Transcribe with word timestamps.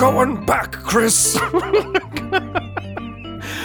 going 0.00 0.44
back, 0.46 0.72
Chris. 0.72 1.38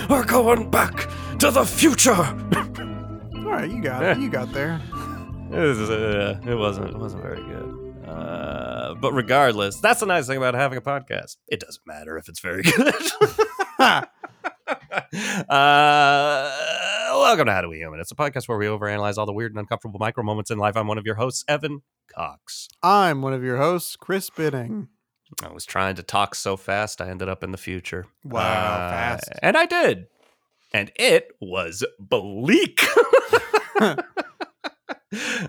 We're 0.09 0.25
going 0.25 0.69
back 0.69 1.09
to 1.39 1.49
the 1.49 1.63
future. 1.65 2.11
All 2.11 3.45
right, 3.45 3.71
you 3.71 3.81
got 3.81 4.03
it. 4.03 4.17
You 4.17 4.29
got 4.29 4.51
there. 4.51 4.81
It, 5.49 5.57
was, 5.57 5.89
uh, 5.89 6.37
it 6.45 6.55
wasn't. 6.55 6.89
It 6.89 6.97
wasn't 6.97 7.23
very 7.23 7.41
good. 7.41 8.05
Uh, 8.05 8.95
but 8.95 9.13
regardless, 9.13 9.79
that's 9.79 10.01
the 10.01 10.07
nice 10.07 10.27
thing 10.27 10.35
about 10.35 10.55
having 10.55 10.77
a 10.77 10.81
podcast. 10.81 11.37
It 11.47 11.61
doesn't 11.61 11.87
matter 11.87 12.17
if 12.17 12.27
it's 12.27 12.41
very 12.41 12.63
good. 12.63 12.93
uh, 13.79 14.05
welcome 17.13 17.45
to 17.45 17.51
How 17.53 17.61
Do 17.61 17.69
We 17.69 17.77
Human? 17.77 18.01
It's 18.01 18.11
a 18.11 18.15
podcast 18.15 18.49
where 18.49 18.57
we 18.57 18.65
overanalyze 18.65 19.17
all 19.17 19.25
the 19.25 19.31
weird 19.31 19.53
and 19.53 19.59
uncomfortable 19.59 19.99
micro 19.99 20.21
moments 20.21 20.51
in 20.51 20.57
life. 20.57 20.75
I'm 20.75 20.87
one 20.87 20.97
of 20.97 21.05
your 21.05 21.15
hosts, 21.15 21.45
Evan 21.47 21.83
Cox. 22.13 22.67
I'm 22.83 23.21
one 23.21 23.31
of 23.31 23.41
your 23.41 23.55
hosts, 23.55 23.95
Chris 23.95 24.29
Binning. 24.29 24.89
I 25.43 25.51
was 25.51 25.65
trying 25.65 25.95
to 25.95 26.03
talk 26.03 26.35
so 26.35 26.55
fast, 26.57 27.01
I 27.01 27.09
ended 27.09 27.27
up 27.29 27.43
in 27.43 27.51
the 27.51 27.57
future. 27.57 28.05
Wow, 28.23 28.39
Uh, 28.41 28.89
fast. 28.89 29.29
And 29.41 29.57
I 29.57 29.65
did. 29.65 30.07
And 30.73 30.91
it 30.95 31.29
was 31.41 31.83
bleak. 31.99 32.81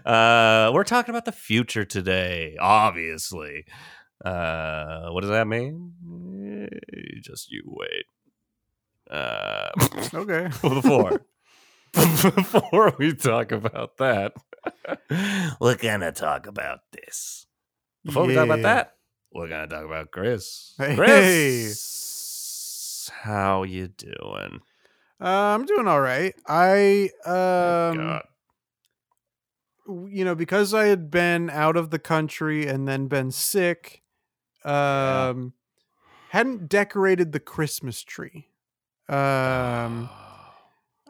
uh, 0.05 0.71
we're 0.75 0.85
talking 0.85 1.11
about 1.15 1.25
the 1.25 1.33
future 1.33 1.85
today, 1.85 2.57
obviously. 2.61 3.65
Uh, 4.25 5.09
what 5.11 5.21
does 5.21 5.31
that 5.31 5.47
mean? 5.47 5.93
Eh, 6.73 7.21
Just 7.21 7.51
you 7.51 7.63
wait. 7.67 8.07
Uh, 9.11 9.71
Okay. 10.15 10.49
before 10.63 11.21
before 11.93 12.95
we 12.99 13.15
talk 13.15 13.53
about 13.53 13.97
that, 13.99 14.33
we're 15.61 15.77
gonna 15.77 16.13
talk 16.13 16.47
about 16.47 16.81
this. 16.93 17.47
Before 18.05 18.27
we 18.27 18.35
talk 18.35 18.45
about 18.47 18.63
that, 18.63 18.96
we're 19.37 19.49
gonna 19.49 19.67
talk 19.67 19.85
about 19.85 20.11
Chris. 20.11 20.75
Hey. 20.79 20.97
Chris, 20.97 23.11
how 23.23 23.63
you 23.65 23.89
doing? 23.89 24.61
Uh, 25.21 25.55
I'm 25.55 25.65
doing 25.67 25.87
all 25.87 26.01
right. 26.01 26.35
I 26.47 27.11
Oh, 27.25 27.91
um 27.91 28.21
you 30.11 30.25
know, 30.25 30.35
because 30.35 30.75
I 30.75 30.87
had 30.87 31.11
been 31.11 31.49
out 31.49 31.77
of 31.77 31.91
the 31.91 31.99
country 31.99 32.67
and 32.67 32.89
then 32.89 33.07
been 33.07 33.31
sick, 33.31 34.03
Yeah. 34.65 35.29
um 35.31 35.53
hadn't 36.31 36.69
decorated 36.69 37.33
the 37.33 37.41
Christmas 37.41 38.03
tree. 38.03 38.49
Um 39.09 40.09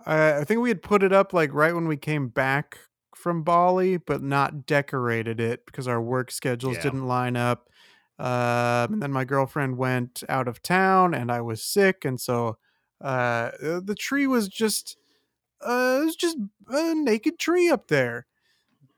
I, 0.05 0.39
I 0.41 0.45
think 0.45 0.61
we 0.61 0.69
had 0.69 0.83
put 0.83 1.03
it 1.03 1.13
up 1.13 1.33
like 1.33 1.53
right 1.53 1.75
when 1.75 1.89
we 1.89 1.97
came 1.97 2.29
back 2.29 2.79
from 3.15 3.43
Bali, 3.43 3.97
but 3.97 4.23
not 4.23 4.67
decorated 4.67 5.41
it 5.41 5.65
because 5.67 5.89
our 5.89 6.01
work 6.03 6.31
schedules 6.31 6.77
Yeah. 6.77 6.83
didn't 6.83 7.07
line 7.07 7.37
up. 7.37 7.71
Um, 8.19 8.95
and 8.95 9.03
then 9.03 9.13
my 9.13 9.25
girlfriend 9.25 9.77
went 9.77 10.23
out 10.29 10.49
of 10.49 10.63
town, 10.63 11.15
and 11.15 11.31
I 11.31 11.41
was 11.43 11.63
sick, 11.63 12.05
and 12.05 12.21
so 12.21 12.57
uh, 13.01 13.51
the 13.61 13.97
tree 13.99 14.27
was 14.27 14.49
just 14.49 14.97
uh, 15.61 16.01
it 16.03 16.05
was 16.07 16.17
just 16.17 16.39
a 16.69 16.95
naked 16.95 17.39
tree 17.39 17.69
up 17.69 17.89
there. 17.89 18.27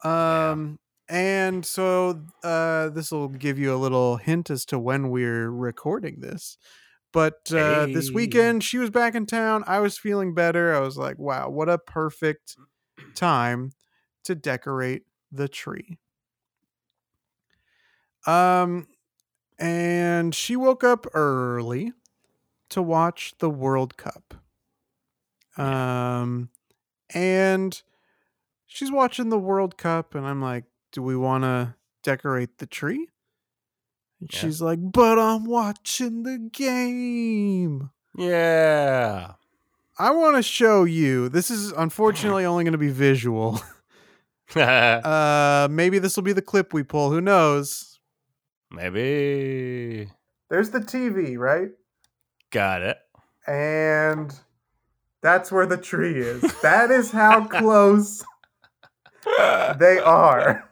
Yeah. 0.04 0.50
Um, 0.50 0.78
and 1.08 1.64
so 1.64 2.22
uh, 2.44 2.90
this 2.90 3.10
will 3.10 3.28
give 3.28 3.58
you 3.58 3.74
a 3.74 3.76
little 3.76 4.16
hint 4.16 4.50
as 4.50 4.64
to 4.66 4.78
when 4.78 5.10
we're 5.10 5.50
recording 5.50 6.20
this. 6.20 6.58
But 7.12 7.50
uh, 7.50 7.86
this 7.86 8.10
weekend, 8.10 8.62
she 8.62 8.76
was 8.76 8.90
back 8.90 9.14
in 9.14 9.24
town. 9.24 9.64
I 9.66 9.80
was 9.80 9.96
feeling 9.96 10.34
better. 10.34 10.74
I 10.74 10.80
was 10.80 10.98
like, 10.98 11.18
wow, 11.18 11.48
what 11.48 11.70
a 11.70 11.78
perfect 11.78 12.56
time 13.14 13.72
to 14.24 14.34
decorate 14.34 15.04
the 15.32 15.48
tree. 15.48 15.98
Um, 18.26 18.86
and 19.58 20.34
she 20.34 20.56
woke 20.56 20.84
up 20.84 21.06
early 21.14 21.92
to 22.70 22.82
watch 22.82 23.34
the 23.38 23.50
World 23.50 23.96
Cup. 23.96 24.34
Um, 25.56 26.50
and 27.14 27.80
she's 28.66 28.92
watching 28.92 29.28
the 29.30 29.38
World 29.38 29.76
Cup, 29.78 30.14
and 30.14 30.26
I'm 30.26 30.40
like, 30.42 30.64
do 30.92 31.02
we 31.02 31.16
want 31.16 31.44
to 31.44 31.74
decorate 32.02 32.58
the 32.58 32.66
tree? 32.66 33.08
And 34.20 34.32
Yeah. 34.32 34.38
she's 34.40 34.60
like, 34.62 34.78
but 34.80 35.18
I'm 35.18 35.44
watching 35.44 36.22
the 36.24 36.38
game. 36.38 37.90
Yeah. 38.16 39.32
I 39.98 40.10
want 40.12 40.36
to 40.36 40.42
show 40.42 40.84
you. 40.84 41.28
This 41.28 41.50
is 41.50 41.72
unfortunately 41.72 42.44
only 42.44 42.62
going 42.64 42.72
to 42.72 42.78
be 42.78 42.90
visual. 42.90 43.60
Uh, 44.56 45.68
maybe 45.70 45.98
this 45.98 46.16
will 46.16 46.22
be 46.22 46.32
the 46.32 46.40
clip 46.40 46.72
we 46.72 46.82
pull. 46.82 47.10
Who 47.10 47.20
knows? 47.20 47.87
Maybe. 48.70 50.10
There's 50.50 50.70
the 50.70 50.80
TV, 50.80 51.38
right? 51.38 51.70
Got 52.50 52.82
it. 52.82 52.98
And 53.46 54.34
that's 55.22 55.50
where 55.50 55.66
the 55.66 55.76
tree 55.76 56.18
is. 56.18 56.42
That 56.62 56.90
is 56.90 57.10
how 57.10 57.44
close 57.48 58.24
they 59.78 59.98
are. 59.98 60.68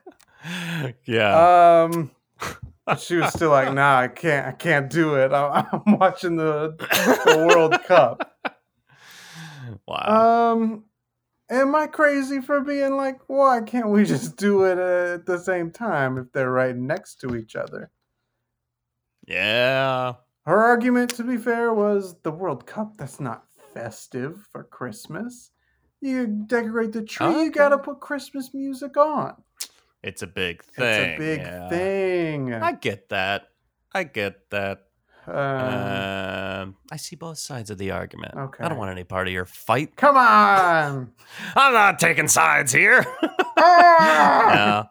Yeah. 1.05 1.85
Um, 1.91 2.11
she 2.99 3.17
was 3.17 3.33
still 3.33 3.51
like, 3.51 3.73
"Nah, 3.73 3.99
I 4.01 4.09
can't. 4.09 4.47
I 4.47 4.53
can't 4.53 4.91
do 4.91 5.15
it. 5.17 5.33
I- 5.33 5.67
I'm 5.73 5.99
watching 5.99 6.37
the 6.37 6.77
the 6.79 7.47
World 7.49 7.75
Cup." 7.85 8.33
wow. 9.87 10.53
Um, 10.53 10.85
am 11.51 11.75
I 11.75 11.87
crazy 11.87 12.41
for 12.41 12.61
being 12.61 12.97
like, 12.97 13.21
why 13.29 13.61
can't 13.61 13.89
we 13.89 14.05
just 14.05 14.37
do 14.37 14.65
it 14.65 14.79
uh, 14.79 15.15
at 15.15 15.27
the 15.27 15.39
same 15.39 15.71
time 15.71 16.19
if 16.19 16.33
they're 16.33 16.51
right 16.51 16.77
next 16.77 17.21
to 17.21 17.37
each 17.37 17.57
other? 17.57 17.91
yeah. 19.27 20.15
Her 20.45 20.63
argument, 20.63 21.11
to 21.17 21.25
be 21.25 21.39
fair, 21.39 21.75
was 21.75 22.15
the 22.23 22.31
World 22.31 22.67
Cup. 22.67 22.97
That's 22.97 23.19
not 23.19 23.47
festive 23.75 24.47
for 24.53 24.63
Christmas. 24.63 25.51
You 26.01 26.29
decorate 26.47 26.93
the 26.93 27.03
tree. 27.03 27.45
You 27.45 27.51
gotta 27.51 27.79
put 27.79 28.01
Christmas 28.01 28.55
music 28.55 28.97
on. 28.97 29.35
It's 30.05 30.23
a 30.23 30.27
big 30.29 30.63
thing. 30.63 30.85
It's 30.85 31.17
a 31.17 31.19
big 31.19 31.41
yeah. 31.41 31.69
thing. 31.69 32.55
I 32.55 32.73
get 32.73 33.09
that. 33.09 33.49
I 33.93 34.05
get 34.05 34.51
that. 34.51 34.83
Um, 35.27 36.63
Um, 36.67 36.77
I 36.91 36.97
see 36.97 37.17
both 37.17 37.39
sides 37.39 37.71
of 37.71 37.79
the 37.79 37.91
argument. 37.91 38.35
Okay. 38.37 38.65
I 38.65 38.69
don't 38.69 38.79
want 38.79 38.91
any 38.91 39.05
part 39.05 39.27
of 39.27 39.33
your 39.33 39.45
fight. 39.45 39.97
come 39.97 40.17
on. 40.17 41.13
I'm 41.57 41.73
not 41.73 41.99
taking 41.99 42.29
sides 42.29 42.73
here. 42.73 43.05
Ah! 43.59 44.91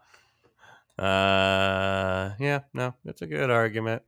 yeah. 0.98 1.04
Uh, 1.06 2.34
yeah, 2.40 2.60
no, 2.74 2.96
it's 3.06 3.22
a 3.22 3.28
good 3.28 3.50
argument. 3.52 4.02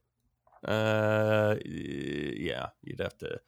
Uh, 0.66 1.56
yeah, 1.66 2.68
you'd 2.82 3.00
have 3.00 3.18
to 3.20 3.40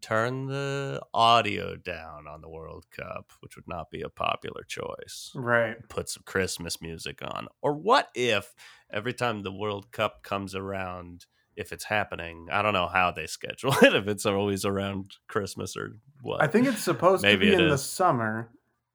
turn 0.00 0.46
the 0.46 1.00
audio 1.14 1.74
down 1.76 2.26
on 2.28 2.40
the 2.42 2.48
World 2.48 2.84
Cup, 2.90 3.32
which 3.40 3.56
would 3.56 3.66
not 3.68 3.90
be 3.90 4.02
a 4.02 4.08
popular 4.08 4.62
choice. 4.62 5.32
Right. 5.34 5.76
Put 5.88 6.08
some 6.08 6.22
Christmas 6.26 6.82
music 6.82 7.20
on. 7.22 7.48
Or 7.62 7.72
what 7.72 8.08
if 8.14 8.54
every 8.92 9.14
time 9.14 9.42
the 9.42 9.52
World 9.52 9.90
Cup 9.90 10.22
comes 10.22 10.54
around, 10.54 11.26
if 11.58 11.72
it's 11.72 11.84
happening, 11.84 12.46
I 12.50 12.62
don't 12.62 12.72
know 12.72 12.88
how 12.88 13.10
they 13.10 13.26
schedule 13.36 13.74
it, 13.82 13.94
if 13.94 14.06
it's 14.08 14.24
always 14.24 14.64
around 14.64 15.16
Christmas 15.26 15.76
or 15.76 15.96
what. 16.22 16.42
I 16.42 16.46
think 16.46 16.66
it's 16.66 16.82
supposed 16.82 17.24
to 17.24 17.36
be 17.36 17.52
in 17.52 17.68
the 17.68 17.76
summer, 17.78 18.50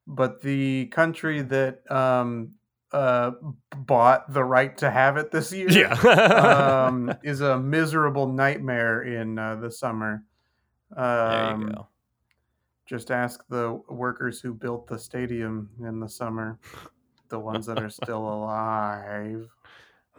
but 0.08 0.42
the 0.42 0.88
country 0.88 1.42
that 1.42 1.90
um 1.92 2.54
uh 2.92 3.32
bought 3.76 4.32
the 4.32 4.44
right 4.44 4.78
to 4.78 4.90
have 4.90 5.18
it 5.18 5.32
this 5.32 5.52
year 5.52 5.68
yeah. 5.72 5.94
um 6.88 7.12
is 7.24 7.42
a 7.42 7.60
miserable 7.60 8.28
nightmare 8.28 9.02
in 9.02 9.38
uh, 9.40 9.56
the 9.56 9.72
summer. 9.72 10.24
there 10.96 11.06
Um, 11.06 11.62
you 11.62 11.68
go. 11.74 11.88
Just 12.86 13.12
ask 13.12 13.46
the 13.48 13.82
workers 13.90 14.42
who 14.42 14.54
built 14.54 14.88
the 14.88 15.00
stadium 15.00 15.70
in 15.80 16.00
the 16.00 16.10
summer, 16.10 16.60
the 17.30 17.40
ones 17.40 17.66
that 17.66 17.80
are 17.82 17.90
still 17.90 18.28
alive. 18.36 19.50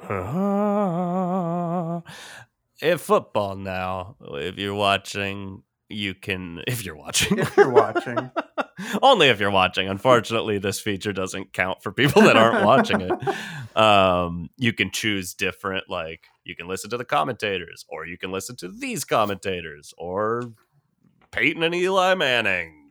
if 2.82 3.00
football 3.00 3.56
now, 3.56 4.16
if 4.20 4.58
you're 4.58 4.74
watching, 4.74 5.62
you 5.88 6.14
can. 6.14 6.62
If 6.66 6.84
you're 6.84 6.96
watching, 6.96 7.38
If 7.38 7.56
you're 7.56 7.70
watching. 7.70 8.30
only 9.02 9.28
if 9.28 9.40
you're 9.40 9.50
watching. 9.50 9.88
Unfortunately, 9.88 10.58
this 10.58 10.80
feature 10.80 11.12
doesn't 11.12 11.52
count 11.52 11.82
for 11.82 11.92
people 11.92 12.22
that 12.22 12.36
aren't 12.36 12.64
watching 12.64 13.00
it. 13.00 13.76
Um, 13.76 14.50
you 14.56 14.72
can 14.72 14.90
choose 14.90 15.34
different, 15.34 15.88
like 15.88 16.26
you 16.44 16.56
can 16.56 16.68
listen 16.68 16.90
to 16.90 16.96
the 16.96 17.04
commentators, 17.04 17.84
or 17.88 18.06
you 18.06 18.18
can 18.18 18.32
listen 18.32 18.56
to 18.56 18.68
these 18.68 19.04
commentators, 19.04 19.94
or 19.96 20.42
Peyton 21.30 21.62
and 21.62 21.74
Eli 21.74 22.14
Manning. 22.14 22.90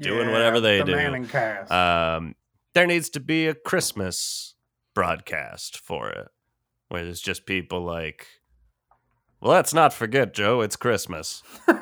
Doing 0.00 0.30
whatever 0.30 0.60
they 0.60 0.78
the 0.78 0.84
do. 0.84 0.96
Manning 0.96 1.26
cast. 1.26 1.72
Um, 1.72 2.34
there 2.74 2.86
needs 2.86 3.08
to 3.10 3.20
be 3.20 3.46
a 3.46 3.54
Christmas 3.54 4.54
broadcast 4.96 5.78
for 5.78 6.08
it, 6.08 6.26
where 6.88 7.04
there's 7.04 7.20
just 7.20 7.46
people 7.46 7.82
like, 7.82 8.26
"Well, 9.40 9.52
let's 9.52 9.72
not 9.72 9.92
forget, 9.92 10.34
Joe, 10.34 10.62
it's 10.62 10.74
Christmas." 10.74 11.44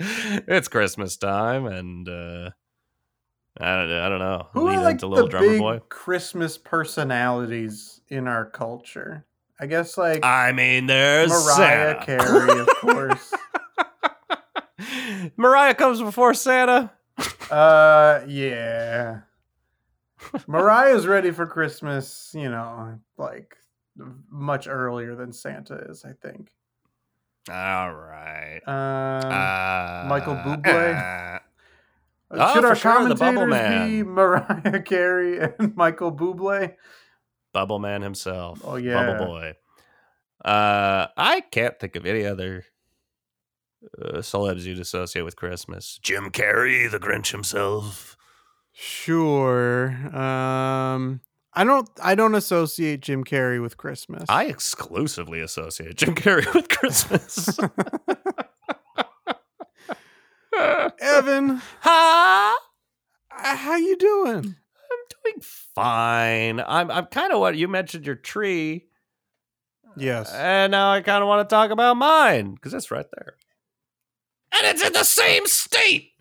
it's 0.00 0.66
Christmas 0.68 1.16
time, 1.16 1.66
and 1.66 2.08
uh, 2.08 2.50
I 3.60 3.76
don't, 3.76 3.92
I 3.92 4.08
don't 4.08 4.18
know. 4.18 4.48
Who 4.54 4.68
Lead 4.68 4.78
are 4.78 4.82
like 4.82 4.98
the 4.98 5.38
big 5.38 5.60
Boy. 5.60 5.80
Christmas 5.88 6.58
personalities 6.58 8.00
in 8.08 8.26
our 8.26 8.46
culture? 8.46 9.26
I 9.60 9.66
guess 9.66 9.98
like 9.98 10.24
I 10.24 10.52
mean, 10.52 10.86
there's 10.86 11.28
Mariah 11.30 12.04
Santa. 12.06 12.06
Carey, 12.06 12.60
of 12.60 12.68
course. 12.80 13.34
Mariah 15.36 15.74
comes 15.74 16.00
before 16.00 16.32
Santa. 16.32 16.92
Uh, 17.50 18.20
yeah. 18.26 19.20
Mariah's 20.46 21.06
ready 21.06 21.30
for 21.30 21.46
Christmas, 21.46 22.32
you 22.34 22.50
know, 22.50 22.98
like 23.16 23.56
much 24.30 24.68
earlier 24.68 25.14
than 25.14 25.32
Santa 25.32 25.74
is, 25.88 26.04
I 26.04 26.12
think. 26.12 26.50
All 27.50 27.92
right. 27.94 28.60
Um, 28.66 29.32
Uh, 29.32 30.08
Michael 30.08 30.34
Bublé? 30.34 30.94
uh, 30.94 31.38
oh, 32.32 32.54
should 32.54 32.64
our 32.64 32.76
sure, 32.76 32.92
commentators 32.92 33.88
be 33.88 34.02
Mariah 34.02 34.82
Carey 34.82 35.38
and 35.40 35.74
Michael 35.76 36.12
Bublé? 36.12 36.74
Bubble 37.52 37.78
Man 37.78 38.02
himself. 38.02 38.60
Oh, 38.64 38.76
yeah. 38.76 39.06
Bubble 39.06 39.26
Boy. 39.26 39.54
Uh, 40.44 41.06
I 41.16 41.40
can't 41.40 41.78
think 41.80 41.96
of 41.96 42.04
any 42.06 42.24
other 42.26 42.64
uh, 44.02 44.18
celebs 44.18 44.64
you'd 44.64 44.78
associate 44.80 45.22
with 45.22 45.36
Christmas. 45.36 45.98
Jim 46.02 46.30
Carrey, 46.30 46.90
the 46.90 46.98
Grinch 46.98 47.32
himself. 47.32 48.16
Sure. 48.72 49.88
Um, 50.16 51.20
I 51.54 51.64
don't. 51.64 51.88
I 52.02 52.14
don't 52.14 52.34
associate 52.36 53.00
Jim 53.00 53.24
Carrey 53.24 53.60
with 53.60 53.76
Christmas. 53.76 54.24
I 54.28 54.44
exclusively 54.44 55.40
associate 55.40 55.96
Jim 55.96 56.14
Carrey 56.14 56.52
with 56.54 56.68
Christmas. 56.68 57.58
Evan, 61.00 61.60
ha! 61.80 62.58
uh, 63.36 63.56
how 63.56 63.76
you 63.76 63.96
doing? 63.96 64.36
I'm 64.90 65.22
doing 65.24 65.40
fine. 65.40 66.60
I'm 66.60 66.90
I'm 66.90 67.06
kind 67.06 67.32
of 67.32 67.38
what 67.40 67.56
you 67.56 67.68
mentioned 67.68 68.06
your 68.06 68.16
tree, 68.16 68.86
Yes. 69.96 70.32
and 70.32 70.70
now 70.72 70.90
I 70.92 71.00
kind 71.02 71.22
of 71.22 71.28
want 71.28 71.48
to 71.48 71.54
talk 71.54 71.70
about 71.70 71.96
mine 71.96 72.54
because 72.54 72.74
it's 72.74 72.90
right 72.90 73.06
there, 73.16 73.34
and 74.52 74.66
it's 74.66 74.82
in 74.84 74.92
the 74.92 75.04
same 75.04 75.46
state, 75.46 76.12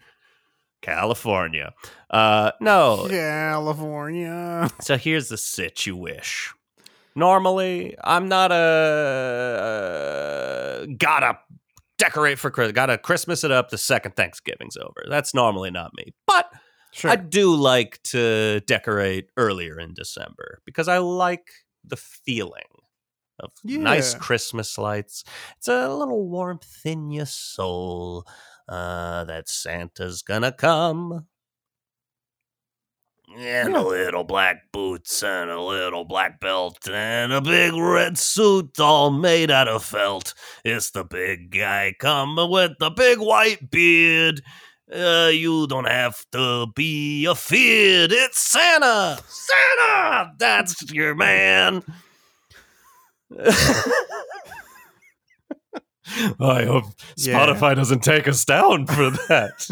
California. 0.82 1.74
Uh, 2.10 2.52
no, 2.62 3.08
California. 3.10 4.70
So 4.82 4.98
here's 4.98 5.30
the 5.30 5.38
situation. 5.38 6.54
Normally, 7.16 7.96
I'm 8.04 8.30
not 8.30 8.52
a 8.52 8.56
uh, 10.84 10.86
gotta 10.98 11.40
decorate 11.98 12.38
for 12.40 12.52
Christmas, 12.52 12.74
gotta 12.74 12.98
Christmas 12.98 13.44
it 13.44 13.52
up 13.52 13.70
the 13.70 13.78
second 13.78 14.16
Thanksgiving's 14.16 14.78
over. 14.78 15.06
That's 15.10 15.34
normally 15.34 15.72
not 15.72 15.92
me. 15.96 16.14
But 16.26 16.52
Sure. 16.98 17.12
I 17.12 17.16
do 17.16 17.56
like 17.56 18.02
to 18.06 18.62
decorate 18.62 19.30
earlier 19.38 19.80
in 19.80 19.94
December 19.94 20.62
because 20.66 20.88
I 20.88 20.98
like 20.98 21.52
the 21.84 21.98
feeling 21.98 22.64
of 23.40 23.52
nice 23.64 24.14
Christmas 24.16 24.78
lights. 24.78 25.24
It's 25.58 25.68
a 25.68 25.94
little 25.94 26.28
warmth 26.28 26.82
in 26.86 27.12
your 27.12 27.26
soul 27.26 28.26
uh, 28.68 29.24
that 29.26 29.50
Santa's 29.50 30.22
gonna 30.22 30.52
come. 30.52 31.28
And 33.38 33.76
a 33.76 33.86
little 33.86 34.24
black 34.24 34.72
boots 34.72 35.22
and 35.22 35.52
a 35.52 35.62
little 35.62 36.06
black 36.06 36.40
belt 36.40 36.88
and 36.90 37.34
a 37.34 37.42
big 37.42 37.74
red 37.74 38.18
suit 38.18 38.80
all 38.80 39.12
made 39.12 39.52
out 39.52 39.68
of 39.68 39.84
felt. 39.84 40.34
It's 40.64 40.92
the 40.92 41.04
big 41.04 41.52
guy 41.52 41.94
coming 42.00 42.50
with 42.50 42.72
the 42.80 42.90
big 42.90 43.20
white 43.20 43.70
beard. 43.70 44.42
Uh, 44.90 45.30
you 45.34 45.68
don't 45.68 45.90
have 45.90 46.26
to 46.32 46.68
be 46.74 47.26
afeared. 47.26 48.14
It's 48.14 48.40
Santa! 48.40 49.20
Santa! 49.28 50.32
That's 50.40 50.90
your 50.94 51.14
man. 51.14 51.84
I 56.40 56.64
hope 56.66 56.86
Yeah. 57.18 57.38
Spotify 57.38 57.76
doesn't 57.76 58.02
take 58.04 58.28
us 58.28 58.46
down 58.46 58.88
for 58.88 59.10
that. 59.28 59.68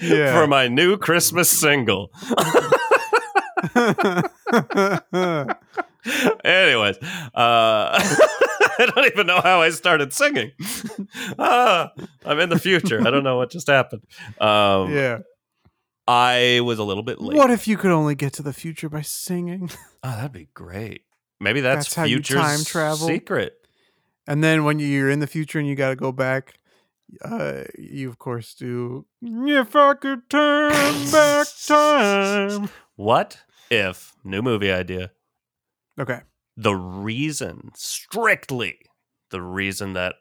yeah. 0.00 0.32
For 0.34 0.46
my 0.46 0.68
new 0.68 0.96
Christmas 0.96 1.48
single. 1.48 2.10
Anyways, 6.44 6.96
uh, 6.98 7.00
I 7.34 8.90
don't 8.94 9.06
even 9.06 9.26
know 9.28 9.40
how 9.40 9.62
I 9.62 9.70
started 9.70 10.12
singing. 10.12 10.50
ah, 11.38 11.92
I'm 12.24 12.40
in 12.40 12.48
the 12.48 12.58
future. 12.58 13.00
I 13.06 13.10
don't 13.10 13.22
know 13.22 13.36
what 13.36 13.50
just 13.50 13.68
happened. 13.68 14.02
Um, 14.40 14.92
yeah. 14.92 15.18
I 16.08 16.60
was 16.64 16.80
a 16.80 16.84
little 16.84 17.04
bit 17.04 17.20
late. 17.20 17.36
What 17.36 17.50
if 17.50 17.68
you 17.68 17.76
could 17.76 17.92
only 17.92 18.16
get 18.16 18.32
to 18.34 18.42
the 18.42 18.52
future 18.52 18.88
by 18.88 19.02
singing? 19.02 19.70
Oh, 20.02 20.10
that'd 20.16 20.32
be 20.32 20.48
great. 20.52 21.02
Maybe 21.42 21.60
that's, 21.60 21.86
That's 21.86 21.94
how 21.96 22.04
you 22.04 22.16
future's 22.18 22.40
time 22.40 22.64
travel? 22.64 23.08
secret. 23.08 23.66
And 24.28 24.44
then 24.44 24.62
when 24.62 24.78
you're 24.78 25.10
in 25.10 25.18
the 25.18 25.26
future 25.26 25.58
and 25.58 25.66
you 25.66 25.74
got 25.74 25.90
to 25.90 25.96
go 25.96 26.12
back, 26.12 26.60
uh, 27.24 27.64
you 27.76 28.08
of 28.08 28.18
course 28.20 28.54
do. 28.54 29.06
If 29.20 29.74
I 29.74 29.94
could 29.94 30.30
turn 30.30 30.70
back 31.10 31.48
time. 31.66 32.68
What 32.94 33.38
if 33.70 34.12
new 34.22 34.40
movie 34.40 34.70
idea? 34.70 35.10
Okay. 35.98 36.20
The 36.56 36.76
reason, 36.76 37.72
strictly, 37.74 38.78
the 39.30 39.42
reason 39.42 39.94
that 39.94 40.14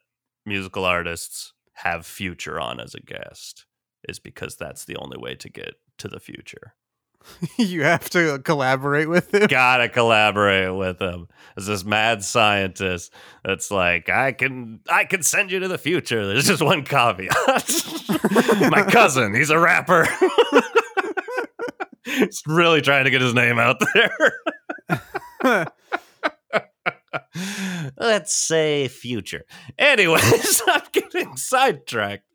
musical 0.43 0.85
artists 0.85 1.53
have 1.73 2.05
Future 2.05 2.59
on 2.59 2.79
as 2.79 2.95
a 2.95 2.99
guest 2.99 3.65
is 4.09 4.17
because 4.17 4.55
that's 4.55 4.85
the 4.85 4.95
only 4.95 5.17
way 5.19 5.35
to 5.35 5.49
get 5.49 5.75
to 5.99 6.07
the 6.07 6.19
future. 6.19 6.73
you 7.57 7.83
have 7.83 8.09
to 8.11 8.39
collaborate 8.39 9.09
with 9.09 9.33
him. 9.33 9.47
Gotta 9.47 9.89
collaborate 9.89 10.75
with 10.75 11.01
him. 11.01 11.27
As 11.57 11.67
this 11.67 11.83
mad 11.83 12.23
scientist 12.23 13.13
that's 13.43 13.71
like, 13.71 14.09
I 14.09 14.31
can 14.31 14.79
I 14.89 15.05
can 15.05 15.23
send 15.23 15.51
you 15.51 15.59
to 15.59 15.67
the 15.67 15.77
future. 15.77 16.25
There's 16.25 16.47
just 16.47 16.61
one 16.61 16.83
caveat. 16.83 17.35
My 18.71 18.83
cousin, 18.89 19.33
he's 19.33 19.49
a 19.49 19.59
rapper. 19.59 20.07
he's 22.05 22.41
really 22.45 22.81
trying 22.81 23.05
to 23.05 23.11
get 23.11 23.21
his 23.21 23.33
name 23.33 23.59
out 23.59 23.81
there. 23.93 25.63
Let's 27.97 28.33
say 28.33 28.87
future. 28.87 29.45
Anyways, 29.77 30.61
I'm 30.67 30.81
getting 30.91 31.35
sidetracked. 31.37 32.25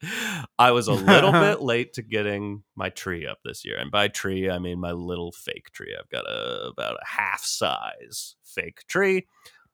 I 0.58 0.70
was 0.70 0.88
a 0.88 0.92
little 0.92 1.32
bit 1.46 1.60
late 1.62 1.94
to 1.94 2.02
getting 2.02 2.62
my 2.74 2.90
tree 2.90 3.26
up 3.26 3.38
this 3.44 3.64
year. 3.64 3.76
And 3.78 3.90
by 3.90 4.08
tree, 4.08 4.50
I 4.50 4.58
mean 4.58 4.80
my 4.80 4.92
little 4.92 5.32
fake 5.32 5.70
tree. 5.72 5.94
I've 5.98 6.08
got 6.10 6.24
a 6.26 6.68
about 6.68 6.96
a 6.96 7.06
half 7.06 7.44
size 7.44 8.36
fake 8.44 8.86
tree. 8.86 9.26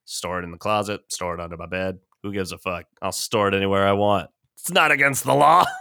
Store 0.05 0.41
it 0.41 0.45
in 0.45 0.51
the 0.51 0.59
closet, 0.59 1.01
store 1.13 1.35
it 1.35 1.41
under 1.41 1.57
my 1.57 1.67
bed. 1.67 1.99
Who 2.23 2.33
gives 2.33 2.53
a 2.53 2.59
fuck? 2.59 2.87
I'll 3.01 3.13
store 3.13 3.49
it 3.49 3.55
anywhere 3.55 3.87
I 3.87 3.93
want. 3.93 4.31
It's 4.57 4.71
not 4.71 4.93
against 4.93 5.25
the 5.25 5.35
law. 5.35 5.65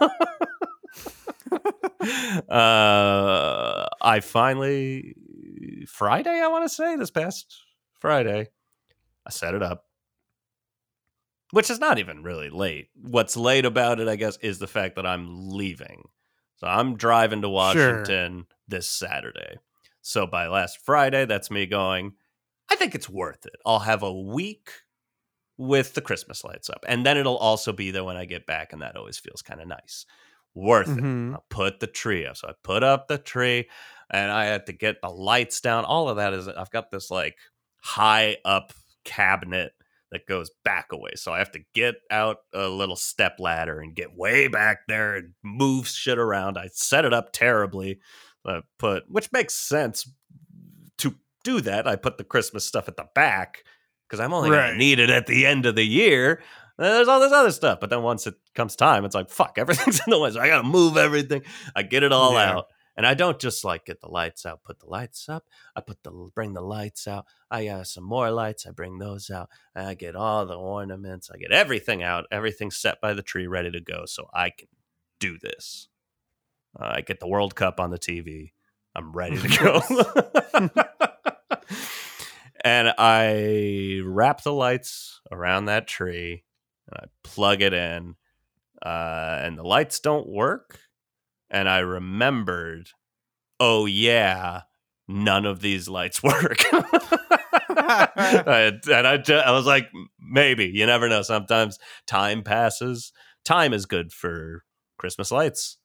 uh, 2.48 3.86
I 4.00 4.20
finally 4.20 5.14
Friday, 5.86 6.40
I 6.40 6.48
want 6.48 6.64
to 6.64 6.68
say, 6.68 6.96
this 6.96 7.10
past 7.10 7.62
Friday, 8.00 8.48
I 9.26 9.30
set 9.30 9.54
it 9.54 9.62
up. 9.62 9.84
Which 11.52 11.70
is 11.70 11.78
not 11.78 11.98
even 11.98 12.22
really 12.22 12.50
late. 12.50 12.88
What's 12.94 13.36
late 13.36 13.64
about 13.64 14.00
it, 14.00 14.08
I 14.08 14.16
guess, 14.16 14.36
is 14.38 14.58
the 14.58 14.66
fact 14.66 14.96
that 14.96 15.06
I'm 15.06 15.50
leaving. 15.50 16.08
So 16.56 16.66
I'm 16.66 16.96
driving 16.96 17.42
to 17.42 17.48
Washington 17.48 18.46
this 18.66 18.88
Saturday. 18.88 19.58
So 20.00 20.26
by 20.26 20.48
last 20.48 20.78
Friday, 20.84 21.26
that's 21.26 21.50
me 21.50 21.66
going, 21.66 22.14
I 22.70 22.76
think 22.76 22.94
it's 22.94 23.08
worth 23.08 23.46
it. 23.46 23.56
I'll 23.66 23.80
have 23.80 24.02
a 24.02 24.12
week 24.12 24.70
with 25.58 25.92
the 25.94 26.00
Christmas 26.00 26.42
lights 26.42 26.70
up. 26.70 26.84
And 26.88 27.04
then 27.04 27.18
it'll 27.18 27.36
also 27.36 27.72
be 27.72 27.90
there 27.90 28.02
when 28.02 28.16
I 28.16 28.24
get 28.24 28.46
back, 28.46 28.72
and 28.72 28.80
that 28.82 28.96
always 28.96 29.18
feels 29.18 29.42
kind 29.42 29.60
of 29.60 29.68
nice. 29.68 30.06
Worth 30.54 30.88
it. 30.88 31.04
Mhm. 31.04 31.34
I'll 31.34 31.44
put 31.50 31.80
the 31.80 31.86
tree 31.86 32.26
up. 32.26 32.36
So 32.36 32.48
I 32.48 32.52
put 32.62 32.82
up 32.82 33.08
the 33.08 33.18
tree 33.18 33.68
and 34.10 34.30
I 34.30 34.46
had 34.46 34.66
to 34.66 34.72
get 34.72 35.00
the 35.02 35.08
lights 35.08 35.60
down. 35.60 35.84
All 35.84 36.08
of 36.08 36.16
that 36.16 36.32
is 36.32 36.48
I've 36.48 36.70
got 36.70 36.90
this 36.90 37.10
like 37.10 37.36
high 37.82 38.38
up 38.44 38.72
cabinet 39.04 39.72
that 40.12 40.26
goes 40.26 40.50
back 40.64 40.92
away. 40.92 41.12
So 41.16 41.32
I 41.32 41.38
have 41.38 41.50
to 41.52 41.60
get 41.74 41.96
out 42.10 42.36
a 42.54 42.68
little 42.68 42.94
step 42.96 43.40
ladder 43.40 43.80
and 43.80 43.94
get 43.96 44.14
way 44.16 44.46
back 44.46 44.80
there 44.86 45.16
and 45.16 45.32
move 45.42 45.88
shit 45.88 46.18
around. 46.18 46.56
I 46.56 46.68
set 46.72 47.04
it 47.04 47.12
up 47.12 47.32
terribly. 47.32 47.98
I 48.46 48.60
put 48.78 49.10
which 49.10 49.32
makes 49.32 49.54
sense 49.54 50.08
to 50.98 51.14
do 51.44 51.60
that. 51.62 51.86
I 51.88 51.96
put 51.96 52.18
the 52.18 52.24
Christmas 52.24 52.64
stuff 52.66 52.88
at 52.88 52.96
the 52.96 53.06
back 53.14 53.64
because 54.08 54.20
I'm 54.20 54.32
only 54.34 54.50
Right. 54.50 54.66
gonna 54.68 54.78
need 54.78 54.98
it 55.00 55.10
at 55.10 55.26
the 55.26 55.46
end 55.46 55.66
of 55.66 55.74
the 55.74 55.84
year. 55.86 56.42
Uh, 56.78 56.84
there's 56.94 57.08
all 57.08 57.20
this 57.20 57.32
other 57.32 57.50
stuff. 57.50 57.80
But 57.80 57.90
then 57.90 58.02
once 58.02 58.26
it 58.26 58.34
comes 58.54 58.76
time, 58.76 59.04
it's 59.04 59.14
like, 59.14 59.30
fuck, 59.30 59.54
everything's 59.58 60.00
in 60.06 60.10
the 60.10 60.18
way. 60.18 60.30
So 60.30 60.40
I 60.40 60.48
gotta 60.48 60.66
move 60.68 60.96
everything. 60.96 61.42
I 61.74 61.82
get 61.82 62.02
it 62.02 62.12
all 62.12 62.32
Yeah. 62.34 62.50
out. 62.52 62.66
And 62.96 63.06
I 63.06 63.14
don't 63.14 63.38
just 63.38 63.64
like 63.64 63.86
get 63.86 64.00
the 64.00 64.08
lights 64.08 64.44
out, 64.44 64.64
put 64.64 64.80
the 64.80 64.86
lights 64.86 65.28
up. 65.28 65.44
I 65.74 65.80
put 65.80 66.02
the 66.02 66.10
bring 66.34 66.52
the 66.52 66.60
lights 66.60 67.08
out. 67.08 67.26
I 67.50 67.64
got 67.64 67.86
some 67.86 68.04
more 68.04 68.30
lights. 68.30 68.66
I 68.66 68.70
bring 68.70 68.98
those 68.98 69.30
out. 69.30 69.48
And 69.74 69.86
I 69.86 69.94
get 69.94 70.14
all 70.14 70.44
the 70.44 70.54
ornaments. 70.54 71.30
I 71.32 71.38
get 71.38 71.52
everything 71.52 72.02
out. 72.02 72.26
Everything 72.30 72.70
set 72.70 73.00
by 73.00 73.14
the 73.14 73.22
tree, 73.22 73.46
ready 73.46 73.70
to 73.70 73.80
go, 73.80 74.04
so 74.06 74.28
I 74.34 74.50
can 74.50 74.68
do 75.20 75.38
this. 75.38 75.88
Uh, 76.78 76.92
I 76.96 77.00
get 77.00 77.20
the 77.20 77.28
World 77.28 77.54
Cup 77.54 77.80
on 77.80 77.90
the 77.90 77.98
TV. 77.98 78.52
I'm 78.94 79.12
ready 79.12 79.38
to 79.38 79.48
go. 79.48 80.68
and 82.64 82.92
I 82.98 84.00
wrap 84.04 84.42
the 84.42 84.52
lights 84.52 85.20
around 85.30 85.66
that 85.66 85.86
tree 85.88 86.44
and 86.88 87.00
I 87.00 87.06
plug 87.22 87.62
it 87.62 87.72
in. 87.72 88.16
Uh, 88.84 89.38
and 89.42 89.56
the 89.56 89.62
lights 89.62 90.00
don't 90.00 90.28
work. 90.28 90.78
And 91.52 91.68
I 91.68 91.80
remembered, 91.80 92.88
oh, 93.60 93.86
yeah, 93.86 94.62
none 95.06 95.46
of 95.46 95.60
these 95.60 95.88
lights 95.88 96.22
work. 96.22 96.58
and 96.72 96.88
I, 97.76 99.22
I 99.46 99.50
was 99.50 99.66
like, 99.66 99.88
maybe. 100.18 100.66
You 100.66 100.86
never 100.86 101.08
know. 101.08 101.22
Sometimes 101.22 101.78
time 102.06 102.42
passes. 102.42 103.12
Time 103.44 103.72
is 103.72 103.86
good 103.86 104.12
for 104.12 104.64
Christmas 104.98 105.30
lights. 105.30 105.76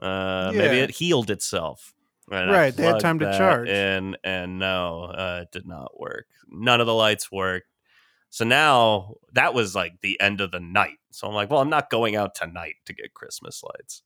Uh, 0.00 0.50
yeah. 0.52 0.58
Maybe 0.58 0.78
it 0.78 0.90
healed 0.90 1.30
itself. 1.30 1.94
And 2.30 2.50
right, 2.50 2.74
they 2.74 2.84
had 2.84 3.00
time 3.00 3.18
to 3.18 3.36
charge. 3.36 3.68
And 3.68 4.16
and 4.24 4.58
no, 4.58 5.04
uh, 5.04 5.40
it 5.42 5.52
did 5.52 5.66
not 5.66 5.98
work. 5.98 6.26
None 6.48 6.80
of 6.80 6.86
the 6.86 6.94
lights 6.94 7.30
worked. 7.30 7.66
So 8.30 8.44
now 8.44 9.14
that 9.34 9.54
was 9.54 9.74
like 9.74 10.00
the 10.00 10.18
end 10.20 10.40
of 10.40 10.50
the 10.50 10.58
night. 10.58 10.98
So 11.12 11.28
I'm 11.28 11.34
like, 11.34 11.50
well, 11.50 11.60
I'm 11.60 11.70
not 11.70 11.90
going 11.90 12.16
out 12.16 12.34
tonight 12.34 12.76
to 12.86 12.94
get 12.94 13.14
Christmas 13.14 13.62
lights. 13.62 14.02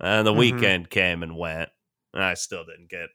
And 0.00 0.26
the 0.26 0.30
mm-hmm. 0.30 0.38
weekend 0.38 0.90
came 0.90 1.22
and 1.22 1.36
went, 1.36 1.70
and 2.12 2.22
I 2.22 2.34
still 2.34 2.64
didn't 2.64 2.90
get 2.90 3.08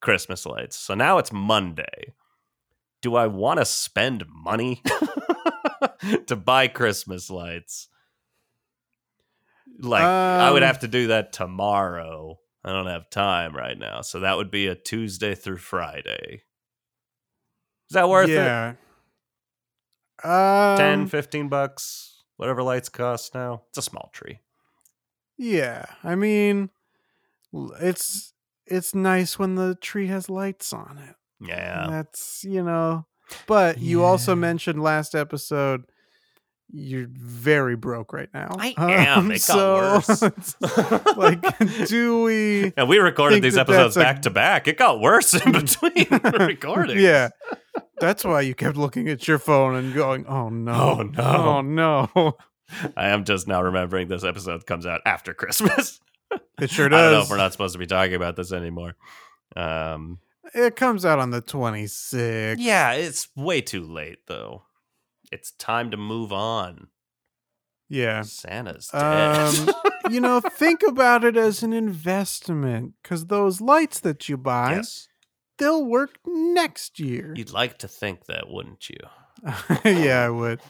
Christmas 0.00 0.44
lights. 0.46 0.76
So 0.76 0.94
now 0.94 1.18
it's 1.18 1.32
Monday. 1.32 2.14
Do 3.02 3.16
I 3.16 3.26
want 3.26 3.58
to 3.58 3.64
spend 3.64 4.24
money 4.28 4.82
to 6.26 6.36
buy 6.36 6.68
Christmas 6.68 7.30
lights? 7.30 7.88
Like, 9.78 10.02
um, 10.02 10.40
I 10.40 10.50
would 10.50 10.62
um 10.62 10.66
have 10.66 10.80
to 10.80 10.88
do 10.88 11.06
that 11.08 11.32
tomorrow. 11.32 12.38
I 12.62 12.72
don't 12.72 12.86
have 12.86 13.08
time 13.08 13.56
right 13.56 13.78
now. 13.78 14.02
So 14.02 14.20
that 14.20 14.36
would 14.36 14.50
be 14.50 14.66
a 14.66 14.74
Tuesday 14.74 15.34
through 15.34 15.58
Friday. 15.58 16.42
Is 17.88 17.94
that 17.94 18.08
worth 18.08 18.28
yeah. 18.28 18.72
it? 18.72 18.76
Um, 20.22 20.76
10, 20.76 21.06
15 21.06 21.48
bucks, 21.48 22.22
whatever 22.36 22.62
lights 22.62 22.90
cost 22.90 23.34
now. 23.34 23.62
It's 23.70 23.78
a 23.78 23.82
small 23.82 24.10
tree. 24.12 24.40
Yeah. 25.40 25.86
I 26.04 26.16
mean, 26.16 26.68
it's 27.80 28.34
it's 28.66 28.94
nice 28.94 29.38
when 29.38 29.54
the 29.54 29.74
tree 29.74 30.08
has 30.08 30.28
lights 30.28 30.72
on 30.72 30.98
it. 30.98 31.16
Yeah. 31.40 31.86
That's, 31.88 32.44
you 32.44 32.62
know, 32.62 33.06
but 33.46 33.78
yeah. 33.78 33.84
you 33.84 34.04
also 34.04 34.36
mentioned 34.36 34.82
last 34.82 35.14
episode 35.14 35.84
you're 36.72 37.08
very 37.10 37.76
broke 37.76 38.12
right 38.12 38.28
now. 38.32 38.54
I 38.56 38.74
am. 38.78 39.18
Um, 39.18 39.30
it 39.32 39.42
got 39.46 40.04
so, 40.06 40.24
worse. 40.30 40.56
like, 41.16 41.88
do 41.88 42.22
we? 42.22 42.72
And 42.76 42.88
we 42.88 42.98
recorded 42.98 43.42
these 43.42 43.56
episodes 43.56 43.96
back 43.96 44.18
a... 44.18 44.20
to 44.22 44.30
back. 44.30 44.68
It 44.68 44.76
got 44.76 45.00
worse 45.00 45.34
in 45.34 45.52
between 45.52 46.06
recordings. 46.46 47.00
Yeah, 47.00 47.30
that's 47.98 48.24
why 48.24 48.42
you 48.42 48.54
kept 48.54 48.76
looking 48.76 49.08
at 49.08 49.26
your 49.26 49.38
phone 49.38 49.74
and 49.74 49.92
going, 49.94 50.26
"Oh 50.26 50.48
no, 50.48 50.72
oh 50.72 51.02
no, 51.02 51.22
oh 51.24 51.60
no." 51.60 52.36
I 52.96 53.08
am 53.08 53.24
just 53.24 53.48
now 53.48 53.62
remembering 53.62 54.08
this 54.08 54.24
episode 54.24 54.66
comes 54.66 54.86
out 54.86 55.00
after 55.04 55.34
Christmas. 55.34 56.00
It 56.60 56.70
sure 56.70 56.88
does. 56.88 56.98
I 56.98 57.02
don't 57.02 57.12
know 57.12 57.22
if 57.22 57.30
we're 57.30 57.36
not 57.36 57.52
supposed 57.52 57.74
to 57.74 57.78
be 57.78 57.86
talking 57.86 58.14
about 58.14 58.36
this 58.36 58.52
anymore. 58.52 58.94
Um, 59.56 60.18
it 60.54 60.76
comes 60.76 61.04
out 61.04 61.18
on 61.18 61.30
the 61.30 61.42
26th. 61.42 62.56
Yeah, 62.58 62.92
it's 62.92 63.28
way 63.36 63.60
too 63.60 63.84
late 63.84 64.26
though. 64.26 64.64
It's 65.32 65.52
time 65.52 65.90
to 65.92 65.96
move 65.96 66.32
on. 66.32 66.88
Yeah. 67.88 68.22
Santa's 68.22 68.88
dead. 68.88 69.68
Um, 69.68 69.74
you 70.10 70.20
know, 70.20 70.40
think 70.40 70.82
about 70.86 71.24
it 71.24 71.36
as 71.36 71.62
an 71.62 71.72
investment 71.72 72.94
because 73.02 73.26
those 73.26 73.60
lights 73.60 74.00
that 74.00 74.28
you 74.28 74.36
buy, 74.36 74.76
yes. 74.76 75.08
they'll 75.58 75.84
work 75.84 76.18
next 76.26 77.00
year. 77.00 77.34
You'd 77.36 77.52
like 77.52 77.78
to 77.78 77.88
think 77.88 78.26
that, 78.26 78.48
wouldn't 78.48 78.88
you? 78.88 78.98
yeah, 79.84 80.24
I 80.24 80.30
would. 80.30 80.60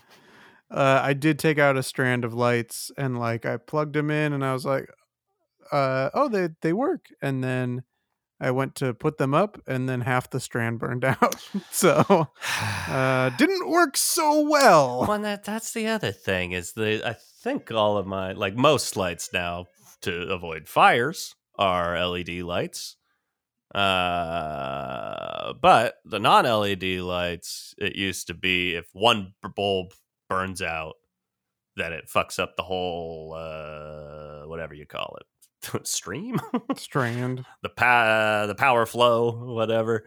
Uh, 0.71 1.01
I 1.03 1.15
did 1.15 1.39
take 1.39 1.59
out 1.59 1.77
a 1.77 1.83
strand 1.83 2.25
of 2.25 2.33
lights 2.33 2.91
and 2.97 3.19
like 3.19 3.45
I 3.45 3.57
plugged 3.57 3.95
them 3.95 4.11
in 4.11 4.33
and 4.33 4.45
I 4.45 4.53
was 4.53 4.65
like, 4.65 4.89
uh, 5.73 6.11
oh, 6.15 6.29
they 6.29 6.49
they 6.63 6.73
work. 6.73 7.07
And 7.21 7.43
then 7.43 7.83
I 8.41 8.51
went 8.53 8.75
to 8.77 8.95
put 8.95 9.19
them 9.19 9.35
up, 9.35 9.61
and 9.67 9.87
then 9.87 10.01
half 10.01 10.31
the 10.31 10.41
strand 10.41 10.79
burned 10.79 11.05
out. 11.23 11.37
so 11.71 12.29
uh, 12.89 13.29
didn't 13.37 13.69
work 13.69 13.97
so 13.97 14.49
well. 14.49 15.05
Well, 15.07 15.19
that 15.21 15.45
that's 15.45 15.73
the 15.73 15.87
other 15.89 16.13
thing 16.13 16.53
is 16.53 16.73
the 16.73 17.07
I 17.07 17.17
think 17.43 17.71
all 17.71 17.99
of 17.99 18.07
my 18.07 18.33
like 18.33 18.57
most 18.57 18.97
lights 18.97 19.31
now 19.33 19.67
to 20.03 20.33
avoid 20.33 20.69
fires 20.69 21.35
are 21.59 22.07
LED 22.07 22.41
lights. 22.41 22.97
Uh, 23.75 25.53
but 25.61 25.97
the 26.05 26.19
non 26.19 26.45
LED 26.45 27.01
lights, 27.01 27.75
it 27.79 27.95
used 27.95 28.27
to 28.29 28.35
be 28.35 28.75
if 28.75 28.87
one 28.93 29.35
bulb 29.55 29.93
burns 30.31 30.63
out, 30.63 30.95
that 31.77 31.93
it 31.93 32.09
fucks 32.09 32.39
up 32.39 32.57
the 32.57 32.63
whole 32.63 33.35
uh, 33.37 34.47
whatever 34.47 34.73
you 34.73 34.87
call 34.87 35.19
it. 35.21 35.87
Stream? 35.87 36.41
Strand. 36.77 37.45
The 37.63 37.69
pa- 37.69 38.47
the 38.47 38.55
power 38.55 38.87
flow 38.87 39.53
whatever. 39.55 40.05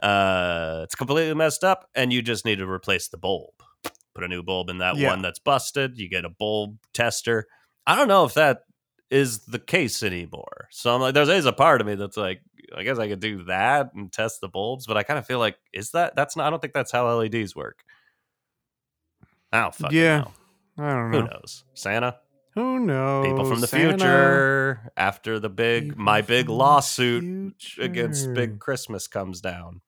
Uh 0.00 0.82
it's 0.84 0.94
completely 0.94 1.34
messed 1.34 1.64
up 1.64 1.88
and 1.96 2.12
you 2.12 2.22
just 2.22 2.44
need 2.44 2.58
to 2.58 2.70
replace 2.70 3.08
the 3.08 3.18
bulb. 3.18 3.54
Put 4.14 4.22
a 4.22 4.28
new 4.28 4.44
bulb 4.44 4.70
in 4.70 4.78
that 4.78 4.96
yeah. 4.96 5.08
one 5.08 5.22
that's 5.22 5.40
busted. 5.40 5.98
You 5.98 6.08
get 6.08 6.24
a 6.24 6.28
bulb 6.30 6.78
tester. 6.94 7.46
I 7.84 7.96
don't 7.96 8.06
know 8.06 8.24
if 8.24 8.34
that 8.34 8.60
is 9.10 9.44
the 9.46 9.58
case 9.58 10.02
anymore. 10.04 10.68
So 10.70 10.94
i'm 10.94 11.00
like 11.00 11.14
there's 11.14 11.28
always 11.28 11.46
a 11.46 11.52
part 11.52 11.80
of 11.80 11.86
me 11.86 11.94
that's 11.94 12.16
like 12.16 12.40
i 12.76 12.82
guess 12.82 12.98
i 12.98 13.08
could 13.08 13.20
do 13.20 13.44
that 13.44 13.90
and 13.94 14.12
test 14.12 14.40
the 14.40 14.48
bulbs 14.48 14.86
but 14.86 14.98
i 14.98 15.02
kind 15.02 15.18
of 15.18 15.26
feel 15.26 15.38
like 15.38 15.56
is 15.72 15.92
that 15.92 16.14
that's 16.14 16.36
not 16.36 16.46
i 16.46 16.50
don't 16.50 16.60
think 16.60 16.74
that's 16.74 16.92
how 16.92 17.08
leds 17.16 17.56
work 17.56 17.82
i 19.52 19.62
don't 19.62 19.74
fucking 19.74 19.98
yeah 19.98 20.18
know. 20.20 20.32
i 20.78 20.90
don't 20.90 21.10
know 21.10 21.20
who 21.20 21.26
knows 21.26 21.64
santa 21.74 22.18
who 22.58 22.80
knows? 22.80 23.26
People 23.26 23.44
from 23.44 23.60
the 23.60 23.68
Santa. 23.68 23.90
future 23.98 24.90
after 24.96 25.38
the 25.38 25.48
big 25.48 25.90
People 25.90 26.02
my 26.02 26.22
big 26.22 26.48
lawsuit 26.48 27.54
against 27.78 28.34
Big 28.34 28.58
Christmas 28.58 29.06
comes 29.06 29.40
down. 29.40 29.80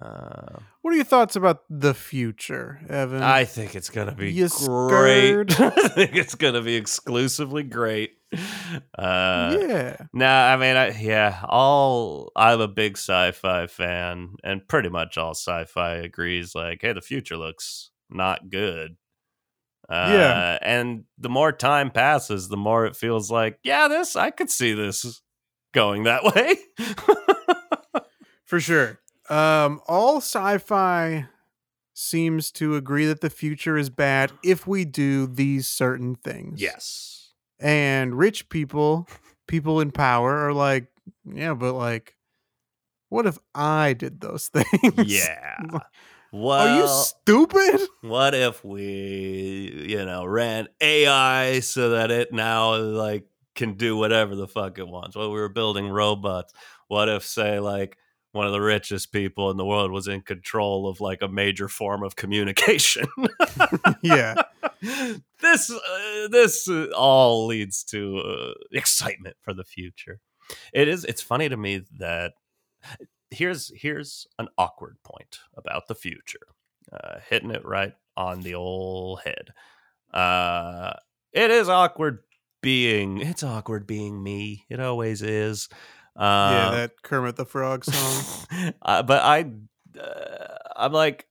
Uh, 0.00 0.60
what 0.80 0.92
are 0.92 0.96
your 0.96 1.04
thoughts 1.04 1.34
about 1.34 1.64
the 1.68 1.94
future, 1.94 2.80
Evan? 2.88 3.22
I 3.22 3.44
think 3.44 3.74
it's 3.74 3.90
gonna 3.90 4.14
be 4.14 4.32
you 4.32 4.48
great. 4.66 5.60
I 5.60 5.88
think 5.88 6.14
it's 6.14 6.34
gonna 6.34 6.62
be 6.62 6.76
exclusively 6.76 7.64
great. 7.64 8.12
Uh, 8.96 9.58
yeah. 9.60 9.96
Nah, 10.14 10.52
I 10.52 10.56
mean, 10.56 10.76
I, 10.76 10.98
yeah. 10.98 11.44
All 11.48 12.30
I'm 12.36 12.60
a 12.60 12.68
big 12.68 12.96
sci-fi 12.96 13.66
fan, 13.66 14.36
and 14.42 14.66
pretty 14.66 14.88
much 14.88 15.18
all 15.18 15.34
sci-fi 15.34 15.96
agrees. 15.96 16.54
Like, 16.54 16.78
hey, 16.82 16.92
the 16.92 17.02
future 17.02 17.36
looks 17.36 17.90
not 18.14 18.50
good. 18.50 18.96
Uh, 19.88 20.08
yeah. 20.12 20.58
And 20.62 21.04
the 21.18 21.28
more 21.28 21.52
time 21.52 21.90
passes, 21.90 22.48
the 22.48 22.56
more 22.56 22.86
it 22.86 22.96
feels 22.96 23.30
like, 23.30 23.58
yeah, 23.62 23.88
this, 23.88 24.16
I 24.16 24.30
could 24.30 24.50
see 24.50 24.72
this 24.72 25.22
going 25.72 26.04
that 26.04 26.24
way. 26.34 26.56
For 28.44 28.60
sure. 28.60 29.00
Um, 29.28 29.80
all 29.86 30.18
sci 30.18 30.58
fi 30.58 31.26
seems 31.94 32.50
to 32.52 32.76
agree 32.76 33.06
that 33.06 33.20
the 33.20 33.30
future 33.30 33.76
is 33.76 33.90
bad 33.90 34.32
if 34.42 34.66
we 34.66 34.84
do 34.84 35.26
these 35.26 35.66
certain 35.68 36.14
things. 36.16 36.60
Yes. 36.60 37.32
And 37.58 38.16
rich 38.18 38.48
people, 38.48 39.08
people 39.46 39.80
in 39.80 39.90
power, 39.90 40.48
are 40.48 40.52
like, 40.52 40.86
yeah, 41.24 41.54
but 41.54 41.74
like, 41.74 42.16
what 43.08 43.26
if 43.26 43.38
I 43.54 43.92
did 43.92 44.20
those 44.20 44.48
things? 44.52 44.94
Yeah. 45.12 45.56
Well, 46.32 46.66
are 46.66 46.80
you 46.80 46.88
stupid? 46.88 47.88
What 48.00 48.34
if 48.34 48.64
we, 48.64 49.86
you 49.88 50.04
know, 50.04 50.24
ran 50.24 50.68
AI 50.80 51.60
so 51.60 51.90
that 51.90 52.10
it 52.10 52.32
now 52.32 52.74
like 52.74 53.26
can 53.54 53.74
do 53.74 53.96
whatever 53.96 54.34
the 54.34 54.48
fuck 54.48 54.78
it 54.78 54.88
wants? 54.88 55.14
What 55.14 55.28
we 55.28 55.34
were 55.34 55.48
building 55.48 55.88
robots. 55.88 56.52
What 56.88 57.08
if, 57.08 57.24
say, 57.24 57.60
like 57.60 57.96
one 58.32 58.46
of 58.46 58.52
the 58.52 58.60
richest 58.60 59.12
people 59.12 59.50
in 59.50 59.56
the 59.56 59.64
world 59.64 59.92
was 59.92 60.08
in 60.08 60.22
control 60.22 60.88
of 60.88 61.00
like 61.00 61.22
a 61.22 61.28
major 61.28 61.68
form 61.68 62.02
of 62.02 62.16
communication? 62.16 63.06
yeah. 64.02 64.34
This 64.80 65.70
uh, 65.70 66.28
this 66.30 66.68
uh, 66.68 66.86
all 66.96 67.46
leads 67.46 67.84
to 67.84 68.18
uh, 68.18 68.54
excitement 68.72 69.36
for 69.42 69.54
the 69.54 69.64
future. 69.64 70.18
It 70.72 70.88
is. 70.88 71.04
It's 71.04 71.22
funny 71.22 71.48
to 71.48 71.56
me 71.56 71.82
that 71.98 72.32
here's 73.32 73.72
here's 73.74 74.26
an 74.38 74.48
awkward 74.58 74.96
point 75.02 75.38
about 75.56 75.88
the 75.88 75.94
future. 75.94 76.46
Uh, 76.92 77.18
hitting 77.28 77.50
it 77.50 77.64
right 77.64 77.94
on 78.16 78.40
the 78.40 78.54
old 78.54 79.20
head. 79.22 79.50
Uh, 80.12 80.92
it 81.32 81.50
is 81.50 81.68
awkward 81.68 82.20
being. 82.60 83.20
It's 83.20 83.42
awkward 83.42 83.86
being 83.86 84.22
me. 84.22 84.66
It 84.68 84.80
always 84.80 85.22
is. 85.22 85.68
Uh, 86.14 86.50
yeah, 86.52 86.70
that 86.72 87.02
Kermit 87.02 87.36
the 87.36 87.46
Frog 87.46 87.84
song. 87.84 88.74
uh, 88.82 89.02
but 89.02 89.22
I, 89.22 89.50
uh, 89.98 90.56
I'm 90.76 90.92
like, 90.92 91.26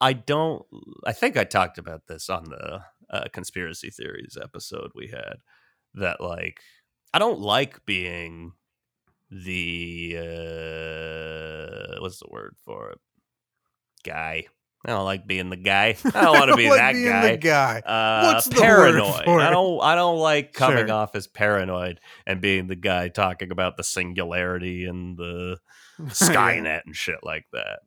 I 0.00 0.12
don't. 0.12 0.64
I 1.06 1.12
think 1.12 1.36
I 1.36 1.44
talked 1.44 1.78
about 1.78 2.06
this 2.06 2.28
on 2.28 2.44
the 2.44 2.80
uh, 3.08 3.24
conspiracy 3.32 3.90
theories 3.90 4.36
episode 4.40 4.90
we 4.94 5.08
had. 5.08 5.36
That 5.94 6.20
like, 6.20 6.60
I 7.14 7.18
don't 7.18 7.40
like 7.40 7.86
being 7.86 8.52
the 9.30 10.16
uh 10.18 12.00
what's 12.00 12.18
the 12.20 12.28
word 12.30 12.56
for 12.64 12.90
it? 12.90 12.98
Guy. 14.04 14.46
I 14.84 14.90
don't 14.90 15.04
like 15.04 15.26
being 15.26 15.50
the 15.50 15.56
guy. 15.56 15.96
I 16.04 16.10
don't 16.22 16.38
want 16.38 16.50
to 16.50 16.56
be 16.56 16.70
like 16.70 16.78
that 16.78 16.92
guy. 16.94 17.30
The 17.32 17.38
guy. 17.38 17.78
Uh, 17.80 18.32
What's 18.34 18.46
the 18.46 18.60
word 18.60 18.62
paranoid. 18.92 19.40
I 19.42 19.50
don't. 19.50 19.82
I 19.82 19.94
don't 19.96 20.18
like 20.18 20.52
coming 20.52 20.86
Sure. 20.86 20.94
off 20.94 21.16
as 21.16 21.26
paranoid 21.26 21.98
and 22.24 22.40
being 22.40 22.68
the 22.68 22.76
guy 22.76 23.08
talking 23.08 23.50
about 23.50 23.76
the 23.76 23.82
singularity 23.82 24.84
and 24.84 25.16
the 25.16 25.58
Skynet 26.02 26.82
and 26.86 26.94
shit 26.94 27.18
like 27.24 27.46
that. 27.52 27.80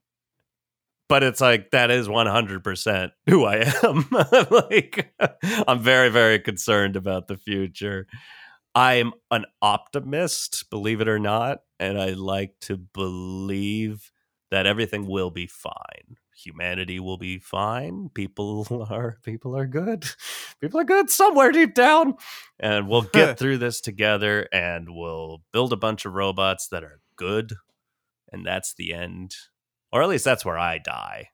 But 1.07 1.23
it's 1.23 1.39
like 1.39 1.71
that 1.71 1.89
is 1.89 2.09
one 2.09 2.27
hundred 2.27 2.65
percent 2.65 3.13
who 3.29 3.45
I 3.45 3.71
am. 3.81 4.05
like 4.51 5.13
I'm 5.67 5.79
very, 5.81 6.09
very 6.09 6.39
concerned 6.39 6.97
about 6.97 7.27
the 7.27 7.37
future. 7.37 8.07
I'm 8.75 9.13
an 9.31 9.45
optimist, 9.61 10.69
believe 10.69 11.01
it 11.01 11.07
or 11.07 11.19
not, 11.19 11.59
and 11.79 11.99
I 11.99 12.09
like 12.11 12.53
to 12.61 12.77
believe 12.77 14.11
that 14.51 14.65
everything 14.65 15.07
will 15.07 15.31
be 15.31 15.47
fine. 15.47 16.17
Humanity 16.35 16.99
will 16.99 17.17
be 17.17 17.39
fine. 17.39 18.09
People 18.13 18.87
are 18.89 19.17
people 19.23 19.57
are 19.57 19.67
good. 19.67 20.05
People 20.61 20.79
are 20.79 20.83
good 20.85 21.09
somewhere 21.09 21.51
deep 21.51 21.73
down. 21.73 22.15
And 22.59 22.87
we'll 22.87 23.01
get 23.01 23.37
through 23.37 23.57
this 23.57 23.81
together 23.81 24.47
and 24.53 24.87
we'll 24.89 25.41
build 25.51 25.73
a 25.73 25.77
bunch 25.77 26.05
of 26.05 26.13
robots 26.13 26.67
that 26.69 26.83
are 26.83 27.01
good. 27.17 27.53
And 28.31 28.45
that's 28.45 28.73
the 28.75 28.93
end. 28.93 29.35
Or 29.91 30.01
at 30.01 30.09
least 30.09 30.23
that's 30.25 30.45
where 30.45 30.57
I 30.57 30.77
die. 30.77 31.29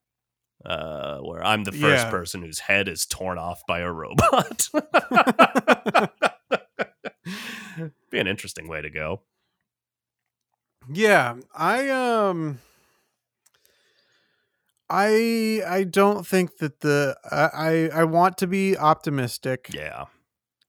Uh, 0.65 1.19
where 1.19 1.45
I'm 1.45 1.63
the 1.65 1.71
first 1.71 2.05
Yeah. 2.05 2.09
person 2.09 2.41
whose 2.41 2.59
head 2.59 2.87
is 2.87 3.05
torn 3.05 3.37
off 3.37 3.61
by 3.67 3.79
a 3.81 3.91
robot. 3.91 4.67
be 8.09 8.19
an 8.19 8.27
interesting 8.27 8.67
way 8.67 8.81
to 8.81 8.89
go. 8.89 9.21
Yeah, 10.91 11.37
I 11.55 11.89
um 11.89 12.59
I 14.89 15.61
I 15.67 15.83
don't 15.83 16.25
think 16.27 16.57
that 16.57 16.81
the 16.81 17.17
I 17.31 17.89
I 17.89 18.03
want 18.03 18.37
to 18.39 18.47
be 18.47 18.77
optimistic, 18.77 19.69
Yeah. 19.73 20.05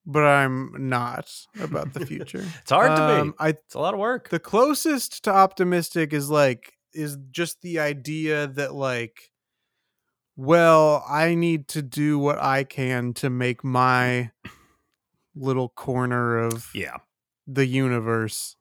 but 0.07 0.25
I'm 0.25 0.89
not 0.89 1.31
about 1.61 1.93
the 1.93 2.07
future. 2.07 2.45
It's 2.63 2.71
hard 2.71 2.97
to 2.97 3.03
Um, 3.03 3.31
be. 3.33 3.37
I 3.39 3.49
It's 3.51 3.75
a 3.75 3.79
lot 3.79 3.93
of 3.95 4.01
work. 4.01 4.31
the 4.31 4.41
closest 4.41 5.23
to 5.25 5.31
optimistic 5.33 6.13
is 6.15 6.31
like 6.31 6.73
is 6.95 7.19
just 7.31 7.61
the 7.61 7.79
idea 7.79 8.47
that 8.47 8.75
like 8.75 9.33
well, 10.39 11.03
I 11.09 11.35
need 11.35 11.67
to 11.69 11.81
do 11.81 12.19
what 12.19 12.39
I 12.39 12.65
can 12.65 13.15
to 13.15 13.31
make 13.31 13.65
my 13.65 14.31
little 15.37 15.69
corner 15.69 16.39
of 16.39 16.71
yeah. 16.75 16.97
the 17.47 17.67
universe 17.67 18.57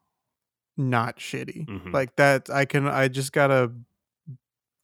not 0.77 1.17
shitty. 1.17 1.65
Mhm. 1.67 1.93
Like 1.93 2.15
that 2.17 2.49
I 2.49 2.65
can 2.65 2.87
I 2.87 3.07
just 3.07 3.31
got 3.31 3.47
to 3.47 3.71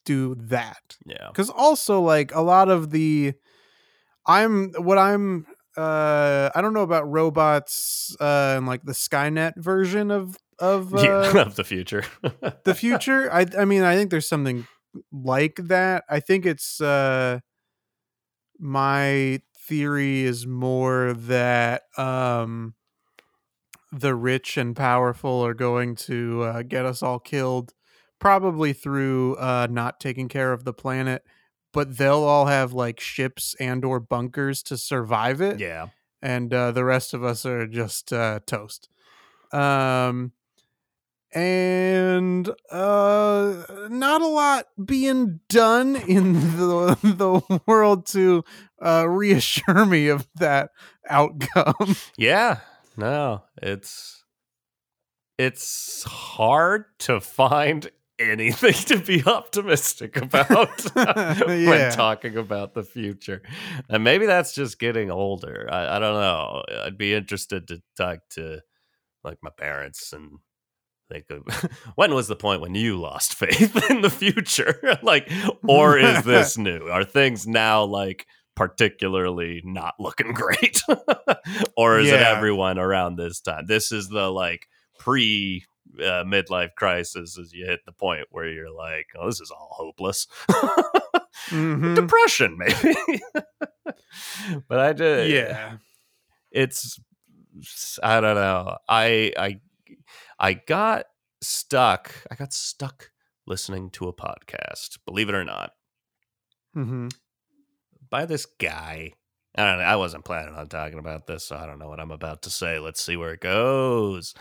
do 0.06 0.36
that. 0.36 0.98
Yeah. 1.06 1.30
Cuz 1.34 1.50
also 1.50 2.02
like 2.02 2.34
a 2.34 2.42
lot 2.42 2.70
of 2.70 2.92
the 2.92 3.34
I'm 4.26 4.72
what 4.74 4.98
I'm 4.98 5.46
uh 5.78 6.50
I 6.56 6.62
don't 6.62 6.74
know 6.74 6.84
about 6.84 7.10
robots 7.10 8.16
uh 8.20 8.56
and 8.58 8.68
like 8.68 8.84
the 8.84 8.94
Skynet 8.94 9.58
version 9.58 10.12
of 10.12 10.38
of 10.60 10.94
uh, 10.96 11.02
yeah. 11.02 11.42
Of 11.42 11.56
the 11.56 11.64
future. 11.64 12.04
the 12.64 12.74
future. 12.74 13.32
I 13.32 13.46
I 13.58 13.66
mean 13.66 13.84
I 13.84 13.96
think 13.96 14.12
there's 14.12 14.28
something 14.28 14.66
like 15.12 15.56
that. 15.68 16.04
I 16.10 16.20
think 16.20 16.46
it's 16.46 16.80
uh 16.82 17.40
my 18.60 19.42
theory 19.68 20.24
is 20.24 20.48
more 20.48 21.14
that 21.14 21.84
um 21.98 22.74
the 23.92 24.16
rich 24.16 24.58
and 24.58 24.76
powerful 24.76 25.46
are 25.46 25.54
going 25.54 25.96
to 25.96 26.44
uh, 26.44 26.62
get 26.62 26.86
us 26.86 27.04
all 27.04 27.20
killed 27.20 27.74
probably 28.20 28.74
through 28.74 29.36
uh 29.36 29.68
not 29.70 30.00
taking 30.00 30.28
care 30.28 30.54
of 30.54 30.64
the 30.64 30.74
planet 30.74 31.24
but 31.74 31.98
they'll 31.98 32.24
all 32.24 32.48
have 32.48 32.74
like 32.74 33.00
ships 33.00 33.56
and 33.60 33.86
or 33.86 34.00
bunkers 34.00 34.62
to 34.64 34.78
survive 34.78 35.42
it 35.42 35.60
yeah. 35.60 35.88
and 36.22 36.54
uh, 36.54 36.72
the 36.72 36.84
rest 36.84 37.14
of 37.14 37.24
us 37.24 37.46
are 37.46 37.68
just 37.68 38.12
uh, 38.12 38.40
toast. 38.46 38.90
Um, 39.52 40.34
and 41.34 42.50
uh, 42.70 43.64
not 43.90 44.22
a 44.22 44.28
lot 44.28 44.68
being 44.84 45.40
done 45.48 45.96
in 45.96 46.34
the 46.58 46.98
the 47.02 47.62
world 47.66 48.06
to 48.08 48.44
uh, 48.82 49.06
reassure 49.08 49.86
me 49.86 50.08
of 50.08 50.28
that 50.36 50.70
outcome. 51.10 51.96
Yeah. 52.18 52.60
No, 52.98 53.44
it's 53.62 54.24
it's 55.38 56.04
hard 56.04 56.86
to 57.00 57.20
find 57.22 57.90
anything 58.20 58.74
to 58.74 58.98
be 58.98 59.24
optimistic 59.26 60.18
about 60.18 60.70
Yeah. 60.96 61.44
when 61.48 61.92
talking 61.92 62.38
about 62.38 62.74
the 62.74 62.84
future. 62.84 63.42
And 63.90 64.04
maybe 64.04 64.26
that's 64.28 64.54
just 64.54 64.78
getting 64.78 65.10
older. 65.10 65.68
I, 65.72 65.96
I 65.96 66.00
don't 66.00 66.20
know. 66.20 66.64
I'd 66.84 66.98
be 66.98 67.14
interested 67.14 67.68
to 67.70 67.82
talk 67.98 68.20
to 68.32 68.62
like 69.24 69.38
my 69.42 69.50
parents 69.58 70.14
and 70.14 70.40
think 71.10 71.26
of 71.32 71.44
when 71.96 72.14
was 72.14 72.28
the 72.28 72.36
point 72.36 72.62
when 72.62 72.76
you 72.76 73.00
lost 73.00 73.34
faith 73.34 73.90
in 73.90 74.02
the 74.02 74.10
future? 74.10 75.00
like, 75.02 75.32
or 75.68 75.98
is 75.98 76.24
this 76.24 76.58
new? 76.58 76.88
Are 76.90 77.04
things 77.04 77.48
now 77.48 77.84
like 77.86 78.28
particularly 78.68 79.62
not 79.66 79.96
looking 80.00 80.34
great? 80.34 80.82
or 81.76 82.00
is 82.00 82.10
it 82.12 82.22
everyone 82.22 82.78
around 82.78 83.16
this 83.16 83.40
time? 83.42 83.66
This 83.68 83.92
is 83.92 84.08
the 84.10 84.32
like 84.32 84.68
pre 85.00 85.66
uh, 85.98 86.24
midlife 86.24 86.74
crisis 86.76 87.38
as 87.40 87.52
you 87.54 87.66
hit 87.66 87.80
the 87.86 87.92
point 87.92 88.28
where 88.32 88.48
you're 88.48 88.72
like, 88.72 89.08
oh, 89.20 89.26
this 89.28 89.42
is 89.42 89.52
all 89.52 89.70
hopeless. 89.72 90.28
Mhm. 91.50 91.96
Depression, 91.96 92.58
maybe. 92.58 92.96
but 94.70 94.80
I 94.80 94.94
did. 94.94 95.32
Yeah. 95.32 95.78
It's 96.52 97.00
I 98.04 98.22
don't 98.22 98.36
know. 98.36 98.78
I 98.88 99.34
I 99.38 99.60
I 100.40 100.54
got 100.54 101.06
stuck. 101.42 102.14
I 102.30 102.36
got 102.36 102.54
stuck 102.54 103.12
listening 103.48 103.90
to 103.92 104.08
a 104.08 104.14
podcast. 104.14 105.00
Believe 105.06 105.30
it 105.30 105.36
or 105.36 105.44
not, 105.44 105.72
hmm 106.74 107.08
by 108.12 108.26
this 108.26 108.46
guy. 108.46 109.14
I 109.56 109.66
don't 109.66 109.80
know. 109.80 109.84
I 109.84 109.96
wasn't 109.96 110.24
planning 110.26 110.54
on 110.56 110.68
talking 110.70 111.00
about 111.00 111.26
this, 111.28 111.44
so 111.46 111.56
I 111.58 111.66
don't 111.66 111.80
know 111.80 111.90
what 111.90 112.00
I'm 112.00 112.12
about 112.12 112.44
to 112.44 112.50
say. 112.52 112.78
Let's 112.80 113.02
see 113.04 113.18
where 113.18 113.34
it 113.34 113.42
goes. 113.42 114.34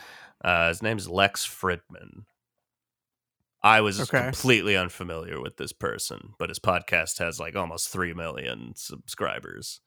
Uh, 0.45 0.69
his 0.69 0.83
name 0.83 0.99
is 0.99 1.09
Lex 1.09 1.47
Fridman. 1.47 2.25
I 3.63 3.81
was 3.81 4.01
Okay. 4.01 4.23
completely 4.25 4.77
unfamiliar 4.77 5.41
with 5.41 5.57
this 5.57 5.73
person, 5.73 6.35
but 6.39 6.49
his 6.49 6.59
podcast 6.59 7.19
has 7.19 7.41
like 7.41 7.57
almost 7.57 7.89
three 7.89 8.15
million 8.15 8.73
subscribers. 8.77 9.81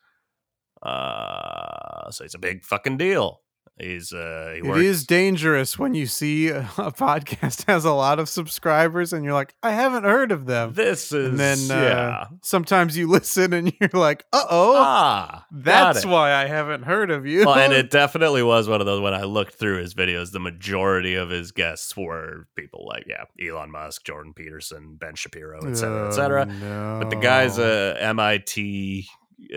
Uh, 0.82 2.12
so 2.12 2.24
he's 2.24 2.36
a 2.36 2.40
big 2.40 2.64
fucking 2.64 2.98
deal. 2.98 3.43
He's 3.80 4.14
uh, 4.14 4.60
he 4.62 4.70
It 4.70 4.78
is 4.78 5.06
dangerous 5.08 5.80
when 5.80 5.96
you 5.96 6.06
see 6.06 6.50
a, 6.50 6.60
a 6.78 6.92
podcast 6.92 7.64
has 7.68 7.86
a 7.86 7.92
lot 7.92 8.20
of 8.20 8.30
subscribers 8.30 9.14
and 9.14 9.26
you're 9.26 9.34
like, 9.34 9.56
I 9.64 9.72
haven't 9.72 10.04
heard 10.04 10.32
of 10.32 10.46
them. 10.46 10.74
This 10.74 11.12
is 11.12 11.30
And 11.30 11.40
then 11.40 11.72
uh, 11.72 11.84
yeah. 11.84 12.26
sometimes 12.44 12.96
you 12.96 13.08
listen 13.10 13.52
and 13.52 13.74
you're 13.80 13.90
like, 13.94 14.26
uh 14.32 14.46
oh, 14.50 14.76
ah, 14.78 15.46
that's 15.52 16.06
why 16.06 16.34
I 16.34 16.46
haven't 16.46 16.84
heard 16.84 17.10
of 17.10 17.26
you. 17.26 17.46
well, 17.46 17.56
and 17.56 17.74
it 17.74 17.90
definitely 17.90 18.44
was 18.44 18.70
one 18.70 18.80
of 18.80 18.86
those 18.86 19.02
when 19.02 19.16
I 19.16 19.24
looked 19.24 19.56
through 19.56 19.80
his 19.80 19.96
videos, 19.96 20.32
the 20.32 20.40
majority 20.40 21.16
of 21.16 21.32
his 21.32 21.52
guests 21.52 21.98
were 21.98 22.48
people 22.56 22.86
like, 22.88 23.06
yeah, 23.08 23.26
Elon 23.44 23.72
Musk, 23.72 24.04
Jordan 24.04 24.34
Peterson, 24.34 24.98
Ben 25.00 25.16
Shapiro, 25.16 25.58
etc., 25.58 25.76
cetera, 25.76 26.08
et 26.08 26.12
cetera. 26.12 26.48
Oh, 26.50 27.00
But 27.00 27.10
the 27.10 27.16
guy's 27.16 27.58
no. 27.58 27.64
a 27.64 28.00
MIT 28.02 29.08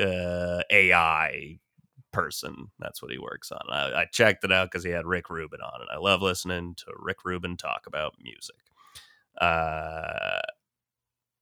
uh, 0.00 0.62
AI 0.70 1.58
person. 2.16 2.68
That's 2.78 3.02
what 3.02 3.10
he 3.10 3.18
works 3.18 3.52
on. 3.52 3.60
I, 3.68 3.92
I 3.92 4.04
checked 4.10 4.42
it 4.42 4.50
out 4.50 4.70
because 4.70 4.82
he 4.82 4.90
had 4.90 5.04
Rick 5.04 5.28
Rubin 5.28 5.60
on, 5.60 5.82
and 5.82 5.90
I 5.92 5.98
love 5.98 6.22
listening 6.22 6.74
to 6.78 6.86
Rick 6.98 7.18
Rubin 7.26 7.58
talk 7.58 7.82
about 7.86 8.14
music. 8.18 8.56
Uh, 9.38 10.40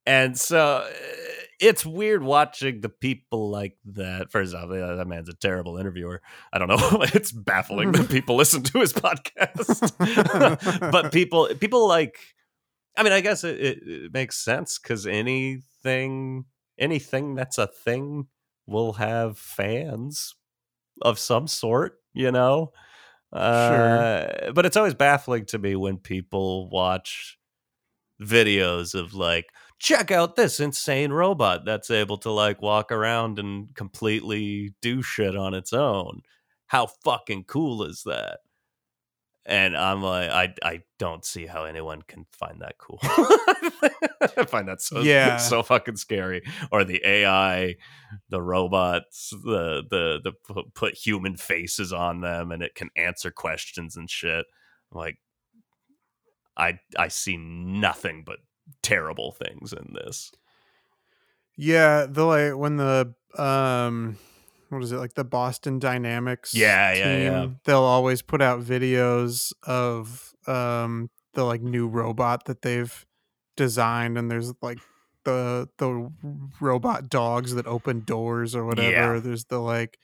and 0.04 0.36
so 0.36 0.58
uh, 0.58 0.90
it's 1.60 1.86
weird 1.86 2.24
watching 2.24 2.80
the 2.80 2.88
people 2.88 3.50
like 3.50 3.76
that. 3.84 4.32
First 4.32 4.52
off, 4.52 4.68
that 4.68 5.06
man's 5.06 5.28
a 5.28 5.34
terrible 5.34 5.78
interviewer. 5.78 6.20
I 6.52 6.58
don't 6.58 6.66
know. 6.66 7.02
it's 7.14 7.30
baffling 7.30 7.92
that 7.92 8.08
people 8.10 8.34
listen 8.34 8.64
to 8.64 8.80
his 8.80 8.92
podcast. 8.92 9.92
but 10.92 11.12
people, 11.12 11.48
people 11.60 11.86
like. 11.86 12.18
I 12.96 13.02
mean, 13.02 13.12
I 13.12 13.20
guess 13.20 13.42
it, 13.42 13.60
it, 13.60 13.78
it 13.86 14.12
makes 14.12 14.36
sense 14.44 14.78
because 14.78 15.04
anything, 15.06 16.44
anything 16.78 17.34
that's 17.34 17.58
a 17.58 17.66
thing 17.66 18.26
will 18.66 18.94
have 18.94 19.36
fans 19.38 20.34
of 21.02 21.18
some 21.18 21.46
sort. 21.46 21.98
You 22.12 22.30
know. 22.32 22.72
Uh, 23.32 24.52
but 24.52 24.64
it's 24.64 24.76
always 24.76 24.94
baffling 24.94 25.44
to 25.44 25.58
me 25.58 25.74
when 25.74 25.98
people 25.98 26.68
watch 26.70 27.36
videos 28.22 28.94
of 28.94 29.12
like 29.12 29.46
check 29.80 30.12
out 30.12 30.36
this 30.36 30.60
insane 30.60 31.10
robot 31.10 31.64
that's 31.64 31.90
able 31.90 32.16
to 32.16 32.30
like 32.30 32.62
walk 32.62 32.92
around 32.92 33.40
and 33.40 33.74
completely 33.74 34.72
do 34.80 35.02
shit 35.02 35.36
on 35.36 35.52
its 35.52 35.72
own 35.72 36.22
how 36.66 36.86
fucking 37.04 37.44
cool 37.44 37.82
is 37.82 38.02
that 38.04 38.38
and 39.46 39.76
I'm 39.76 40.02
like, 40.02 40.30
I 40.30 40.54
I 40.62 40.82
don't 40.98 41.24
see 41.24 41.46
how 41.46 41.64
anyone 41.64 42.02
can 42.02 42.26
find 42.32 42.60
that 42.62 42.78
cool. 42.78 42.98
I 43.02 44.44
find 44.46 44.68
that 44.68 44.80
so 44.80 45.00
Yeah. 45.02 45.36
so 45.36 45.62
fucking 45.62 45.96
scary. 45.96 46.42
Or 46.72 46.84
the 46.84 47.00
AI, 47.04 47.74
the 48.30 48.42
robots, 48.42 49.30
the 49.30 49.82
the 49.90 50.20
the 50.24 50.62
put 50.74 50.94
human 50.94 51.36
faces 51.36 51.92
on 51.92 52.20
them, 52.20 52.52
and 52.52 52.62
it 52.62 52.74
can 52.74 52.90
answer 52.96 53.30
questions 53.30 53.96
and 53.96 54.08
shit. 54.10 54.46
Like, 54.90 55.18
I 56.56 56.78
I 56.98 57.08
see 57.08 57.36
nothing 57.36 58.22
but 58.24 58.38
terrible 58.82 59.32
things 59.32 59.72
in 59.72 59.92
this. 59.94 60.32
Yeah, 61.56 62.06
the 62.08 62.24
like 62.24 62.56
when 62.56 62.76
the 62.76 63.14
um 63.36 64.16
what 64.68 64.82
is 64.82 64.92
it 64.92 64.96
like 64.96 65.14
the 65.14 65.24
Boston 65.24 65.78
Dynamics 65.78 66.54
Yeah, 66.54 66.92
yeah, 66.94 67.16
yeah. 67.18 67.46
they'll 67.64 67.82
always 67.82 68.22
put 68.22 68.40
out 68.42 68.60
videos 68.62 69.52
of 69.66 70.32
um 70.46 71.10
the 71.34 71.44
like 71.44 71.62
new 71.62 71.86
robot 71.88 72.44
that 72.46 72.62
they've 72.62 73.04
designed 73.56 74.16
and 74.18 74.30
there's 74.30 74.52
like 74.62 74.78
the 75.24 75.68
the 75.78 76.10
robot 76.60 77.08
dogs 77.08 77.54
that 77.54 77.66
open 77.66 78.00
doors 78.04 78.54
or 78.54 78.64
whatever. 78.66 79.14
Yeah. 79.14 79.20
There's 79.20 79.46
the 79.46 79.58
like 79.58 79.98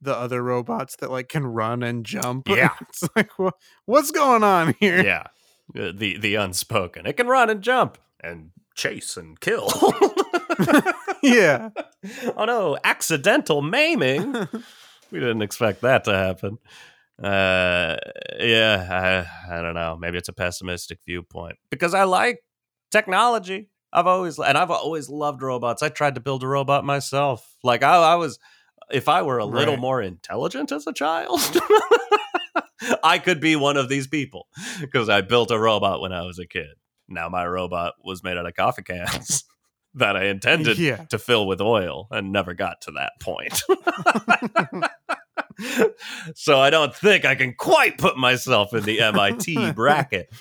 the 0.00 0.16
other 0.16 0.42
robots 0.42 0.96
that 0.96 1.10
like 1.10 1.28
can 1.28 1.46
run 1.46 1.82
and 1.82 2.04
jump. 2.04 2.48
Yeah. 2.56 2.74
it's 2.82 3.04
like 3.16 3.38
wha- 3.38 3.50
what's 3.86 4.10
going 4.10 4.42
on 4.44 4.74
here? 4.80 5.02
yeah 5.02 5.24
the 5.74 6.16
the 6.18 6.34
unspoken 6.34 7.04
it 7.06 7.16
can 7.18 7.26
run 7.26 7.50
and 7.50 7.60
jump 7.62 7.98
and 8.20 8.50
chase 8.74 9.16
and 9.18 9.38
kill 9.38 9.68
yeah. 11.22 11.70
oh 12.36 12.44
no 12.44 12.78
accidental 12.84 13.62
maiming. 13.62 14.34
We 15.10 15.20
didn't 15.20 15.40
expect 15.40 15.80
that 15.80 16.04
to 16.04 16.12
happen. 16.14 16.58
Uh 17.22 17.96
yeah 18.38 19.26
I, 19.48 19.56
I 19.56 19.62
don't 19.62 19.72
know. 19.74 19.96
Maybe 19.98 20.18
it's 20.18 20.28
a 20.28 20.34
pessimistic 20.34 20.98
viewpoint. 21.06 21.56
Because 21.70 21.94
i 21.94 22.04
like 22.04 22.40
technology. 22.90 23.70
I've 23.90 24.06
always 24.06 24.38
and 24.38 24.58
i've 24.58 24.70
always 24.70 25.08
loved 25.08 25.40
robots. 25.40 25.82
I 25.82 25.88
tried 25.88 26.16
to 26.16 26.20
build 26.20 26.42
a 26.42 26.46
robot 26.46 26.84
myself. 26.84 27.56
Like 27.64 27.82
i, 27.82 27.96
I 27.96 28.14
was 28.16 28.38
if 28.92 29.08
i 29.08 29.22
were 29.22 29.38
a 29.38 29.46
little 29.46 29.74
Right. 29.74 29.80
more 29.80 30.02
intelligent 30.02 30.72
as 30.72 30.86
a 30.86 30.92
child 30.92 31.40
i 33.02 33.18
could 33.18 33.40
be 33.40 33.56
one 33.56 33.76
of 33.78 33.88
these 33.88 34.06
people. 34.06 34.46
Because 34.80 35.08
i 35.08 35.22
built 35.22 35.50
a 35.50 35.58
robot 35.58 36.00
when 36.02 36.12
i 36.12 36.22
was 36.22 36.38
a 36.38 36.46
kid. 36.46 36.68
Now 37.08 37.28
my 37.30 37.46
robot 37.46 37.94
was 38.04 38.22
made 38.22 38.36
out 38.36 38.46
of 38.46 38.54
coffee 38.54 38.82
cans 38.82 39.44
that 39.94 40.16
i 40.16 40.24
intended 40.24 40.78
Yeah. 40.78 41.04
to 41.06 41.18
fill 41.18 41.46
with 41.46 41.60
oil 41.60 42.06
and 42.10 42.32
never 42.32 42.54
got 42.54 42.80
to 42.82 42.92
that 42.92 43.12
point 43.20 43.62
so 46.34 46.58
I 46.60 46.70
don't 46.70 46.94
think 46.94 47.24
I 47.24 47.34
can 47.34 47.54
quite 47.54 47.98
put 47.98 48.16
myself 48.16 48.72
in 48.74 48.84
the 48.84 49.00
MIT 49.00 49.72
bracket, 49.74 50.32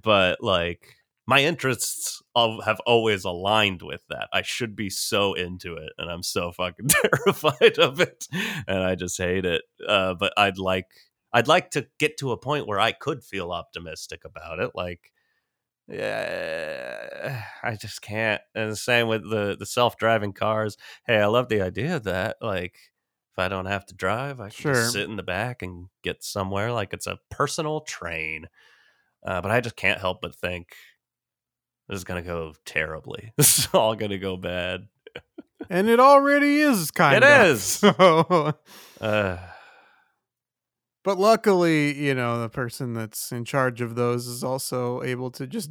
but 0.00 0.42
like 0.42 0.94
my 1.26 1.42
interests 1.42 2.22
have 2.36 2.80
always 2.86 3.24
aligned 3.24 3.82
with 3.82 4.02
that. 4.10 4.28
I 4.32 4.42
should 4.42 4.76
be 4.76 4.90
so 4.90 5.34
into 5.34 5.74
it, 5.76 5.92
and 5.98 6.10
I'm 6.10 6.22
so 6.22 6.52
fucking 6.52 6.88
terrified 7.24 7.78
of 7.78 8.00
it, 8.00 8.26
and 8.68 8.78
I 8.82 8.94
just 8.94 9.18
hate 9.18 9.44
it. 9.44 9.62
Uh, 9.86 10.14
but 10.14 10.32
I'd 10.36 10.58
like, 10.58 10.86
I'd 11.32 11.48
like 11.48 11.70
to 11.70 11.86
get 11.98 12.18
to 12.18 12.32
a 12.32 12.36
point 12.36 12.66
where 12.66 12.80
I 12.80 12.92
could 12.92 13.24
feel 13.24 13.52
optimistic 13.52 14.24
about 14.24 14.58
it, 14.60 14.72
like. 14.74 15.10
Yeah, 15.88 17.42
I 17.62 17.76
just 17.76 18.02
can't. 18.02 18.40
And 18.54 18.72
the 18.72 18.76
same 18.76 19.08
with 19.08 19.22
the 19.28 19.56
the 19.58 19.66
self 19.66 19.96
driving 19.96 20.32
cars. 20.32 20.76
Hey, 21.06 21.18
I 21.18 21.26
love 21.26 21.48
the 21.48 21.62
idea 21.62 21.96
of 21.96 22.04
that. 22.04 22.36
Like, 22.40 22.74
if 23.32 23.38
I 23.38 23.48
don't 23.48 23.66
have 23.66 23.86
to 23.86 23.94
drive, 23.94 24.40
I 24.40 24.44
can 24.50 24.52
Sure. 24.52 24.74
just 24.74 24.92
sit 24.92 25.08
in 25.08 25.16
the 25.16 25.22
back 25.22 25.62
and 25.62 25.86
get 26.02 26.24
somewhere 26.24 26.72
like 26.72 26.92
it's 26.92 27.06
a 27.06 27.18
personal 27.30 27.80
train. 27.82 28.48
Uh, 29.24 29.40
but 29.40 29.50
I 29.50 29.60
just 29.60 29.76
can't 29.76 30.00
help 30.00 30.20
but 30.22 30.34
think 30.34 30.74
this 31.88 31.96
is 31.98 32.04
gonna 32.04 32.22
go 32.22 32.54
terribly. 32.64 33.32
This 33.36 33.58
is 33.60 33.68
all 33.72 33.94
gonna 33.94 34.18
go 34.18 34.36
bad. 34.36 34.88
And 35.70 35.88
it 35.88 35.98
already 36.00 36.60
is 36.60 36.90
kind 36.90 37.16
It 37.16 37.22
of. 37.24 37.46
is. 37.56 37.62
So 37.64 38.54
Uh, 39.00 39.38
But 41.06 41.18
luckily, 41.18 41.94
you 41.96 42.14
know, 42.14 42.40
the 42.40 42.48
person 42.50 42.92
that's 42.92 43.30
in 43.32 43.44
charge 43.44 43.80
of 43.80 43.94
those 43.94 44.26
is 44.26 44.42
also 44.44 45.02
able 45.02 45.30
to 45.30 45.46
just 45.46 45.70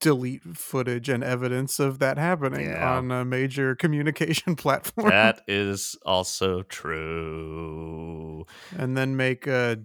delete 0.00 0.42
footage 0.56 1.08
and 1.08 1.22
evidence 1.24 1.78
of 1.78 1.98
that 2.00 2.18
happening 2.18 2.66
Yeah. 2.70 2.96
on 2.96 3.10
a 3.12 3.24
major 3.24 3.74
communication 3.82 4.56
platform 4.56 5.08
that 5.10 5.40
is 5.48 5.96
also 6.04 6.62
true. 6.62 8.46
and 8.76 8.96
then 8.96 9.16
make 9.16 9.46
a 9.46 9.78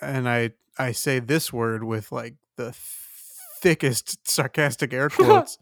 and 0.00 0.28
I 0.28 0.50
I 0.78 0.92
say 0.92 1.18
this 1.18 1.52
word 1.52 1.82
with 1.84 2.12
like 2.12 2.36
the 2.56 2.72
thickest 3.60 4.28
sarcastic 4.30 4.92
air 4.92 5.08
quotes 5.10 5.58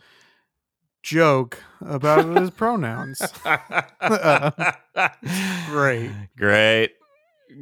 joke 1.02 1.62
about 1.80 2.36
his 2.36 2.50
pronouns. 2.50 3.22
Um, 4.00 4.52
great. 5.66 6.10
Great. 6.36 6.92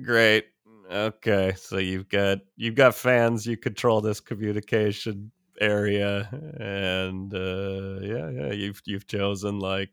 Great. 0.05 0.47
Okay. 0.91 1.55
So 1.57 1.79
you've 1.79 2.09
got 2.09 2.39
you've 2.57 2.75
got 2.75 2.95
fans, 2.95 3.47
you 3.47 3.57
control 3.57 4.01
this 4.01 4.21
communication 4.21 5.31
area 5.61 6.29
and 6.61 7.33
uh 7.33 7.99
yeah, 8.03 8.29
yeah, 8.31 8.53
you've 8.53 8.83
you've 8.85 9.07
chosen 9.07 9.59
like 9.59 9.91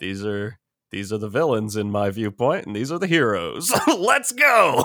these 0.00 0.24
are 0.24 0.58
these 0.90 1.12
are 1.12 1.18
the 1.18 1.28
villains 1.28 1.76
in 1.76 1.90
my 1.90 2.10
viewpoint 2.10 2.66
and 2.66 2.74
these 2.76 2.90
are 2.92 2.98
the 2.98 3.06
heroes. 3.06 3.72
Let's 3.98 4.32
go. 4.32 4.82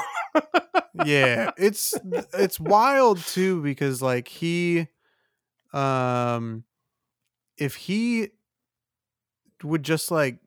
yeah 1.06 1.52
it's 1.58 1.94
it's 2.34 2.60
wild 2.60 3.20
too 3.20 3.62
because 3.62 4.02
like 4.02 4.28
he 4.28 4.88
um 5.74 6.64
if 7.58 7.76
he 7.76 8.30
would 9.64 9.84
just 9.84 10.10
like 10.12 10.40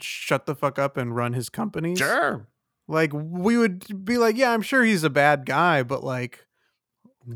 shut 0.00 0.46
the 0.46 0.54
fuck 0.54 0.78
up 0.78 0.96
and 0.96 1.14
run 1.14 1.32
his 1.32 1.48
company, 1.48 1.94
Sure. 1.96 2.46
Like 2.88 3.12
we 3.14 3.56
would 3.56 4.04
be 4.04 4.18
like 4.18 4.36
yeah 4.36 4.50
i'm 4.52 4.62
sure 4.62 4.82
he's 4.84 5.04
a 5.04 5.10
bad 5.10 5.46
guy 5.46 5.82
but 5.82 6.04
like 6.04 6.44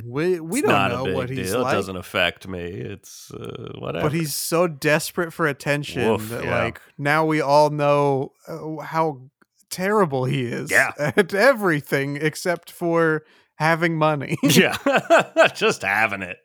we 0.04 0.38
we 0.38 0.58
It's 0.60 0.68
don't 0.68 0.90
know 0.90 1.14
what 1.14 1.30
he's 1.30 1.52
deal. 1.52 1.62
like 1.62 1.72
It 1.72 1.76
doesn't 1.76 1.96
affect 1.96 2.46
me. 2.46 2.60
It's 2.60 3.30
uh, 3.32 3.72
whatever. 3.78 4.04
but 4.04 4.12
he's 4.12 4.34
so 4.34 4.66
desperate 4.68 5.32
for 5.32 5.46
attention 5.46 6.06
Woof, 6.06 6.28
that 6.28 6.44
yeah. 6.44 6.64
like 6.64 6.82
now 6.98 7.24
we 7.24 7.40
all 7.40 7.70
know 7.70 8.32
uh, 8.46 8.82
how 8.84 9.22
terrible 9.70 10.26
he 10.26 10.42
is 10.44 10.70
Yeah. 10.70 10.92
at 10.98 11.32
everything 11.32 12.16
except 12.20 12.70
for 12.70 13.24
having 13.54 13.96
money 13.96 14.36
yeah, 14.42 14.76
just 15.54 15.80
having 15.80 16.20
it. 16.22 16.36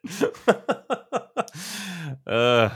uh, 2.25 2.69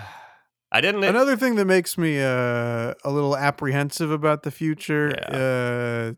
I 0.77 0.81
didn't. 0.81 1.03
Another 1.03 1.35
thing 1.35 1.55
that 1.55 1.65
makes 1.65 1.97
me 1.97 2.21
uh, 2.21 2.93
a 3.03 3.09
little 3.09 3.35
apprehensive 3.35 4.11
about 4.11 4.43
the 4.43 4.51
future, 4.51 5.11
uh, 5.27 6.13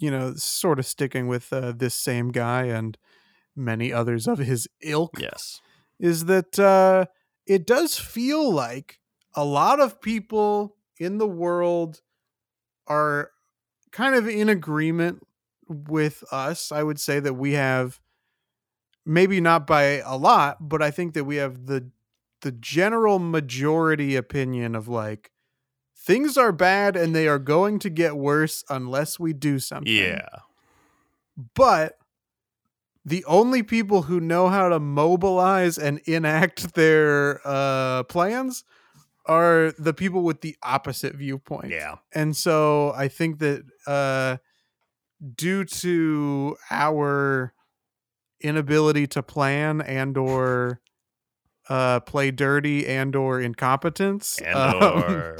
you 0.00 0.10
know, 0.10 0.34
sort 0.34 0.80
of 0.80 0.86
sticking 0.86 1.28
with 1.28 1.52
uh, 1.52 1.70
this 1.70 1.94
same 1.94 2.32
guy 2.32 2.64
and 2.64 2.98
many 3.54 3.92
others 3.92 4.26
of 4.26 4.38
his 4.38 4.66
ilk, 4.82 5.20
yes. 5.20 5.60
is 6.00 6.24
that 6.24 6.58
uh, 6.58 7.04
it 7.46 7.64
does 7.64 7.96
feel 7.96 8.52
like 8.52 8.98
a 9.36 9.44
lot 9.44 9.78
of 9.78 10.00
people 10.00 10.74
in 10.98 11.18
the 11.18 11.28
world 11.28 12.00
are 12.88 13.30
kind 13.92 14.16
of 14.16 14.26
in 14.28 14.48
agreement 14.48 15.24
with 15.68 16.24
us. 16.32 16.72
I 16.72 16.82
would 16.82 16.98
say 16.98 17.20
that 17.20 17.34
we 17.34 17.52
have 17.52 18.00
maybe 19.06 19.40
not 19.40 19.64
by 19.64 20.02
a 20.04 20.16
lot, 20.16 20.68
but 20.68 20.82
I 20.82 20.90
think 20.90 21.14
that 21.14 21.22
we 21.22 21.36
have 21.36 21.66
the 21.66 21.88
the 22.42 22.52
general 22.52 23.18
majority 23.18 24.14
opinion 24.14 24.74
of 24.74 24.88
like 24.88 25.30
things 25.96 26.36
are 26.36 26.52
bad 26.52 26.96
and 26.96 27.14
they 27.14 27.26
are 27.26 27.38
going 27.38 27.78
to 27.78 27.90
get 27.90 28.16
worse 28.16 28.64
unless 28.68 29.18
we 29.18 29.32
do 29.32 29.58
something. 29.58 29.92
Yeah. 29.92 30.28
But 31.54 31.98
the 33.04 33.24
only 33.24 33.62
people 33.62 34.02
who 34.02 34.20
know 34.20 34.48
how 34.48 34.68
to 34.68 34.78
mobilize 34.78 35.78
and 35.78 35.98
enact 36.00 36.74
their 36.74 37.40
uh, 37.44 38.02
plans 38.04 38.64
are 39.26 39.72
the 39.78 39.94
people 39.94 40.22
with 40.22 40.40
the 40.40 40.56
opposite 40.62 41.14
viewpoint. 41.14 41.70
Yeah. 41.70 41.96
And 42.12 42.36
so 42.36 42.92
I 42.96 43.08
think 43.08 43.38
that 43.38 43.62
uh, 43.86 44.38
due 45.36 45.64
to 45.64 46.56
our 46.70 47.54
inability 48.40 49.06
to 49.06 49.22
plan 49.22 49.80
and 49.80 50.16
or 50.16 50.80
uh, 51.68 52.00
play 52.00 52.30
dirty 52.30 52.86
and 52.86 53.14
or 53.14 53.40
incompetence 53.40 54.40
And 54.40 54.56
um, 54.56 54.82
or 54.82 55.36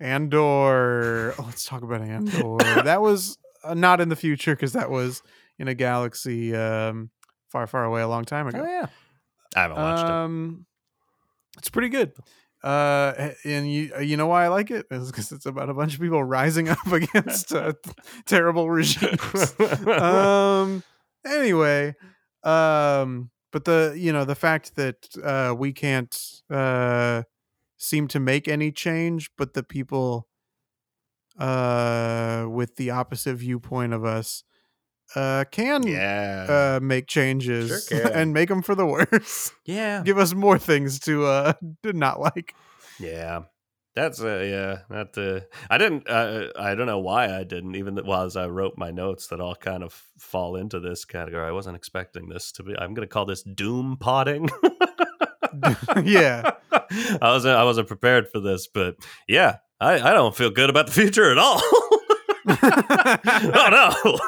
and 0.00 0.34
or 0.34 1.34
oh, 1.38 1.44
let's 1.44 1.64
talk 1.64 1.82
about 1.82 2.00
Andor 2.00 2.56
that 2.82 3.00
was 3.00 3.38
uh, 3.64 3.74
not 3.74 4.00
in 4.00 4.08
the 4.08 4.16
future 4.16 4.54
because 4.54 4.72
that 4.72 4.90
was 4.90 5.22
in 5.58 5.68
a 5.68 5.74
galaxy 5.74 6.54
um, 6.56 7.10
far 7.50 7.66
far 7.66 7.84
away 7.84 8.02
a 8.02 8.08
long 8.08 8.24
time 8.24 8.46
ago 8.48 8.62
oh 8.64 8.68
yeah. 8.68 8.86
I 9.54 9.60
haven't 9.60 9.76
watched 9.76 10.04
it. 10.04 10.10
um, 10.10 10.66
it's 11.58 11.68
pretty 11.68 11.90
good. 11.90 12.12
Uh, 12.62 13.32
and 13.44 13.70
you 13.70 13.90
you 14.00 14.16
know 14.16 14.28
why 14.28 14.44
I 14.44 14.48
like 14.48 14.70
it 14.70 14.86
is 14.90 15.10
because 15.10 15.32
it's 15.32 15.46
about 15.46 15.68
a 15.68 15.74
bunch 15.74 15.94
of 15.94 16.00
people 16.00 16.22
rising 16.22 16.68
up 16.68 16.86
against 16.92 17.52
uh, 17.52 17.72
terrible 18.24 18.70
regimes. 18.70 19.54
um, 19.86 20.82
anyway, 21.26 21.94
um, 22.44 23.30
but 23.52 23.64
the 23.64 23.94
you 23.96 24.12
know 24.12 24.24
the 24.24 24.34
fact 24.34 24.74
that 24.76 25.08
uh, 25.22 25.54
we 25.56 25.72
can't 25.72 26.42
uh, 26.50 27.22
seem 27.76 28.08
to 28.08 28.18
make 28.20 28.48
any 28.48 28.72
change, 28.72 29.30
but 29.36 29.54
the 29.54 29.62
people 29.62 30.26
uh, 31.38 32.46
with 32.48 32.76
the 32.76 32.90
opposite 32.90 33.34
viewpoint 33.36 33.92
of 33.92 34.04
us 34.04 34.44
uh, 35.14 35.44
can 35.50 35.86
Yeah. 35.86 36.76
uh, 36.76 36.80
make 36.82 37.06
changes 37.06 37.86
Sure 37.88 38.00
can. 38.08 38.12
and 38.12 38.34
make 38.34 38.48
them 38.48 38.62
for 38.62 38.74
the 38.74 38.86
worse. 38.96 39.52
yeah. 39.64 40.02
Give 40.04 40.18
us 40.18 40.34
more 40.34 40.58
things 40.58 40.98
to 41.00 41.24
uh, 41.26 41.52
to 41.82 41.92
not 42.04 42.20
like. 42.20 42.54
Yeah. 42.98 43.42
That's 43.94 44.22
uh, 44.22 44.38
yeah, 44.38 44.78
not 44.88 45.12
the. 45.12 45.46
I 45.68 45.76
didn't. 45.76 46.08
Uh, 46.08 46.48
I 46.58 46.74
don't 46.74 46.86
know 46.86 47.00
why 47.00 47.38
I 47.38 47.44
didn't. 47.44 47.76
Even 47.76 47.98
while 47.98 48.22
as 48.22 48.36
I 48.36 48.46
wrote 48.46 48.78
my 48.78 48.90
notes, 48.90 49.26
that 49.26 49.40
all 49.40 49.54
kind 49.54 49.82
of 49.82 49.92
fall 50.18 50.56
into 50.56 50.80
this 50.80 51.04
category. 51.04 51.46
I 51.46 51.52
wasn't 51.52 51.76
expecting 51.76 52.30
this 52.30 52.52
to 52.52 52.62
be. 52.62 52.74
I'm 52.74 52.94
going 52.94 53.06
to 53.06 53.12
call 53.12 53.26
this 53.26 53.42
doom 53.42 53.98
potting. 54.00 54.48
yeah, 56.04 56.52
I 56.72 57.18
wasn't. 57.20 57.56
I 57.56 57.64
wasn't 57.64 57.88
prepared 57.88 58.30
for 58.30 58.40
this, 58.40 58.66
but 58.66 58.96
yeah, 59.28 59.56
I, 59.78 59.94
I 60.00 60.14
don't 60.14 60.34
feel 60.34 60.50
good 60.50 60.70
about 60.70 60.86
the 60.86 60.92
future 60.92 61.30
at 61.30 61.36
all. 61.36 61.60
oh 63.54 64.18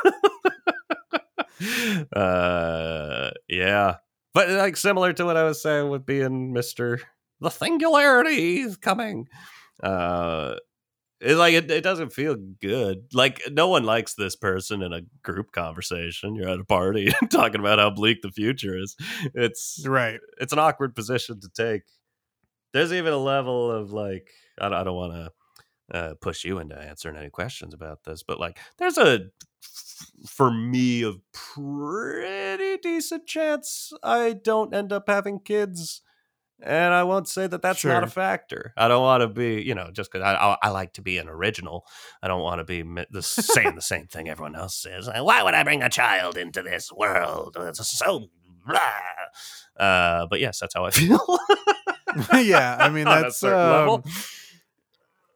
no. 2.15 2.21
uh, 2.21 3.31
yeah, 3.49 3.97
but 4.35 4.51
like 4.51 4.77
similar 4.77 5.15
to 5.15 5.25
what 5.25 5.39
I 5.39 5.45
was 5.45 5.63
saying 5.63 5.89
with 5.89 6.05
being 6.05 6.53
Mister 6.53 7.01
the 7.45 7.51
Singularity 7.51 8.61
is 8.61 8.77
coming. 8.77 9.29
Uh, 9.83 10.57
it's 11.21 11.39
like 11.39 11.55
it, 11.55 11.71
it 11.71 11.83
doesn't 11.83 12.13
feel 12.13 12.37
good. 12.61 13.07
Like 13.13 13.41
no 13.51 13.69
one 13.69 13.85
likes 13.85 14.15
this 14.15 14.37
person 14.37 14.83
in 14.83 14.93
a 14.93 15.03
group 15.23 15.53
conversation. 15.53 16.35
You're 16.35 16.49
at 16.49 16.61
a 16.61 16.65
party 16.65 17.13
talking 17.31 17.61
about 17.61 17.79
how 17.79 17.91
bleak 17.91 18.23
the 18.23 18.31
future 18.31 18.77
is. 18.77 18.97
It's 19.35 19.85
right. 19.87 20.21
it's 20.41 20.53
an 20.53 20.59
awkward 20.59 20.95
position 20.95 21.41
to 21.41 21.49
take. 21.49 21.83
There's 22.73 22.93
even 22.93 23.13
a 23.13 23.19
level 23.19 23.71
of 23.71 23.93
like 23.93 24.29
I 24.61 24.69
don't, 24.69 24.85
don't 24.85 24.97
want 24.97 25.13
to 25.13 25.97
uh, 25.97 26.15
push 26.21 26.45
you 26.45 26.59
into 26.59 26.77
answering 26.79 27.17
any 27.17 27.31
questions 27.31 27.73
about 27.73 28.05
this, 28.05 28.23
but 28.23 28.41
like 28.41 28.59
there's 28.79 28.99
a 28.99 29.21
for 30.27 30.51
me 30.51 31.05
a 31.05 31.13
pretty 31.33 32.77
decent 32.83 33.27
chance 33.27 33.93
I 34.03 34.33
don't 34.33 34.75
end 34.75 34.93
up 34.93 35.05
having 35.09 35.41
kids. 35.41 36.03
And 36.63 36.95
I 36.95 37.03
won't 37.03 37.29
say 37.29 37.47
that 37.47 37.63
that's 37.63 37.85
not 37.85 38.05
a 38.05 38.07
factor. 38.07 38.73
I 38.77 38.89
don't 38.89 39.03
want 39.03 39.23
to 39.23 39.29
be, 39.29 39.63
you 39.63 39.75
know, 39.75 39.91
just 39.93 40.11
because 40.11 40.25
I, 40.25 40.35
I, 40.35 40.57
I 40.63 40.69
like 40.71 40.95
to 40.95 41.03
be 41.03 41.19
an 41.19 41.29
original. 41.29 41.85
I 42.23 42.29
don't 42.29 42.43
want 42.43 42.61
to 42.61 42.65
be 42.65 42.83
the, 43.11 43.23
saying 43.23 43.75
the 43.75 43.83
same 43.83 44.07
thing 44.07 44.29
everyone 44.29 44.55
else 44.55 44.77
says. 44.77 45.09
Why 45.09 45.43
would 45.43 45.55
I 45.55 45.63
bring 45.63 45.83
a 45.83 45.91
child 45.91 46.37
into 46.37 46.63
this 46.63 46.91
world? 46.93 47.57
It's 47.59 47.87
so 47.99 48.29
blah. 48.67 48.79
Uh, 49.79 50.27
but 50.27 50.41
yes, 50.41 50.61
that's 50.61 50.75
how 50.75 50.85
I 50.85 50.91
feel. 50.93 51.21
yeah, 52.35 52.77
I 52.79 52.89
mean 52.91 53.05
that's 53.05 53.43
um. 53.43 54.03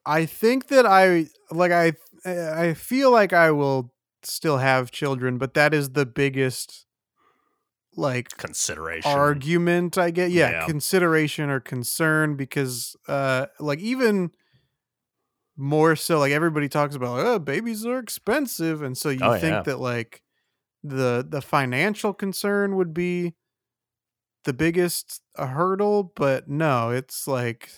I 0.07 0.25
think 0.25 0.69
that 0.69 0.87
I 0.87 1.27
like 1.51 1.73
I 1.73 1.93
I 2.25 2.75
feel 2.75 3.11
like 3.11 3.33
I 3.33 3.51
will 3.51 3.93
still 4.23 4.59
have 4.59 4.91
children, 4.91 5.39
but 5.39 5.55
that 5.55 5.75
is 5.75 5.91
the 5.91 6.07
biggest 6.07 6.87
like 7.99 8.37
Consideration. 8.37 9.11
argument 9.11 9.99
I 9.99 10.11
get. 10.11 10.31
Yeah, 10.31 10.51
Yeah. 10.51 10.67
consideration 10.67 11.51
or 11.51 11.61
concern 11.61 12.37
because 12.37 12.97
uh 13.09 13.47
like 13.59 13.81
even 13.81 14.31
more 15.57 15.97
so 15.97 16.19
like 16.21 16.31
everybody 16.33 16.69
talks 16.69 16.95
about 16.95 17.19
oh 17.19 17.39
babies 17.41 17.85
are 17.85 17.99
expensive 17.99 18.81
and 18.83 18.97
so 18.97 19.09
you 19.09 19.19
Oh, 19.23 19.33
think 19.33 19.53
yeah. 19.53 19.63
that 19.63 19.81
like 19.81 20.23
the 20.85 21.27
the 21.29 21.41
financial 21.43 22.15
concern 22.15 22.77
would 22.77 22.95
be 22.95 23.35
the 24.45 24.53
biggest 24.53 25.21
uh, 25.37 25.47
hurdle 25.49 26.13
but 26.15 26.49
no 26.49 26.91
it's 26.91 27.27
like 27.27 27.69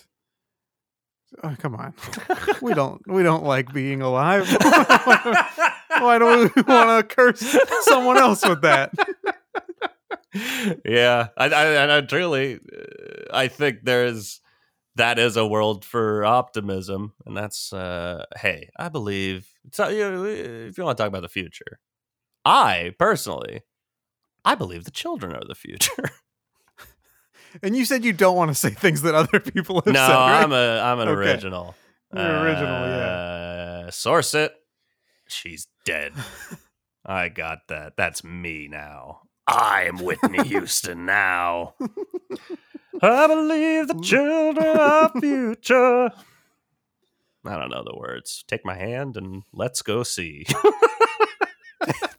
oh, 1.43 1.55
come 1.57 1.73
on 1.75 1.93
we 2.61 2.75
don't 2.75 3.01
we 3.07 3.23
don't 3.23 3.43
like 3.43 3.73
being 3.73 4.03
alive 4.03 4.47
why 4.61 6.17
do 6.19 6.25
we 6.55 6.61
want 6.61 7.09
to 7.09 7.15
curse 7.15 7.57
someone 7.85 8.17
else 8.17 8.47
with 8.47 8.61
that 8.61 8.93
yeah, 10.85 11.27
I, 11.37 11.45
I, 11.49 11.65
and 11.83 11.91
I 11.91 12.01
truly, 12.01 12.55
uh, 12.55 13.23
I 13.33 13.47
think 13.47 13.79
there's 13.83 14.41
that 14.95 15.19
is 15.19 15.37
a 15.37 15.47
world 15.47 15.85
for 15.85 16.23
optimism, 16.25 17.13
and 17.25 17.35
that's 17.35 17.71
uh, 17.73 18.25
hey, 18.37 18.69
I 18.77 18.89
believe. 18.89 19.47
So 19.71 19.87
you 19.89 19.99
know, 19.99 20.25
if 20.25 20.77
you 20.77 20.83
want 20.83 20.97
to 20.97 21.01
talk 21.01 21.07
about 21.09 21.21
the 21.21 21.29
future, 21.29 21.79
I 22.45 22.93
personally, 22.99 23.61
I 24.43 24.55
believe 24.55 24.83
the 24.83 24.91
children 24.91 25.33
are 25.35 25.43
the 25.47 25.55
future. 25.55 26.09
and 27.63 27.75
you 27.75 27.85
said 27.85 28.03
you 28.03 28.13
don't 28.13 28.35
want 28.35 28.49
to 28.49 28.55
say 28.55 28.69
things 28.69 29.01
that 29.03 29.15
other 29.15 29.39
people 29.39 29.77
have 29.85 29.93
no, 29.93 29.93
said 29.93 30.13
right? 30.13 30.43
I'm 30.43 30.51
a 30.51 30.79
I'm 30.79 30.99
an 30.99 31.07
Okay. 31.09 31.31
original. 31.31 31.75
You're 32.13 32.41
original, 32.41 32.87
yeah. 32.87 33.89
Source 33.89 34.33
it. 34.33 34.53
She's 35.29 35.67
dead. 35.85 36.11
I 37.05 37.29
got 37.29 37.59
that. 37.69 37.93
That's 37.95 38.23
me 38.23 38.67
now. 38.69 39.21
I'm 39.53 39.97
Whitney 39.97 40.43
Houston 40.47 41.05
now. 41.05 41.73
I 43.01 43.27
believe 43.27 43.87
the 43.87 43.99
children 44.01 44.77
are 44.77 45.11
future. 45.19 46.09
I 47.45 47.57
don't 47.57 47.69
know 47.71 47.83
the 47.83 47.97
words. 47.97 48.43
Take 48.47 48.63
my 48.63 48.75
hand 48.75 49.17
and 49.17 49.43
let's 49.51 49.81
go 49.81 50.03
see. 50.03 50.45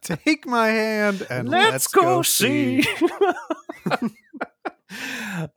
Take 0.01 0.45
my 0.45 0.67
hand 0.67 1.25
and 1.29 1.47
let's, 1.47 1.87
go, 1.87 2.21
see. 2.21 2.83
uh, 3.89 3.97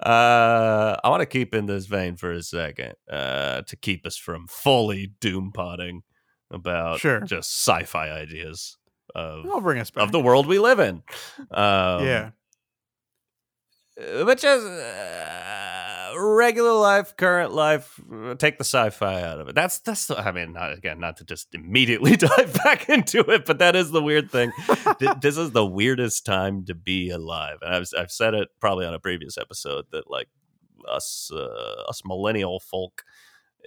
I 0.00 1.00
want 1.08 1.20
to 1.20 1.26
keep 1.26 1.54
in 1.54 1.66
this 1.66 1.86
vein 1.86 2.16
for 2.16 2.30
a 2.30 2.42
second 2.42 2.94
uh, 3.10 3.62
to 3.62 3.76
keep 3.76 4.06
us 4.06 4.16
from 4.16 4.46
fully 4.46 5.08
doom 5.20 5.50
potting 5.52 6.02
about 6.50 7.00
Sure. 7.00 7.20
just 7.22 7.50
sci-fi 7.52 8.08
ideas 8.10 8.76
of 9.14 9.46
I'll 9.46 9.60
bring 9.60 9.80
us 9.80 9.90
back. 9.90 10.04
of 10.04 10.12
the 10.12 10.20
world 10.20 10.46
we 10.46 10.58
live 10.58 10.78
in. 10.78 11.02
Um, 11.50 12.04
yeah. 12.04 12.30
but 13.96 14.38
just 14.38 14.66
uh, 14.66 16.14
regular 16.18 16.72
life, 16.72 17.16
current 17.16 17.52
life. 17.52 18.00
Take 18.38 18.58
the 18.58 18.64
sci-fi 18.64 19.22
out 19.22 19.40
of 19.40 19.48
it. 19.48 19.54
That's 19.54 19.78
that's. 19.80 20.06
The, 20.06 20.18
I 20.18 20.32
mean, 20.32 20.52
not 20.52 20.72
again, 20.72 21.00
not 21.00 21.16
to 21.18 21.24
just 21.24 21.54
immediately 21.54 22.16
dive 22.16 22.54
back 22.64 22.88
into 22.88 23.20
it, 23.30 23.46
but 23.46 23.58
that 23.58 23.76
is 23.76 23.90
the 23.90 24.02
weird 24.02 24.30
thing. 24.30 24.52
This 25.20 25.36
is 25.36 25.50
the 25.50 25.66
weirdest 25.66 26.24
time 26.24 26.64
to 26.66 26.74
be 26.74 27.10
alive, 27.10 27.58
and 27.62 27.74
I've 27.74 27.88
I've 27.98 28.10
said 28.10 28.34
it 28.34 28.48
probably 28.60 28.86
on 28.86 28.94
a 28.94 28.98
previous 28.98 29.36
episode 29.38 29.86
that 29.92 30.10
like 30.10 30.28
us 30.88 31.30
uh, 31.32 31.84
us 31.88 32.02
millennial 32.04 32.60
folk 32.60 33.02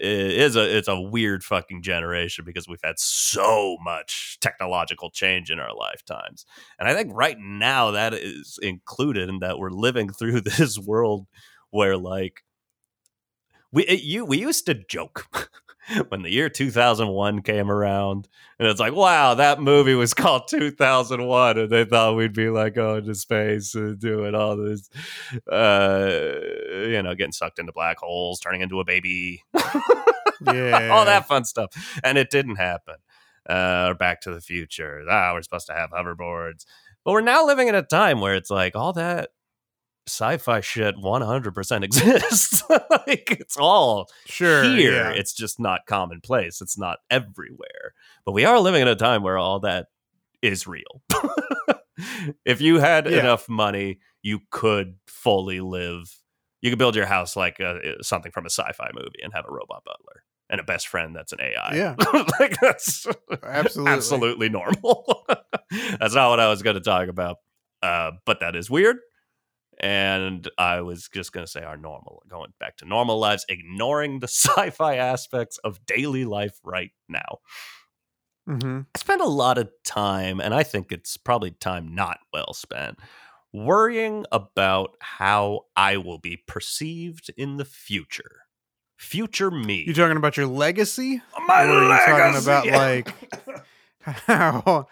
i- 0.02 0.06
is 0.06 0.56
a 0.56 0.78
it's 0.78 0.88
a 0.88 1.00
weird 1.00 1.44
fucking 1.44 1.82
generation 1.82 2.46
because 2.46 2.68
we've 2.68 2.80
had 2.84 3.00
so 3.00 3.78
much 3.84 4.38
technological 4.42 5.10
change 5.12 5.52
in 5.52 5.60
our 5.60 5.74
lifetimes. 5.76 6.46
And 6.80 6.88
I 6.88 6.94
think 6.96 7.12
right 7.14 7.38
now 7.40 7.92
that 7.92 8.14
is 8.14 8.60
included 8.62 9.30
in 9.30 9.40
that 9.40 9.60
we're 9.60 9.72
living 9.72 10.10
through 10.10 10.42
this 10.42 10.78
world 10.80 11.28
where 11.72 11.98
like 11.98 12.44
we 13.72 13.84
it, 13.86 14.02
you 14.04 14.26
we 14.26 14.40
used 14.40 14.66
to 14.66 14.74
joke 14.74 15.28
when 16.10 16.22
the 16.22 16.32
year 16.32 16.50
2001 16.50 17.42
came 17.42 17.72
around 17.72 18.28
and 18.60 18.68
it's 18.68 18.80
like 18.80 18.94
wow 18.94 19.34
that 19.34 19.62
movie 19.62 19.96
was 19.96 20.14
called 20.14 20.48
2001 20.48 21.58
and 21.58 21.70
they 21.70 21.86
thought 21.86 22.16
we'd 22.16 22.34
be 22.34 22.50
like 22.50 22.76
going 22.76 23.04
to 23.06 23.16
space 23.16 23.76
and 23.76 24.00
doing 24.00 24.36
all 24.36 24.56
this 24.58 24.90
uh 25.52 26.10
you 26.86 27.02
know 27.02 27.16
getting 27.16 27.32
sucked 27.32 27.60
into 27.60 27.72
black 27.72 27.98
holes 28.00 28.40
turning 28.40 28.62
into 28.62 28.80
a 28.80 28.86
baby 28.86 29.44
Yeah. 30.46 30.90
all 30.92 31.06
that 31.06 31.28
fun 31.28 31.44
stuff. 31.46 32.00
And 32.04 32.18
it 32.18 32.30
didn't 32.30 32.56
happen. 32.56 32.96
Uh, 33.50 33.88
or 33.90 33.94
Back 33.96 34.22
to 34.22 34.34
the 34.34 34.42
Future. 34.42 35.04
Ah, 35.10 35.34
we're 35.34 35.42
supposed 35.42 35.68
to 35.68 35.74
have 35.74 35.90
hoverboards. 35.92 36.66
But 37.04 37.14
we're 37.14 37.22
now 37.22 37.46
living 37.46 37.68
in 37.68 37.76
a 37.76 37.82
time 37.82 38.22
where 38.22 38.36
it's 38.36 38.50
like 38.50 38.76
all 38.76 38.94
that 38.94 39.30
sci-fi 40.10 40.60
shit 40.62 40.96
100% 40.98 41.84
exists. 41.84 42.64
like 42.70 43.32
it's 43.40 43.58
all 43.58 44.10
Sure. 44.26 44.64
here. 44.64 44.92
yeah. 44.94 45.10
It's 45.12 45.34
just 45.34 45.60
not 45.60 45.86
commonplace. 45.88 46.62
It's 46.62 46.78
not 46.78 47.00
everywhere. 47.10 47.94
But 48.26 48.34
we 48.34 48.46
are 48.46 48.60
living 48.60 48.82
in 48.82 48.88
a 48.88 48.96
time 48.96 49.24
where 49.24 49.38
all 49.38 49.60
that 49.62 49.88
is 50.42 50.68
real. 50.68 51.02
if 52.46 52.62
you 52.62 52.80
had 52.80 53.06
Yeah. 53.10 53.20
enough 53.20 53.50
money, 53.50 54.00
you 54.22 54.40
could 54.52 54.96
fully 55.08 55.60
live. 55.62 56.14
You 56.62 56.70
could 56.72 56.80
build 56.80 56.96
your 56.96 57.06
house 57.06 57.36
like 57.36 57.60
uh 57.60 57.76
something 58.02 58.32
from 58.32 58.46
a 58.46 58.50
sci-fi 58.50 58.90
movie 58.94 59.22
and 59.24 59.34
have 59.34 59.46
a 59.48 59.52
robot 59.52 59.84
butler 59.86 60.24
and 60.50 60.60
a 60.60 60.64
best 60.64 60.88
friend 60.88 61.16
that's 61.16 61.32
an 61.32 61.40
AI. 61.42 61.76
Yeah. 61.76 61.96
like 62.40 62.60
that's 62.60 63.06
Absolutely. 63.44 63.94
absolutely 63.94 64.50
normal. 64.50 65.26
that's 66.00 66.16
not 66.16 66.30
what 66.30 66.40
I 66.40 66.50
was 66.50 66.62
going 66.64 66.76
to 66.76 66.82
talk 66.82 67.08
about. 67.08 67.38
Uh, 67.82 68.12
but 68.26 68.42
that 68.42 68.56
is 68.58 68.70
weird. 68.70 68.98
And 69.80 70.50
I 70.58 70.82
was 70.82 71.08
just 71.08 71.32
going 71.32 71.46
to 71.46 71.52
say 71.52 71.62
our 71.62 71.78
normal, 71.78 72.24
going 72.28 72.54
back 72.60 72.78
to 72.78 72.86
normal 72.86 73.18
lives, 73.18 73.46
ignoring 73.48 74.20
the 74.20 74.28
sci 74.28 74.70
fi 74.72 74.96
aspects 74.96 75.58
of 75.60 75.86
daily 75.86 76.26
life 76.26 76.60
right 76.64 76.92
now. 77.08 77.40
Mm-hmm. 78.48 78.82
I 78.96 79.00
spend 79.00 79.22
a 79.22 79.28
lot 79.28 79.58
of 79.58 79.70
time, 79.84 80.40
and 80.40 80.54
I 80.54 80.64
think 80.64 80.92
it's 80.92 81.18
probably 81.18 81.52
time 81.52 81.94
not 81.94 82.20
well 82.34 82.54
spent, 82.54 82.98
worrying 83.54 84.26
about 84.32 84.96
how 85.00 85.66
I 85.76 85.98
will 85.98 86.18
be 86.18 86.38
perceived 86.48 87.30
in 87.38 87.58
the 87.58 87.66
future. 87.66 88.42
Future 88.98 89.52
me. 89.52 89.84
You 89.88 89.94
talking 89.94 90.18
about 90.18 90.36
your 90.36 90.48
legacy? 90.48 91.22
My 91.46 91.64
or 91.64 91.84
you 91.84 91.88
talking 91.88 92.14
legacy! 92.16 92.44
about 92.44 92.68
like 92.68 93.64
how 94.02 94.88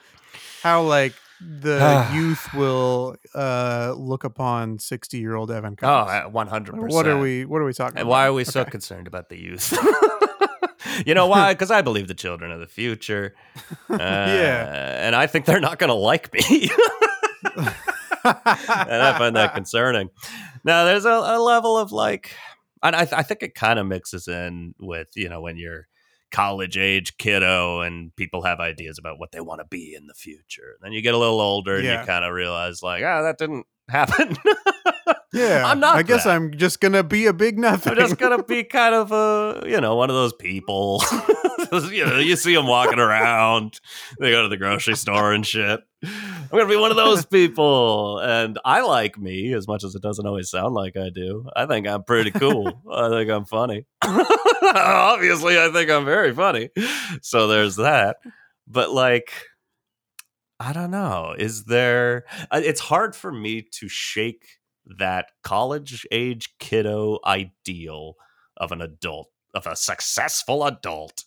how 0.61 0.83
like 0.83 1.13
the 1.41 2.07
youth 2.13 2.53
will 2.53 3.15
uh 3.35 3.93
look 3.97 4.23
upon 4.23 4.79
60 4.79 5.17
year 5.19 5.35
old 5.35 5.51
Evan 5.51 5.75
Oh, 5.83 6.27
one 6.29 6.47
hundred 6.47 6.73
percent. 6.75 6.91
what 6.93 7.07
are 7.07 7.17
we 7.19 7.45
what 7.45 7.61
are 7.61 7.65
we 7.65 7.73
talking 7.73 7.97
And 7.97 8.07
about? 8.07 8.09
why 8.11 8.25
are 8.27 8.33
we 8.33 8.43
so 8.43 8.65
concerned 8.65 9.07
about 9.07 9.29
the 9.29 9.37
youth? 9.39 9.71
you 11.05 11.13
know 11.13 11.27
why? 11.27 11.53
Because 11.53 11.69
I 11.71 11.81
believe 11.81 12.07
the 12.07 12.13
children 12.15 12.51
are 12.51 12.57
the 12.57 12.67
future. 12.67 13.35
Uh, 13.89 13.95
Yeah. 13.99 15.05
and 15.07 15.15
I 15.15 15.27
think 15.27 15.45
they're 15.45 15.59
not 15.59 15.79
going 15.79 15.89
to 15.89 15.93
like 15.93 16.31
me. 16.33 16.69
and 17.53 19.01
I 19.03 19.15
find 19.17 19.35
that 19.35 19.53
concerning. 19.53 20.09
Now, 20.63 20.85
there's 20.85 21.05
a, 21.05 21.09
a 21.11 21.39
level 21.39 21.77
of 21.77 21.91
like, 21.91 22.35
and 22.83 22.95
I, 22.95 23.01
I 23.11 23.23
think 23.23 23.43
it 23.43 23.55
kind 23.55 23.79
of 23.79 23.85
mixes 23.87 24.27
in 24.27 24.73
with 24.79 25.07
you 25.15 25.29
know 25.29 25.41
when 25.41 25.57
you're 25.57 25.87
college 26.31 26.77
age 26.77 27.17
kiddo 27.17 27.81
and 27.81 28.15
people 28.15 28.43
have 28.43 28.59
ideas 28.59 28.97
about 28.99 29.19
what 29.19 29.31
they 29.31 29.39
want 29.41 29.61
to 29.61 29.65
be 29.65 29.95
in 29.95 30.07
the 30.07 30.13
future. 30.13 30.77
Then 30.81 30.91
you 30.91 31.01
get 31.01 31.13
a 31.13 31.17
little 31.17 31.39
older 31.41 31.75
and 31.75 31.85
Yeah. 31.85 32.01
you 32.01 32.05
kind 32.07 32.25
of 32.25 32.33
realize 32.33 32.83
like, 32.83 33.03
ah, 33.03 33.21
that 33.23 33.37
didn't 33.37 33.65
happen. 33.89 34.35
yeah, 35.33 35.63
I'm 35.65 35.79
not 35.79 35.95
I 35.95 36.03
guess 36.03 36.25
that. 36.25 36.35
I'm 36.35 36.51
just 36.57 36.79
gonna 36.81 37.03
be 37.03 37.25
a 37.27 37.33
big 37.33 37.57
nothing. 37.57 37.93
I'm 37.93 37.97
just 37.99 38.17
gonna 38.17 38.43
be 38.43 38.63
kind 38.63 38.93
of 38.95 39.11
a, 39.11 39.63
you 39.67 39.79
know, 39.79 39.95
one 39.95 40.09
of 40.09 40.15
those 40.15 40.33
people. 40.33 41.01
you 41.71 42.05
know, 42.05 42.19
you 42.19 42.35
see 42.35 42.53
them 42.55 42.67
walking 42.67 42.99
around. 42.99 43.79
They 44.19 44.31
go 44.31 44.43
to 44.43 44.49
the 44.49 44.57
grocery 44.57 44.95
store 44.95 45.33
and 45.33 45.45
shit. 45.45 45.79
I'm 46.51 46.57
gonna 46.57 46.69
be 46.69 46.77
one 46.77 46.91
of 46.91 46.97
those 46.97 47.25
people, 47.25 48.19
and 48.19 48.57
I 48.63 48.81
like 48.81 49.17
me 49.17 49.53
as 49.53 49.67
much 49.67 49.83
as 49.83 49.95
it 49.95 50.01
doesn't 50.01 50.25
always 50.25 50.49
sound 50.49 50.73
like 50.73 50.95
I 50.95 51.09
do. 51.09 51.49
I 51.55 51.65
think 51.65 51.87
I'm 51.87 52.03
pretty 52.03 52.31
cool. 52.31 52.81
I 52.91 53.09
think 53.09 53.29
I'm 53.29 53.45
funny. 53.45 53.85
Obviously, 54.01 55.59
I 55.59 55.69
think 55.71 55.89
I'm 55.89 56.05
very 56.05 56.33
funny. 56.33 56.69
So 57.21 57.47
there's 57.47 57.75
that. 57.75 58.17
But 58.65 58.91
like, 58.91 59.31
I 60.59 60.73
don't 60.73 60.91
know. 60.91 61.35
Is 61.37 61.65
there? 61.65 62.25
It's 62.53 62.81
hard 62.81 63.15
for 63.15 63.31
me 63.31 63.61
to 63.79 63.89
shake 63.89 64.45
that 64.97 65.31
college 65.43 66.05
age 66.11 66.55
kiddo 66.59 67.19
ideal 67.25 68.15
of 68.55 68.71
an 68.71 68.81
adult, 68.81 69.29
of 69.53 69.67
a 69.67 69.75
successful 69.75 70.65
adult, 70.65 71.25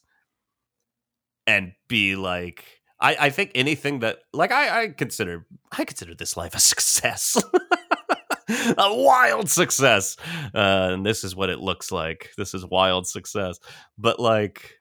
and 1.46 1.72
be 1.88 2.16
like, 2.16 2.79
I, 3.00 3.16
I 3.18 3.30
think 3.30 3.52
anything 3.54 4.00
that 4.00 4.18
like 4.32 4.52
I, 4.52 4.82
I 4.82 4.88
consider 4.88 5.46
I 5.72 5.84
consider 5.84 6.14
this 6.14 6.36
life 6.36 6.54
a 6.54 6.60
success. 6.60 7.42
a 8.48 8.94
wild 8.94 9.48
success. 9.48 10.16
Uh, 10.54 10.90
and 10.92 11.06
this 11.06 11.24
is 11.24 11.34
what 11.34 11.50
it 11.50 11.60
looks 11.60 11.90
like. 11.90 12.30
This 12.36 12.52
is 12.54 12.66
wild 12.66 13.06
success. 13.06 13.58
But 13.96 14.20
like 14.20 14.80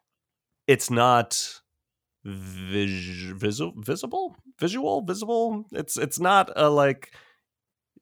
it's 0.68 0.90
not 0.90 1.62
vis- 2.24 3.32
visi- 3.36 3.74
visible 3.78 4.36
visual 4.60 5.02
visible 5.02 5.66
it's 5.72 5.98
it's 5.98 6.20
not 6.20 6.52
a 6.56 6.70
like 6.70 7.14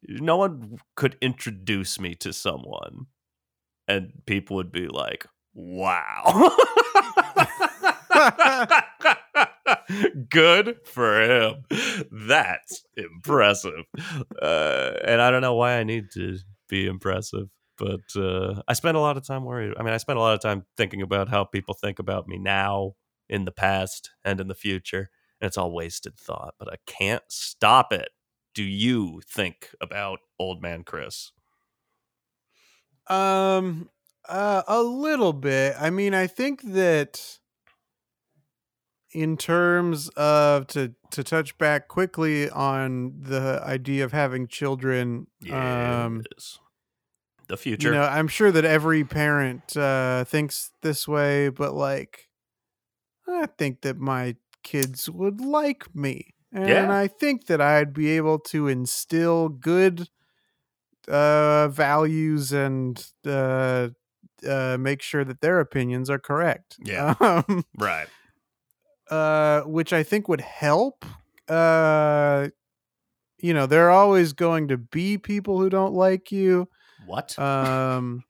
no 0.06 0.36
one 0.36 0.78
could 0.96 1.16
introduce 1.20 2.00
me 2.00 2.14
to 2.14 2.32
someone 2.32 3.06
and 3.86 4.12
people 4.26 4.56
would 4.56 4.72
be 4.72 4.88
like 4.88 5.26
wow 5.54 6.50
good 10.30 10.76
for 10.84 11.22
him. 11.22 11.64
That's 12.10 12.84
impressive. 12.96 13.84
Uh, 14.40 14.92
and 15.04 15.20
i 15.20 15.30
don't 15.30 15.42
know 15.42 15.54
why 15.54 15.78
i 15.78 15.84
need 15.84 16.10
to 16.12 16.38
be 16.68 16.86
impressive 16.86 17.48
but 17.76 18.00
uh, 18.16 18.60
i 18.68 18.72
spend 18.72 18.96
a 18.96 19.00
lot 19.00 19.16
of 19.16 19.26
time 19.26 19.44
worried. 19.44 19.74
I 19.78 19.82
mean 19.82 19.92
i 19.94 19.98
spend 19.98 20.18
a 20.18 20.22
lot 20.22 20.34
of 20.34 20.40
time 20.40 20.64
thinking 20.76 21.02
about 21.02 21.28
how 21.28 21.44
people 21.44 21.74
think 21.74 21.98
about 21.98 22.28
me 22.28 22.38
now 22.38 22.94
in 23.28 23.44
the 23.44 23.52
past 23.52 24.10
and 24.24 24.40
in 24.40 24.48
the 24.48 24.54
future 24.54 25.10
and 25.40 25.46
it's 25.46 25.58
all 25.58 25.72
wasted 25.72 26.16
thought 26.16 26.54
but 26.58 26.72
i 26.72 26.76
can't 26.86 27.22
stop 27.28 27.92
it. 27.92 28.10
Do 28.54 28.64
you 28.64 29.20
think 29.26 29.70
about 29.80 30.20
old 30.38 30.62
man 30.62 30.82
chris? 30.84 31.32
Um, 33.08 33.88
uh, 34.28 34.62
a 34.68 34.82
little 34.82 35.32
bit. 35.32 35.74
I 35.78 35.90
mean, 35.90 36.14
I 36.14 36.26
think 36.26 36.62
that 36.62 37.38
in 39.12 39.36
terms 39.36 40.08
of 40.10 40.66
to 40.68 40.94
to 41.10 41.24
touch 41.24 41.56
back 41.58 41.88
quickly 41.88 42.50
on 42.50 43.14
the 43.20 43.60
idea 43.64 44.04
of 44.04 44.12
having 44.12 44.46
children, 44.46 45.26
um, 45.50 46.22
the 47.48 47.56
future 47.56 47.88
you 47.88 47.94
know, 47.94 48.02
I'm 48.04 48.28
sure 48.28 48.52
that 48.52 48.64
every 48.64 49.04
parent 49.04 49.76
uh, 49.76 50.24
thinks 50.24 50.72
this 50.82 51.08
way, 51.08 51.48
but 51.48 51.74
like, 51.74 52.28
I 53.26 53.46
think 53.46 53.82
that 53.82 53.96
my 53.98 54.36
kids 54.62 55.08
would 55.08 55.40
like 55.40 55.94
me, 55.94 56.34
and 56.52 56.68
Yeah. 56.68 56.94
I 56.94 57.08
think 57.08 57.46
that 57.46 57.60
I'd 57.60 57.92
be 57.94 58.10
able 58.10 58.38
to 58.40 58.68
instill 58.68 59.48
good 59.48 60.08
uh, 61.08 61.68
values 61.68 62.52
and 62.52 63.02
uh, 63.26 63.88
uh, 64.46 64.76
make 64.78 65.00
sure 65.00 65.24
that 65.24 65.40
their 65.40 65.60
opinions 65.60 66.10
are 66.10 66.18
correct. 66.18 66.76
Yeah. 66.84 67.14
Um, 67.20 67.64
right 67.78 68.08
uh, 69.10 69.62
which 69.62 69.92
I 69.92 70.02
think 70.02 70.28
would 70.28 70.40
help. 70.40 71.04
Uh, 71.48 72.48
you 73.38 73.54
know, 73.54 73.66
there 73.66 73.86
are 73.86 73.90
always 73.90 74.32
going 74.32 74.68
to 74.68 74.76
be 74.76 75.16
people 75.18 75.58
who 75.60 75.70
don't 75.70 75.94
like 75.94 76.32
you. 76.32 76.68
what 77.06 77.38
Um, 77.38 78.24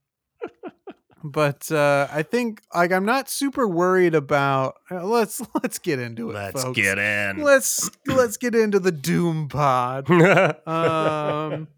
but 1.25 1.71
uh, 1.73 2.07
I 2.12 2.23
think 2.23 2.62
like 2.75 2.93
I'm 2.93 3.05
not 3.05 3.29
super 3.29 3.67
worried 3.67 4.14
about. 4.14 4.75
uh, 4.91 5.05
let's 5.05 5.41
let's 5.62 5.79
get 5.79 5.99
into 5.99 6.31
it. 6.31 6.35
let's 6.35 6.62
folks. 6.62 6.77
get 6.77 6.99
in 6.99 7.43
Let's 7.43 7.91
let's 8.07 8.37
get 8.37 8.55
into 8.55 8.79
the 8.79 8.93
Doom 8.93 9.49
Pod. 9.49 10.09
Um, 10.69 11.69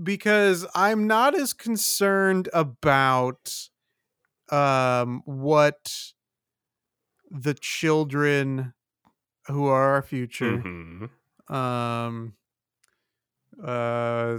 because 0.00 0.66
I'm 0.74 1.06
not 1.06 1.34
as 1.34 1.52
concerned 1.52 2.48
about 2.52 3.68
um 4.50 5.22
what 5.24 6.12
the 7.30 7.54
children 7.54 8.74
who 9.46 9.66
are 9.66 9.94
our 9.94 10.02
future 10.02 10.62
Mhm. 10.62 11.10
um 11.48 12.34
uh 13.64 14.38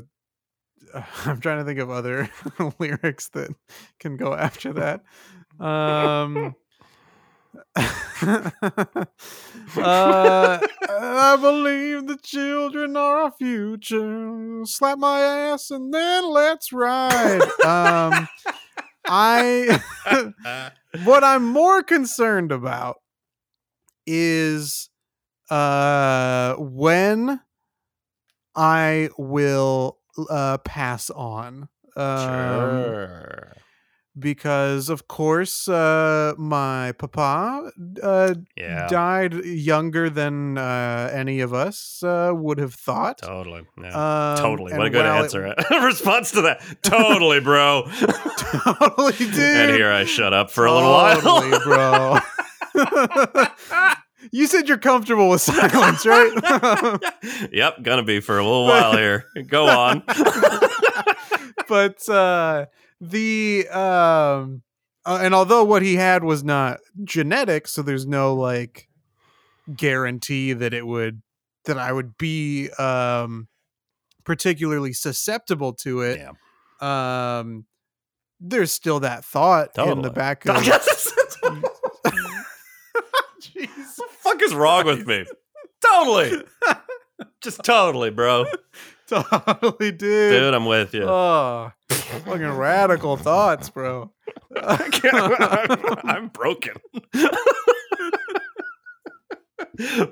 i'm 1.26 1.40
trying 1.42 1.60
to 1.60 1.66
think 1.66 1.80
of 1.80 1.90
other 1.90 2.30
lyrics 2.80 3.30
that 3.30 3.50
can 4.00 4.18
go 4.18 4.34
after 4.34 4.74
that 4.74 5.04
um 5.60 6.56
uh, 7.76 9.06
I 9.82 11.38
believe 11.40 12.08
the 12.08 12.18
children 12.22 12.96
are 12.98 13.24
our 13.24 13.32
future. 13.32 14.62
Slap 14.66 15.00
my 15.00 15.20
ass 15.20 15.72
and 15.72 15.94
then 15.94 16.30
let's 16.30 16.72
ride. 16.72 17.42
Um, 17.64 18.28
I 19.10 19.82
what 21.04 21.24
I'm 21.24 21.46
more 21.46 21.84
concerned 21.84 22.52
about 22.52 22.98
is 24.08 24.90
uh 25.50 26.56
when 26.58 27.40
I 28.56 29.10
will 29.18 30.00
uh 30.30 30.58
pass 30.60 31.10
on. 31.12 31.70
Um, 31.96 33.00
sure 33.06 33.64
because 34.20 34.90
of 34.90 35.08
course 35.08 35.68
uh 35.68 36.34
my 36.38 36.92
papa 36.94 37.72
uh 38.04 38.34
yeah. 38.56 38.88
died 38.88 39.34
younger 39.46 40.10
than 40.10 40.58
uh 40.58 41.10
any 41.14 41.40
of 41.40 41.54
us 41.54 42.04
uh 42.04 42.32
would 42.34 42.58
have 42.58 42.74
thought. 42.74 43.20
Totally 43.20 43.66
yeah. 43.82 44.34
um, 44.34 44.38
totally 44.38 44.78
what 44.78 44.88
a 44.88 44.90
good 44.90 45.06
while 45.06 45.24
it 45.24 45.24
answer 45.24 45.56
response 45.84 46.32
to 46.32 46.42
that. 46.42 46.62
Totally 46.82 47.40
bro. 47.40 47.84
Totally 48.38 49.14
dude. 49.18 49.40
and 49.40 49.72
here 49.72 49.92
i 49.92 50.06
shut 50.06 50.34
up 50.34 50.52
for 50.52 50.66
a 50.66 50.74
little 50.74 50.92
while. 50.92 51.22
Totally, 51.22 51.60
bro. 51.64 52.20
You 54.32 54.48
said 54.48 54.68
you're 54.68 54.78
comfortable 54.78 55.30
with 55.30 55.42
silence 55.42 56.06
right? 56.06 57.00
Yep 57.52 57.84
gonna 57.84 58.04
be 58.04 58.20
for 58.20 58.38
a 58.38 58.44
little 58.44 58.66
while 58.66 58.96
here. 58.96 59.26
Go 59.48 59.68
on. 59.68 60.04
But 61.68 62.10
uh 62.10 62.66
the 63.02 63.68
um 63.70 64.62
uh, 65.06 65.20
and 65.22 65.34
although 65.34 65.64
what 65.64 65.82
he 65.82 65.96
had 65.96 66.24
was 66.24 66.44
not 66.44 66.80
genetic 67.04 67.68
so 67.68 67.82
there's 67.82 68.06
no 68.06 68.36
like 68.36 68.88
guarantee 69.76 70.54
that 70.54 70.74
it 70.74 70.86
would 70.86 71.22
that 71.66 71.78
I 71.78 71.92
would 71.92 72.18
be 72.18 72.70
um 72.72 73.48
particularly 74.26 74.94
susceptible 74.94 75.74
to 75.74 76.02
it 76.02 76.20
yeah 76.20 77.40
um 77.40 77.66
there's 78.40 78.72
still 78.72 79.00
that 79.02 79.26
thought 79.26 79.70
in 79.78 80.02
the 80.02 80.12
back 80.12 80.46
of 80.46 80.64
Jesus. 80.64 81.14
the 83.96 84.04
fuck 84.20 84.42
is 84.42 84.54
wrong 84.54 84.86
with 84.86 85.08
me? 85.08 85.26
Totally. 85.86 86.44
Just 87.42 87.64
totally, 87.64 88.10
bro. 88.10 88.46
totally, 89.26 89.92
dude. 89.92 90.32
Dude, 90.32 90.54
I'm 90.54 90.66
with 90.66 90.94
you. 90.94 91.04
Oh, 91.04 91.72
fucking 91.90 92.52
radical 92.52 93.18
thoughts, 93.18 93.70
bro. 93.70 94.12
I'm 94.56 96.28
broken. 96.30 96.76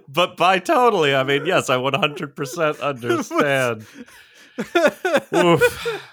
but 0.08 0.38
by 0.38 0.60
totally, 0.60 1.14
I 1.16 1.24
mean, 1.24 1.46
yes, 1.46 1.70
I 1.70 1.78
100% 1.78 2.82
understand. 2.82 3.86
Oof. 5.36 6.04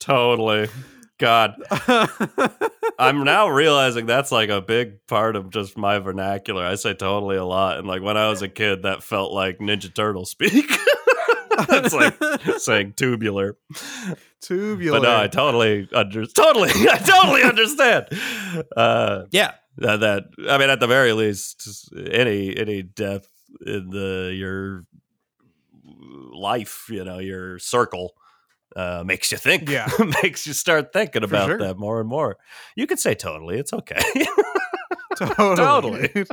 Totally. 0.00 0.68
God. 1.18 1.54
I'm 2.98 3.24
now 3.24 3.48
realizing 3.48 4.06
that's 4.06 4.30
like 4.30 4.50
a 4.50 4.60
big 4.60 5.06
part 5.06 5.36
of 5.36 5.50
just 5.50 5.76
my 5.78 5.98
vernacular. 5.98 6.64
I 6.64 6.74
say 6.74 6.94
totally 6.94 7.36
a 7.36 7.44
lot. 7.44 7.78
And 7.78 7.86
like 7.88 8.02
when 8.02 8.16
I 8.16 8.28
was 8.28 8.42
a 8.42 8.48
kid, 8.48 8.82
that 8.82 9.02
felt 9.02 9.32
like 9.32 9.58
Ninja 9.58 9.92
Turtle 9.92 10.26
speak. 10.26 10.70
That's 11.68 11.92
like 11.94 12.14
saying 12.58 12.94
tubular. 12.96 13.56
Tubular. 14.40 15.00
But 15.00 15.06
no, 15.06 15.20
I 15.20 15.28
totally 15.28 15.88
under 15.92 16.26
totally 16.26 16.70
I 16.74 16.98
totally 16.98 17.42
understand. 17.42 18.06
Uh 18.76 19.24
yeah. 19.30 19.52
That, 19.78 20.00
that 20.00 20.24
I 20.48 20.58
mean 20.58 20.70
at 20.70 20.80
the 20.80 20.86
very 20.86 21.12
least 21.12 21.88
any 22.10 22.56
any 22.56 22.82
death 22.82 23.28
in 23.64 23.90
the 23.90 24.32
your 24.36 24.84
life, 26.32 26.86
you 26.90 27.04
know, 27.04 27.18
your 27.18 27.58
circle 27.58 28.14
uh, 28.76 29.04
makes 29.06 29.30
you 29.30 29.38
think. 29.38 29.68
Yeah. 29.68 29.88
makes 30.22 30.46
you 30.46 30.52
start 30.52 30.92
thinking 30.92 31.22
For 31.22 31.26
about 31.26 31.48
sure. 31.48 31.58
that 31.58 31.78
more 31.78 32.00
and 32.00 32.08
more. 32.08 32.36
You 32.76 32.86
could 32.86 32.98
say 32.98 33.14
totally. 33.14 33.58
It's 33.58 33.72
okay. 33.72 34.00
totally. 35.16 35.56
Totally. 35.56 36.24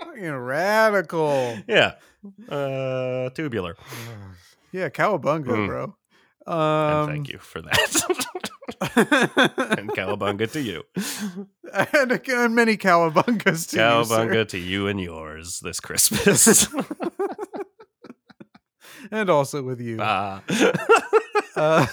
Fucking 0.00 0.36
radical. 0.36 1.58
yeah. 1.66 1.94
Uh, 2.48 3.30
tubular. 3.30 3.76
Yeah, 4.72 4.88
cowabunga, 4.90 5.46
Mm. 5.46 5.66
bro. 5.66 5.96
and 6.46 6.98
Um, 7.00 7.08
thank 7.08 7.28
you 7.28 7.38
for 7.38 7.62
that. 7.62 7.92
and 9.78 9.88
cowabunga 9.90 10.50
to 10.52 10.60
you. 10.60 10.82
and, 11.72 12.12
and 12.28 12.54
many 12.54 12.76
cowabungas 12.76 13.70
too. 13.70 13.78
Cowabunga 13.78 14.46
to 14.48 14.58
you 14.58 14.86
and 14.88 15.00
yours 15.00 15.60
this 15.60 15.80
Christmas. 15.80 16.68
and 19.10 19.30
also 19.30 19.62
with 19.62 19.80
you. 19.80 19.98
Ah. 20.00 20.42
Uh, 21.58 21.86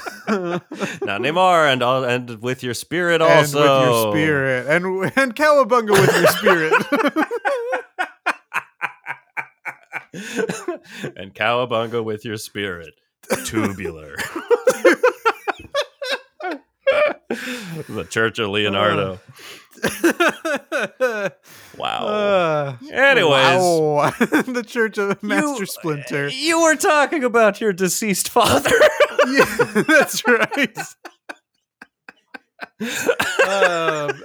Not 1.04 1.22
anymore, 1.22 1.66
and 1.68 1.82
all, 1.82 2.04
and 2.04 2.42
with 2.42 2.64
your 2.64 2.74
spirit 2.74 3.22
and 3.22 3.32
also. 3.32 3.62
with 3.62 3.88
your 3.88 4.12
spirit, 4.12 4.68
and 4.68 4.86
and 5.16 5.34
cowabunga 5.38 5.92
with 5.92 6.14
your 6.18 6.28
spirit. 6.28 6.74
and 11.18 11.34
cowabunga 11.34 12.04
with 12.04 12.24
your 12.26 12.38
spirit. 12.38 12.94
Tubular. 13.46 14.16
the 17.90 18.06
Church 18.10 18.40
of 18.40 18.50
Leonardo. 18.50 19.20
Wow. 21.78 22.06
Uh, 22.06 22.78
Anyways. 22.92 23.60
wow. 23.60 24.12
the 24.20 24.64
Church 24.66 24.98
of 25.00 25.22
Master 25.24 25.60
You- 25.62 25.66
Splinter. 25.66 26.28
You 26.30 26.62
were 26.62 26.76
talking 26.76 27.24
about 27.24 27.60
your 27.60 27.74
deceased 27.74 28.30
father. 28.30 28.70
yeah, 29.28 29.84
that's 29.88 30.24
right. 30.28 30.78
um, 33.48 34.22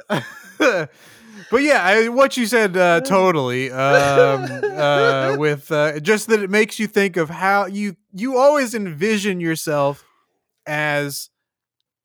but 1.51 1.62
yeah, 1.62 1.82
I, 1.82 2.09
what 2.09 2.36
you 2.36 2.46
said 2.46 2.76
uh, 2.76 3.01
totally. 3.01 3.70
Um, 3.70 4.44
uh, 4.64 5.36
with 5.38 5.70
uh, 5.72 6.01
just 6.01 6.28
that 6.28 6.40
it 6.42 6.51
makes 6.51 6.78
you 6.78 6.86
think 6.86 7.16
of 7.16 7.30
how 7.30 7.66
you 7.66 7.96
you 8.12 8.36
always 8.38 8.74
envision 8.74 9.40
yourself 9.40 10.05
as 10.66 11.30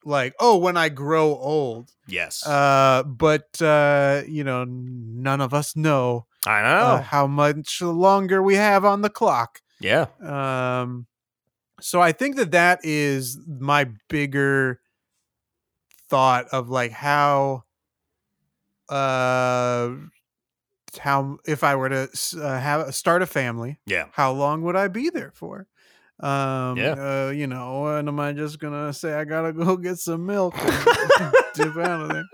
like, 0.04 0.34
oh, 0.38 0.58
when 0.58 0.76
I 0.76 0.88
grow 0.88 1.36
old. 1.36 1.90
yes. 2.06 2.46
Uh, 2.46 3.02
but 3.04 3.60
uh, 3.62 4.22
you 4.28 4.44
know, 4.44 4.64
none 4.64 5.40
of 5.40 5.54
us 5.54 5.76
know 5.76 6.26
I 6.46 6.62
know. 6.62 6.68
uh, 6.68 7.02
how 7.02 7.26
much 7.26 7.80
longer 7.80 8.42
we 8.42 8.56
have 8.56 8.84
on 8.84 9.02
the 9.02 9.10
clock. 9.10 9.60
yeah. 9.80 10.06
Um, 10.22 11.06
so 11.80 12.00
I 12.00 12.12
think 12.12 12.36
that 12.36 12.52
that 12.52 12.80
is 12.82 13.38
my 13.46 13.88
bigger 14.08 14.80
thought 16.08 16.46
of 16.48 16.68
like 16.68 16.92
how, 16.92 17.63
uh, 18.88 19.90
how 21.00 21.38
if 21.46 21.64
I 21.64 21.74
were 21.76 21.88
to 21.88 22.08
uh, 22.40 22.58
have 22.60 22.94
start 22.94 23.22
a 23.22 23.26
family, 23.26 23.80
Yeah. 23.86 24.06
how 24.12 24.32
long 24.32 24.62
would 24.62 24.76
I 24.76 24.88
be 24.88 25.10
there 25.10 25.32
for? 25.34 25.66
Um, 26.20 26.78
Yeah. 26.78 27.26
uh, 27.26 27.30
you 27.30 27.46
know, 27.48 27.86
and 27.88 28.08
am 28.08 28.20
I 28.20 28.32
just 28.32 28.58
gonna 28.60 28.92
say 28.92 29.12
I 29.14 29.24
gotta 29.24 29.52
go 29.64 29.76
get 29.76 29.98
some 29.98 30.24
milk 30.26 30.54
and 30.56 31.32
dip 31.54 31.76
out 31.76 32.00
of 32.02 32.08
there? 32.10 32.24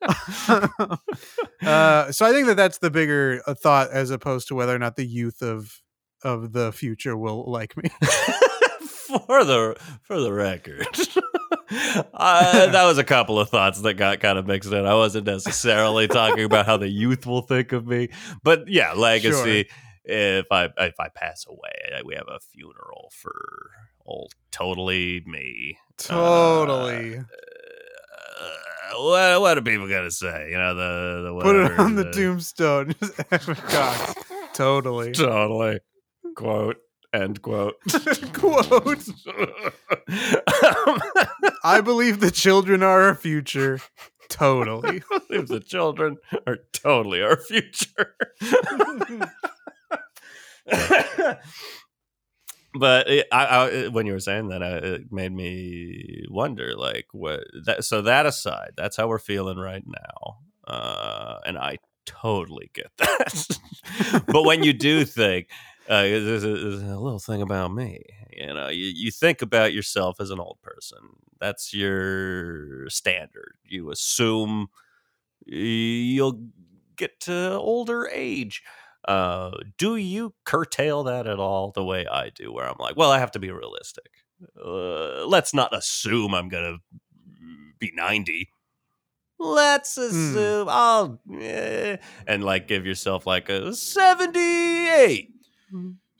uh, 1.66 2.12
so 2.12 2.24
I 2.26 2.32
think 2.32 2.46
that 2.46 2.56
that's 2.56 2.78
the 2.78 2.90
bigger 2.90 3.42
uh, 3.46 3.54
thought 3.54 3.90
as 3.90 4.10
opposed 4.10 4.48
to 4.48 4.54
whether 4.54 4.74
or 4.74 4.78
not 4.78 4.96
the 4.96 5.06
youth 5.06 5.42
of 5.42 5.82
of 6.24 6.52
the 6.52 6.72
future 6.72 7.16
will 7.16 7.50
like 7.50 7.76
me. 7.76 7.90
For 9.08 9.44
the 9.44 9.76
for 10.02 10.20
the 10.20 10.32
record. 10.32 10.86
uh, 12.14 12.66
that 12.66 12.84
was 12.84 12.98
a 12.98 13.04
couple 13.04 13.38
of 13.38 13.48
thoughts 13.48 13.80
that 13.82 13.94
got 13.94 14.20
kind 14.20 14.38
of 14.38 14.46
mixed 14.46 14.72
in. 14.72 14.86
I 14.86 14.94
wasn't 14.94 15.26
necessarily 15.26 16.08
talking 16.08 16.44
about 16.44 16.66
how 16.66 16.76
the 16.76 16.88
youth 16.88 17.26
will 17.26 17.42
think 17.42 17.72
of 17.72 17.86
me, 17.86 18.10
but 18.42 18.68
yeah, 18.68 18.92
legacy. 18.92 19.68
If 20.04 20.46
I 20.50 20.70
if 20.78 20.98
I 20.98 21.08
pass 21.08 21.44
away, 21.46 22.02
we 22.04 22.14
have 22.14 22.28
a 22.28 22.40
funeral 22.40 23.10
for 23.12 23.70
old 24.06 24.32
totally 24.50 25.22
me. 25.26 25.78
totally. 25.98 27.18
Uh, 27.18 27.22
what 28.96 29.40
what 29.40 29.58
are 29.58 29.62
people 29.62 29.88
gonna 29.88 30.10
say? 30.10 30.48
You 30.50 30.58
know 30.58 30.74
the 30.74 31.22
the 31.22 31.40
Put 31.42 31.56
it 31.56 31.78
on 31.78 31.94
the 31.94 32.10
tombstone. 32.10 32.94
Just 33.00 33.20
Evan 33.30 33.54
Cox. 33.54 34.14
Totally. 34.54 35.12
Totally. 35.12 35.80
Quote. 36.34 36.76
End 37.12 37.40
quote. 37.40 37.76
Quote. 38.34 39.08
I 41.64 41.80
believe 41.82 42.20
the 42.20 42.30
children 42.30 42.82
are 42.82 43.02
our 43.02 43.14
future. 43.14 43.80
Totally. 44.28 45.02
if 45.30 45.48
the 45.48 45.60
children 45.60 46.18
are 46.46 46.58
totally 46.72 47.22
our 47.22 47.38
future. 47.38 48.14
but 52.74 53.08
it, 53.08 53.26
I, 53.32 53.46
I, 53.46 53.88
when 53.88 54.04
you 54.04 54.12
were 54.12 54.20
saying 54.20 54.48
that, 54.48 54.62
I, 54.62 54.76
it 54.76 55.10
made 55.10 55.32
me 55.32 56.26
wonder, 56.28 56.74
like, 56.76 57.06
what? 57.12 57.40
That, 57.64 57.84
so 57.84 58.02
that 58.02 58.26
aside, 58.26 58.72
that's 58.76 58.98
how 58.98 59.08
we're 59.08 59.18
feeling 59.18 59.56
right 59.56 59.84
now, 59.86 60.40
uh, 60.66 61.38
and 61.46 61.56
I 61.56 61.78
totally 62.04 62.70
get 62.74 62.90
that. 62.98 63.58
but 64.26 64.44
when 64.44 64.62
you 64.62 64.74
do 64.74 65.06
think, 65.06 65.48
uh, 65.88 66.02
there's, 66.02 66.44
a, 66.44 66.48
there's 66.48 66.82
a 66.82 66.98
little 66.98 67.18
thing 67.18 67.42
about 67.42 67.72
me, 67.72 68.02
you 68.30 68.52
know, 68.52 68.68
you, 68.68 68.92
you 68.94 69.10
think 69.10 69.42
about 69.42 69.72
yourself 69.72 70.20
as 70.20 70.30
an 70.30 70.38
old 70.40 70.58
person. 70.62 70.98
That's 71.40 71.72
your 71.72 72.88
standard. 72.90 73.54
You 73.64 73.90
assume 73.90 74.68
you'll 75.46 76.40
get 76.96 77.20
to 77.20 77.52
older 77.54 78.08
age. 78.12 78.62
Uh, 79.06 79.52
do 79.78 79.96
you 79.96 80.34
curtail 80.44 81.04
that 81.04 81.26
at 81.26 81.38
all 81.38 81.70
the 81.70 81.84
way 81.84 82.06
I 82.06 82.30
do, 82.30 82.52
where 82.52 82.68
I'm 82.68 82.76
like, 82.78 82.96
well, 82.96 83.10
I 83.10 83.18
have 83.18 83.30
to 83.32 83.38
be 83.38 83.50
realistic. 83.50 84.10
Uh, 84.62 85.24
let's 85.26 85.54
not 85.54 85.74
assume 85.74 86.34
I'm 86.34 86.48
going 86.48 86.74
to 86.74 86.98
be 87.78 87.90
90. 87.94 88.50
Let's 89.38 89.96
assume 89.96 90.68
I'll, 90.68 91.20
eh, 91.40 91.96
and 92.26 92.44
like 92.44 92.66
give 92.66 92.84
yourself 92.84 93.26
like 93.26 93.48
a 93.48 93.72
78. 93.72 95.30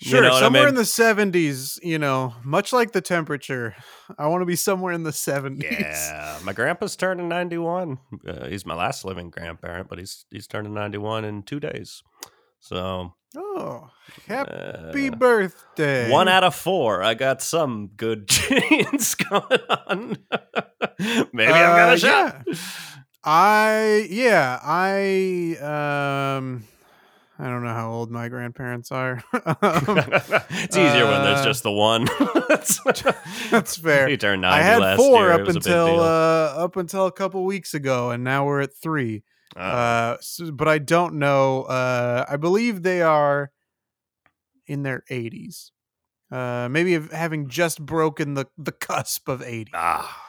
Sure, 0.01 0.23
know 0.23 0.29
what 0.29 0.37
I 0.37 0.41
somewhere 0.41 0.63
mean? 0.63 0.69
in 0.71 0.75
the 0.77 0.83
70s, 0.83 1.83
you 1.83 1.99
know, 1.99 2.33
much 2.45 2.73
like 2.73 2.93
the 2.93 3.01
temperature, 3.01 3.75
I 4.17 4.29
want 4.29 4.43
to 4.43 4.47
be 4.47 4.55
somewhere 4.55 4.93
in 4.93 5.03
the 5.03 5.11
70s. 5.11 5.63
Yeah, 5.63 6.39
my 6.45 6.53
grandpa's 6.53 6.95
turning 6.95 7.29
91. 7.29 7.99
Uh, 8.27 8.47
he's 8.47 8.65
my 8.65 8.77
last 8.77 9.05
living 9.05 9.31
grandparent, 9.31 9.89
but 9.89 9.99
he's 9.99 10.25
he's 10.31 10.47
turning 10.47 10.73
91 10.73 11.25
in 11.25 11.43
two 11.43 11.59
days. 11.59 12.03
So 12.61 13.15
Oh, 13.37 13.91
happy 14.27 15.09
uh, 15.09 15.17
birthday. 15.17 16.11
One 16.11 16.29
out 16.29 16.45
of 16.45 16.55
four. 16.55 17.03
I 17.03 17.15
got 17.15 17.43
some 17.43 17.89
good 17.97 18.27
genes 18.29 19.15
going 19.17 19.61
on. 19.69 20.17
Maybe 21.33 21.53
I've 21.53 21.77
got 21.77 21.89
Uh, 21.89 21.93
a 21.93 21.99
shot. 21.99 22.47
I 23.25 24.07
yeah, 24.11 24.61
I 24.63 25.57
um 26.37 26.65
I 27.41 27.45
don't 27.49 27.63
know 27.63 27.73
how 27.73 27.91
old 27.93 28.11
my 28.11 28.29
grandparents 28.29 28.91
are. 28.91 29.23
Um, 29.33 29.43
it's 29.63 30.77
easier 30.77 31.05
when 31.07 31.23
there's 31.23 31.41
uh, 31.41 31.45
just 31.45 31.63
the 31.63 31.71
one. 31.73 32.09
That's 33.51 33.77
fair. 33.77 34.09
He 34.09 34.17
turned 34.17 34.43
90 34.43 34.57
I 34.59 34.63
had 34.63 34.97
four 34.97 35.21
year. 35.25 35.33
up 35.35 35.41
It 35.41 35.47
was 35.47 35.57
a 35.57 35.61
big 35.61 35.67
until 35.69 36.01
uh 36.01 36.55
up 36.65 36.77
until 36.77 37.07
a 37.07 37.13
couple 37.13 37.45
weeks 37.45 37.75
ago 37.75 38.11
and 38.11 38.25
now 38.25 38.45
we're 38.45 38.61
at 38.61 38.75
3. 38.77 39.23
Uh, 39.57 39.61
Uh, 39.61 40.17
so- 40.21 40.51
but 40.53 40.67
I 40.69 40.79
don't 40.79 41.15
know. 41.15 41.63
Uh, 41.63 42.25
I 42.29 42.37
believe 42.37 42.83
they 42.83 43.03
are 43.03 43.53
in 44.67 44.83
their 44.83 45.05
80s. 45.11 45.71
Uh, 46.31 46.69
maybe 46.71 46.99
having 47.13 47.49
just 47.49 47.85
broken 47.85 48.35
the 48.35 48.47
the 48.59 48.73
cusp 48.73 49.29
of 49.29 49.43
80. 49.43 49.71
ah, 49.75 50.28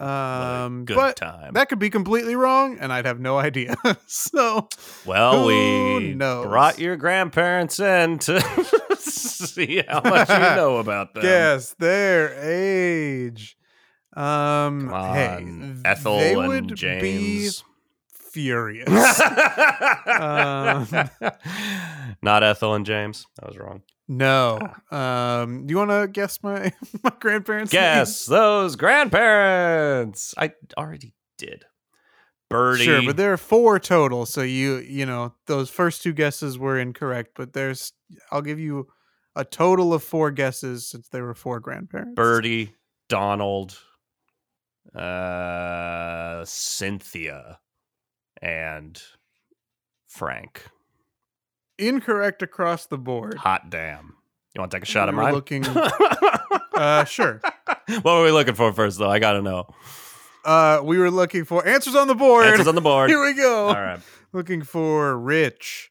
Um, 0.00 0.84
good 0.84 0.94
but 0.96 1.16
time. 1.16 1.54
that 1.54 1.68
could 1.68 1.78
be 1.80 1.90
completely 1.90 2.36
wrong, 2.36 2.78
and 2.78 2.92
I'd 2.92 3.04
have 3.06 3.18
no 3.18 3.38
idea. 3.38 3.76
so 4.06 4.68
well, 5.04 5.44
we 5.46 6.14
knows? 6.14 6.46
brought 6.46 6.78
your 6.78 6.96
grandparents 6.96 7.80
in 7.80 8.18
to 8.20 8.40
see 8.98 9.82
how 9.88 10.00
much 10.02 10.28
you 10.28 10.38
know 10.38 10.76
about 10.78 11.14
them. 11.14 11.22
guess 11.24 11.72
their 11.74 12.34
age. 12.40 13.56
Um, 14.14 14.88
hey, 14.90 15.46
Ethel 15.84 16.18
they 16.18 16.34
and 16.34 16.46
would 16.48 16.68
be 16.68 16.74
James. 16.74 17.64
furious. 18.12 18.88
Um, 20.06 20.86
Not 22.22 22.42
Ethel 22.42 22.74
and 22.74 22.84
James. 22.86 23.26
I 23.42 23.46
was 23.46 23.56
wrong. 23.58 23.82
No. 24.08 24.58
Um, 24.90 25.66
do 25.66 25.72
you 25.72 25.76
want 25.76 25.90
to 25.90 26.08
guess 26.08 26.42
my 26.42 26.72
my 27.02 27.12
grandparents? 27.20 27.72
Guess 27.72 28.26
those 28.26 28.76
grandparents. 28.76 30.34
I 30.36 30.52
already 30.76 31.14
did. 31.36 31.64
Birdie. 32.50 32.84
Sure, 32.84 33.02
but 33.04 33.18
there 33.18 33.32
are 33.32 33.36
four 33.36 33.78
total. 33.78 34.24
So 34.24 34.40
you 34.42 34.78
you 34.78 35.04
know 35.04 35.34
those 35.46 35.68
first 35.68 36.02
two 36.02 36.12
guesses 36.12 36.58
were 36.58 36.78
incorrect, 36.78 37.32
but 37.36 37.52
there's 37.52 37.92
I'll 38.32 38.42
give 38.42 38.58
you 38.58 38.88
a 39.36 39.44
total 39.44 39.92
of 39.92 40.02
four 40.02 40.30
guesses 40.30 40.88
since 40.88 41.08
there 41.08 41.24
were 41.24 41.34
four 41.34 41.60
grandparents. 41.60 42.14
Birdie, 42.16 42.74
Donald, 43.08 43.78
uh, 44.94 46.44
Cynthia, 46.46 47.58
and 48.40 49.00
Frank. 50.06 50.64
Incorrect 51.78 52.42
across 52.42 52.86
the 52.86 52.98
board. 52.98 53.34
Hot 53.38 53.70
damn. 53.70 54.14
You 54.54 54.60
want 54.60 54.70
to 54.72 54.76
take 54.76 54.82
a 54.82 54.86
shot 54.86 55.08
at 55.08 55.14
We 55.14 55.18
were 55.18 55.22
mine? 55.24 55.34
looking- 55.34 55.64
Uh, 56.74 57.04
sure. 57.04 57.40
what 58.02 58.04
were 58.04 58.22
we 58.22 58.30
looking 58.30 58.54
for 58.54 58.72
first, 58.72 58.98
though? 59.00 59.10
I 59.10 59.18
got 59.18 59.32
to 59.32 59.42
know. 59.42 59.66
Uh, 60.44 60.80
we 60.84 60.96
were 60.96 61.10
looking 61.10 61.44
for 61.44 61.66
answers 61.66 61.96
on 61.96 62.06
the 62.06 62.14
board. 62.14 62.46
Answers 62.46 62.68
on 62.68 62.76
the 62.76 62.80
board. 62.80 63.10
Here 63.10 63.20
we 63.22 63.34
go. 63.34 63.66
All 63.66 63.74
right. 63.74 63.98
Looking 64.32 64.62
for 64.62 65.18
Rich, 65.18 65.90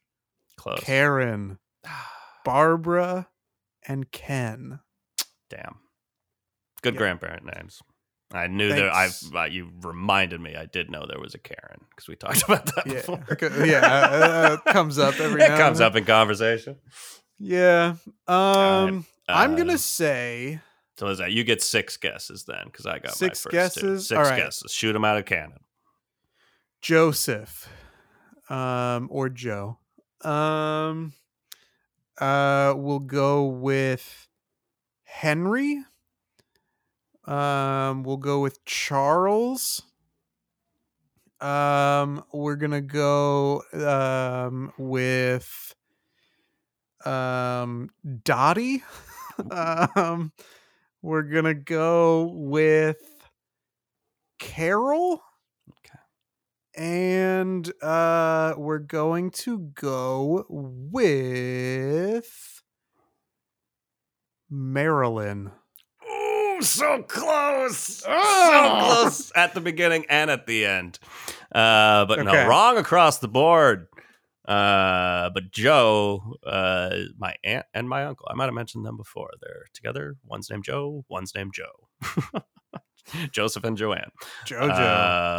Close. 0.56 0.80
Karen, 0.80 1.58
Barbara, 2.44 3.28
and 3.86 4.10
Ken. 4.10 4.80
Damn. 5.50 5.76
Good 6.80 6.94
Yeah. 6.94 6.98
grandparent 6.98 7.44
names. 7.44 7.82
I 8.32 8.46
knew 8.46 8.68
that 8.68 8.90
I 8.94 9.08
Thanks. 9.08 9.30
uh, 9.34 9.44
you 9.44 9.70
reminded 9.80 10.40
me 10.40 10.54
I 10.54 10.66
did 10.66 10.90
know 10.90 11.06
there 11.06 11.18
was 11.20 11.34
a 11.34 11.38
Karen 11.38 11.80
because 11.90 12.08
we 12.08 12.14
talked 12.16 12.42
about 12.48 12.66
that 12.74 12.86
Yeah, 12.86 12.92
before. 12.94 13.24
okay, 13.32 13.70
yeah, 13.70 13.80
uh, 13.86 14.56
uh, 14.66 14.72
comes 14.72 14.98
up 14.98 15.14
every 15.20 15.42
it 15.42 15.48
now 15.48 15.56
comes 15.56 15.80
up 15.80 15.96
in 15.96 16.04
conversation. 16.04 16.76
Yeah. 17.38 17.94
Um, 18.26 19.06
I'm 19.28 19.52
Uh, 19.54 19.56
gonna 19.56 19.78
say 19.78 20.60
So 20.98 21.06
is 21.08 21.18
that 21.18 21.32
you 21.32 21.42
get 21.44 21.62
six 21.62 21.96
guesses 21.96 22.44
then? 22.44 22.64
Because 22.66 22.84
I 22.86 22.98
got 22.98 23.14
Six 23.16 23.46
my 23.46 23.50
first 23.50 23.74
two. 23.76 23.80
guesses? 23.80 24.08
Six 24.08 24.18
right. 24.18 24.36
guesses. 24.36 24.72
Shoot 24.72 24.92
them 24.92 25.04
out 25.06 25.16
of 25.16 25.24
cannon. 25.24 25.60
Joseph, 26.82 27.68
um, 28.50 29.08
or 29.10 29.28
Joe. 29.28 29.78
Um, 30.22 31.12
uh, 32.20 32.74
we'll 32.76 32.98
go 33.00 33.44
with 33.46 34.28
Henry. 35.04 35.82
Um, 37.28 38.04
we'll 38.04 38.16
go 38.16 38.40
with 38.40 38.64
Charles. 38.64 39.82
Um, 41.42 42.24
we're 42.32 42.56
gonna 42.56 42.80
go 42.80 43.62
um 43.74 44.72
with 44.78 45.74
um 47.04 47.90
Dottie. 48.24 48.82
um, 49.50 50.32
we're 51.02 51.22
gonna 51.22 51.52
go 51.52 52.32
with 52.34 52.96
Carol. 54.38 55.22
Okay. 55.68 56.82
And 56.82 57.70
uh 57.82 58.54
we're 58.56 58.78
going 58.78 59.32
to 59.32 59.58
go 59.58 60.46
with 60.48 62.62
Marilyn. 64.48 65.52
So 66.60 67.02
close. 67.02 68.02
Oh! 68.06 68.50
So 68.50 69.00
close 69.02 69.32
at 69.34 69.54
the 69.54 69.60
beginning 69.60 70.06
and 70.08 70.30
at 70.30 70.46
the 70.46 70.64
end. 70.66 70.98
Uh, 71.52 72.04
but 72.06 72.18
Okay. 72.20 72.30
no, 72.32 72.46
wrong 72.48 72.76
across 72.78 73.18
the 73.18 73.28
board. 73.28 73.86
Uh, 74.46 75.28
but 75.34 75.50
Joe, 75.50 76.36
uh, 76.46 76.96
my 77.18 77.34
aunt 77.44 77.66
and 77.74 77.88
my 77.88 78.04
uncle, 78.06 78.26
I 78.30 78.34
might 78.34 78.46
have 78.46 78.54
mentioned 78.54 78.86
them 78.86 78.96
before. 78.96 79.30
They're 79.42 79.66
together. 79.74 80.16
One's 80.24 80.48
named 80.50 80.64
Joe, 80.64 81.04
one's 81.08 81.34
named 81.34 81.52
Joe. 81.54 82.40
Joseph 83.30 83.64
and 83.64 83.76
Joanne. 83.76 84.10
Jojo. 84.46 84.70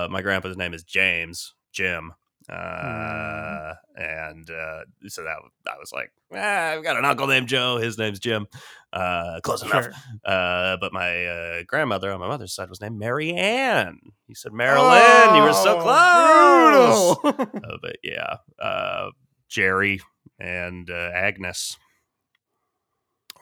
Uh, 0.05 0.07
my 0.09 0.22
grandpa's 0.22 0.57
name 0.57 0.74
is 0.74 0.84
James, 0.84 1.53
Jim. 1.72 2.13
Hmm. 2.50 2.56
Uh, 2.56 3.74
and 3.95 4.50
uh, 4.50 4.82
so 5.08 5.24
that 5.24 5.38
I 5.68 5.78
was 5.78 5.91
like, 5.91 6.12
ah, 6.34 6.70
I've 6.72 6.84
got 6.84 6.97
an 6.97 7.06
uncle 7.06 7.28
named 7.28 7.47
Joe. 7.47 7.78
His 7.78 7.97
name's 7.97 8.20
Jim. 8.20 8.47
Uh, 8.91 9.39
close 9.43 9.62
enough. 9.62 9.84
Sure. 9.86 9.93
Uh, 10.26 10.78
but 10.82 10.91
my 10.93 11.26
uh, 11.26 11.64
grandmother 11.68 12.12
on 12.12 12.20
my 12.20 12.28
mother's 12.28 12.54
side 12.54 12.70
was 12.70 12.82
named 12.82 12.97
Mary 12.97 13.34
Ann. 13.34 14.00
He 14.28 14.34
said 14.34 14.52
Marilyn. 14.54 15.36
you 15.36 15.43
were 15.43 15.54
so 15.54 15.80
Oh, 15.82 17.16
close. 17.22 17.34
brutal. 17.36 17.62
Uh, 17.72 17.78
but 17.82 17.97
yeah, 18.04 18.38
uh, 18.62 19.10
Jerry 19.47 20.00
and 20.39 20.89
uh, 20.89 21.12
Agnes. 21.14 21.78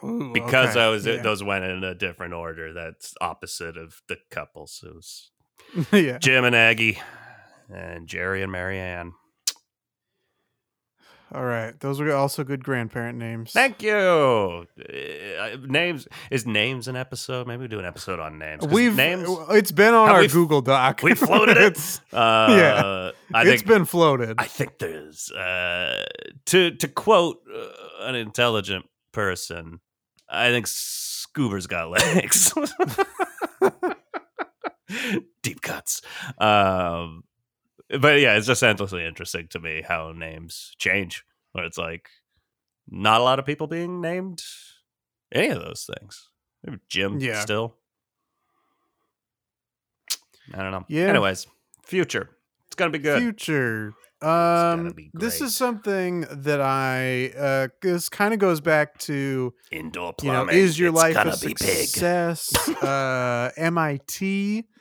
Ooh, 0.03 0.31
Because 0.33 0.71
okay, 0.71 0.81
I 0.85 0.89
was 0.89 1.05
yeah. 1.05 1.21
those 1.21 1.43
went 1.43 1.65
in 1.65 1.83
a 1.83 1.95
different 1.95 2.33
order. 2.33 2.73
That's 2.73 3.13
opposite 3.21 3.77
of 3.77 4.01
the 4.07 4.17
couples. 4.29 4.83
It 4.85 4.93
was 4.93 5.31
yeah. 5.91 6.17
Jim 6.19 6.43
and 6.45 6.55
Aggie, 6.55 6.99
and 7.73 8.07
Jerry 8.07 8.41
and 8.43 8.51
Marianne. 8.51 9.13
All 11.33 11.43
right. 11.43 11.77
Those 11.81 11.99
were 11.99 12.13
also 12.15 12.45
good 12.45 12.63
grandparent 12.63 13.17
names. 13.17 13.51
Thank 13.51 13.83
you. 13.83 14.65
Uh, 14.79 15.57
names 15.65 16.07
is 16.31 16.45
names 16.45 16.87
an 16.87 16.95
episode? 16.95 17.47
Maybe 17.47 17.63
we 17.63 17.67
do 17.67 17.79
an 17.79 17.85
episode 17.85 18.19
on 18.21 18.39
names. 18.39 18.65
We've 18.65 18.95
names. 18.95 19.27
it's 19.49 19.73
been 19.73 19.93
on 19.93 20.07
our 20.07 20.25
Google 20.27 20.61
Doc. 20.61 21.01
we 21.03 21.15
floated 21.15 21.57
it? 21.57 21.77
Uh, 22.13 22.47
yeah. 22.49 23.11
I 23.33 23.41
it's 23.41 23.61
think 23.61 23.67
been 23.67 23.85
floated. 23.85 24.35
I 24.39 24.45
think 24.45 24.79
there's 24.79 25.29
uh, 25.31 26.05
to 26.45 26.71
to 26.71 26.87
quote 26.87 27.41
uh, 27.53 28.05
an 28.05 28.15
intelligent 28.15 28.85
person. 29.11 29.81
I 30.29 30.49
think 30.49 30.65
Scoober's 30.65 31.67
got 31.67 31.89
legs. 32.15 32.53
Deep 35.43 35.61
cuts. 35.61 36.01
Um, 36.37 37.23
but 37.89 38.19
yeah, 38.19 38.35
it's 38.37 38.47
just 38.47 38.63
endlessly 38.63 39.05
interesting 39.05 39.47
to 39.49 39.59
me 39.59 39.83
how 39.87 40.11
names 40.11 40.73
change. 40.77 41.23
Where 41.53 41.65
it's 41.65 41.77
like 41.77 42.09
not 42.89 43.21
a 43.21 43.23
lot 43.23 43.39
of 43.39 43.45
people 43.45 43.67
being 43.67 44.01
named 44.01 44.41
any 45.31 45.49
of 45.49 45.59
those 45.59 45.89
things. 45.97 46.29
Maybe 46.63 46.79
Jim 46.89 47.19
Yeah. 47.19 47.39
still. 47.41 47.75
I 50.53 50.61
don't 50.63 50.71
know. 50.71 50.85
Yeah. 50.87 51.07
Anyways, 51.07 51.47
future. 51.85 52.29
It's 52.67 52.75
gonna 52.75 52.91
be 52.91 52.99
good. 52.99 53.21
Future. 53.21 53.93
Um, 54.21 54.95
this 55.13 55.41
is 55.41 55.55
something 55.55 56.21
that 56.31 56.59
I 56.59 57.27
uh, 57.37 57.67
this 57.81 58.09
kind 58.09 58.33
of 58.33 58.39
goes 58.39 58.61
back 58.61 58.97
to 58.99 59.53
Indoor 59.71 60.13
you 60.21 60.31
know, 60.31 60.45
plumbing. 60.45 60.55
is 60.55 60.79
your 60.79 60.89
it's 60.89 60.97
life 60.97 61.15
a 61.15 61.37
be 61.39 61.53
big. 61.53 61.59
success? 61.59 62.69
uh, 62.83 63.51
MIT. 63.57 64.65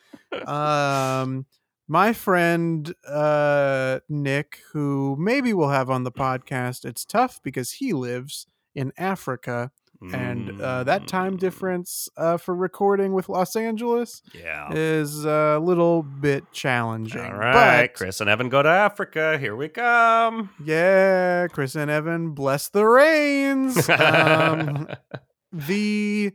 Um, 0.47 1.47
my 1.89 2.13
friend 2.13 2.95
uh, 3.09 4.01
Nick, 4.09 4.61
who 4.73 5.17
maybe 5.19 5.53
we'll 5.53 5.69
have 5.71 5.91
on 5.91 6.05
the 6.05 6.13
podcast, 6.13 6.85
it's 6.85 7.05
tough 7.05 7.41
because 7.43 7.73
he 7.73 7.93
lives 7.93 8.47
in 8.75 8.93
Africa, 8.99 9.71
and 10.13 10.53
uh, 10.61 10.85
that 10.85 11.07
time 11.07 11.37
Mm, 11.37 11.41
difference 11.41 12.09
uh, 12.17 12.37
for 12.37 12.55
recording 12.55 13.13
with 13.15 13.29
Los 13.31 13.57
Angeles 13.57 14.23
Yeah. 14.35 14.69
is 14.73 15.25
a 15.25 15.59
little 15.63 16.03
bit 16.03 16.53
challenging. 16.53 17.21
All 17.21 17.33
right, 17.35 17.87
but 17.87 17.95
Chris 17.95 18.21
and 18.21 18.29
Evan 18.29 18.49
go 18.51 18.63
to 18.63 18.69
Africa. 18.69 19.39
Here 19.39 19.57
we 19.57 19.69
come. 19.69 20.51
yeah, 20.63 21.49
Chris 21.49 21.75
and 21.77 21.91
Evan, 21.91 22.31
bless 22.33 22.69
the 22.69 22.85
rains. 22.85 23.89
Um, 23.89 24.87
the 25.53 26.33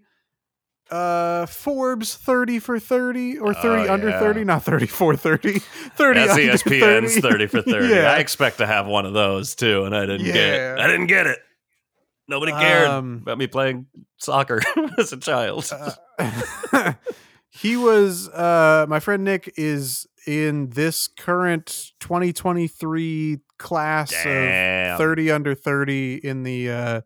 uh 0.92 1.46
Forbes 1.46 2.16
30 2.16 2.60
for 2.60 2.80
30 2.80 3.38
or 3.40 3.54
30 3.54 3.88
Oh, 3.90 3.94
under 3.94 4.10
yeah. 4.10 4.20
30 4.20 4.44
not 4.44 4.64
30 4.64 4.88
for 4.88 5.16
30 5.16 5.60
30 5.60 6.20
That's 6.20 6.32
under 6.34 6.44
ESPN's 6.44 7.14
30. 7.20 7.22
30 7.22 7.48
for 7.48 7.62
30. 7.62 7.88
yeah 7.94 8.12
I 8.12 8.18
expect 8.18 8.58
to 8.58 8.68
have 8.68 8.88
one 8.88 9.06
of 9.06 9.14
those 9.14 9.56
too, 9.56 9.86
and 9.86 9.96
I 9.96 10.06
didn't 10.06 10.26
get 10.26 10.36
Yeah. 10.36 10.74
it. 10.76 10.80
I 10.80 10.88
didn't 10.88 11.08
get 11.08 11.28
it. 11.28 11.40
Nobody 12.28 12.52
cared 12.52 12.88
Um, 12.90 13.20
about 13.24 13.38
me 13.38 13.48
playing 13.48 13.88
soccer 14.18 14.62
as 14.98 15.12
a 15.14 15.18
child. 15.18 15.70
Uh, 16.20 16.94
he 17.50 17.76
was 17.78 18.30
uh 18.30 18.86
my 18.88 19.00
friend 19.00 19.24
Nick 19.24 19.54
is 19.58 20.08
in 20.28 20.70
this 20.70 21.08
current 21.08 21.92
2023 22.00 23.40
class 23.58 24.12
Damn. 24.12 24.94
of 24.94 24.98
30 24.98 25.32
under 25.32 25.56
30 25.56 26.16
in 26.16 26.44
the 26.44 26.70
uh 26.70 27.02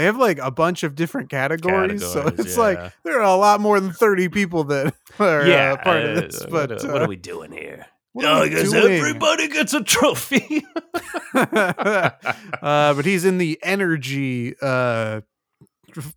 they 0.00 0.06
have 0.06 0.16
like 0.16 0.38
a 0.38 0.50
bunch 0.50 0.82
of 0.82 0.94
different 0.94 1.28
categories, 1.28 2.00
so 2.00 2.22
Categories, 2.22 2.46
it's 2.46 2.56
like 2.56 2.92
there 3.04 3.18
are 3.20 3.24
a 3.24 3.36
lot 3.36 3.60
more 3.60 3.78
than 3.78 3.92
30 3.92 4.30
people 4.30 4.64
that 4.64 4.94
are 5.18 5.46
yeah, 5.46 5.72
uh, 5.72 5.84
part 5.84 6.02
uh, 6.02 6.08
of 6.08 6.16
this 6.16 6.46
but 6.50 6.72
are- 6.72 6.88
uh, 6.88 6.92
what 6.92 7.02
are 7.02 7.08
we 7.08 7.16
doing 7.16 7.52
here? 7.52 7.84
what 8.12 8.24
are 8.24 8.38
oh, 8.38 8.40
we 8.40 8.46
I 8.46 8.48
guess 8.48 8.70
doing? 8.70 8.92
everybody 8.94 9.48
gets 9.48 9.74
a 9.74 9.84
trophy. 9.84 10.64
uh, 11.34 12.10
but 12.62 13.04
he's 13.04 13.26
in 13.26 13.36
the 13.36 13.58
energy 13.62 14.54
uh 14.62 15.20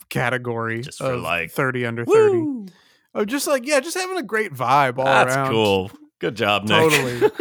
category 0.07 0.81
Just 0.84 0.99
for, 0.99 1.17
like, 1.17 1.51
30 1.51 1.86
under 1.86 2.05
30 2.05 2.38
Woo! 2.38 2.67
oh 3.15 3.25
just 3.25 3.47
like 3.47 3.65
yeah 3.65 3.81
just 3.81 3.97
having 3.97 4.17
a 4.17 4.23
great 4.23 4.53
vibe 4.53 4.97
all 4.97 5.05
That's 5.05 5.36
around 5.36 5.51
cool. 5.51 5.91
Good 6.19 6.36
job, 6.36 6.63
Nick. 6.63 6.89
Totally. 6.89 7.31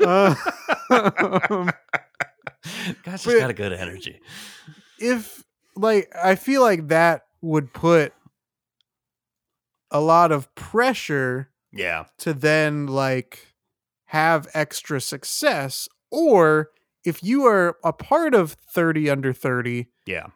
uh, 0.04 0.34
Guys 3.04 3.22
just 3.22 3.38
got 3.38 3.50
a 3.50 3.54
good 3.54 3.72
energy. 3.72 4.20
if 4.98 5.44
like 5.76 6.10
i 6.22 6.34
feel 6.34 6.62
like 6.62 6.88
that 6.88 7.22
would 7.40 7.72
put 7.72 8.12
a 9.90 10.00
lot 10.00 10.32
of 10.32 10.52
pressure 10.54 11.50
Yeah. 11.72 12.04
to 12.18 12.32
then 12.34 12.86
like 12.86 13.54
have 14.06 14.48
extra 14.54 15.00
success 15.00 15.88
or 16.10 16.70
if 17.04 17.22
you 17.22 17.44
are 17.46 17.76
a 17.82 17.92
part 17.92 18.34
of 18.34 18.52
30 18.70 19.10
under 19.10 19.32
30 19.32 19.88
Yeah. 20.06 20.26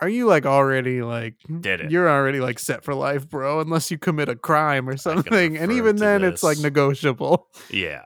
are 0.00 0.08
you 0.08 0.26
like 0.26 0.46
already 0.46 1.02
like 1.02 1.34
Did 1.60 1.80
it. 1.82 1.90
you're 1.90 2.08
already 2.08 2.40
like 2.40 2.58
set 2.58 2.82
for 2.84 2.94
life 2.94 3.28
bro 3.28 3.60
unless 3.60 3.90
you 3.90 3.98
commit 3.98 4.28
a 4.28 4.36
crime 4.36 4.88
or 4.88 4.96
something 5.08 5.56
and 5.56 5.70
even 5.72 5.96
then 5.96 6.24
it's 6.24 6.42
like 6.42 6.58
negotiable 6.58 7.48
Yeah. 7.70 8.04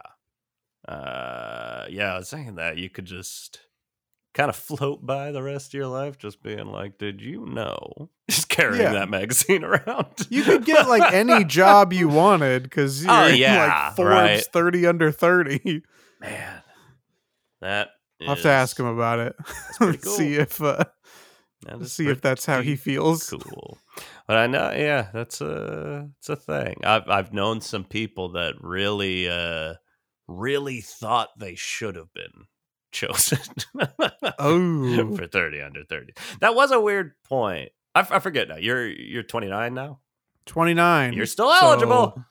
Uh 0.86 1.86
yeah, 1.88 2.14
I 2.14 2.18
was 2.18 2.28
thinking 2.30 2.56
that 2.56 2.76
you 2.76 2.90
could 2.90 3.06
just 3.06 3.60
kind 4.34 4.50
of 4.50 4.56
float 4.56 5.04
by 5.06 5.30
the 5.32 5.42
rest 5.42 5.68
of 5.68 5.74
your 5.74 5.86
life 5.86 6.18
just 6.18 6.42
being 6.42 6.66
like, 6.66 6.98
did 6.98 7.20
you 7.22 7.46
know? 7.46 8.10
Just 8.30 8.48
carrying 8.48 8.82
Yeah. 8.82 8.92
that 8.94 9.08
magazine 9.10 9.62
around. 9.64 10.06
you 10.30 10.42
could 10.42 10.64
get 10.64 10.88
like 10.88 11.12
any 11.12 11.44
job 11.44 11.92
you 11.92 12.08
wanted 12.08 12.64
because 12.64 13.04
you're 13.04 13.12
Oh, 13.12 13.26
yeah, 13.26 13.86
like 13.86 13.96
Forbes 13.96 14.10
right. 14.10 14.44
30 14.52 14.86
under 14.86 15.10
30 15.12 15.82
Man. 16.20 16.62
That 17.60 17.90
I'll 18.22 18.28
have 18.34 18.42
to 18.42 18.48
ask 18.48 18.78
him 18.78 18.86
about 18.86 19.18
it. 19.18 19.36
cool. 19.78 19.92
see 19.94 20.34
if 20.36 20.60
uh, 20.62 20.84
see 21.84 22.08
if 22.08 22.20
that's 22.20 22.46
how 22.46 22.60
he 22.62 22.76
feels. 22.76 23.28
cool. 23.30 23.78
But 24.26 24.36
I 24.38 24.46
know, 24.46 24.70
yeah, 24.72 25.08
that's 25.12 25.40
a 25.42 26.08
it's 26.18 26.28
a 26.30 26.36
thing. 26.36 26.76
I've 26.84 27.08
I've 27.08 27.32
known 27.34 27.60
some 27.60 27.84
people 27.84 28.30
that 28.32 28.54
really 28.60 29.28
uh 29.28 29.74
really 30.26 30.80
thought 30.80 31.38
they 31.38 31.54
should 31.54 31.96
have 31.96 32.12
been 32.14 32.46
chosen. 32.94 33.38
Oh. 34.38 35.14
for 35.16 35.26
thirty 35.26 35.60
under 35.60 35.84
thirty. 35.84 36.14
That 36.40 36.54
was 36.54 36.70
a 36.70 36.80
weird 36.80 37.12
point. 37.24 37.70
I, 37.94 38.00
f- 38.00 38.12
I 38.12 38.18
forget 38.20 38.48
now. 38.48 38.56
You're 38.56 38.86
you're 38.88 39.22
29 39.22 39.74
now. 39.74 40.00
29. 40.46 41.12
You're 41.12 41.26
still 41.26 41.50
eligible. 41.50 42.12
So 42.16 42.24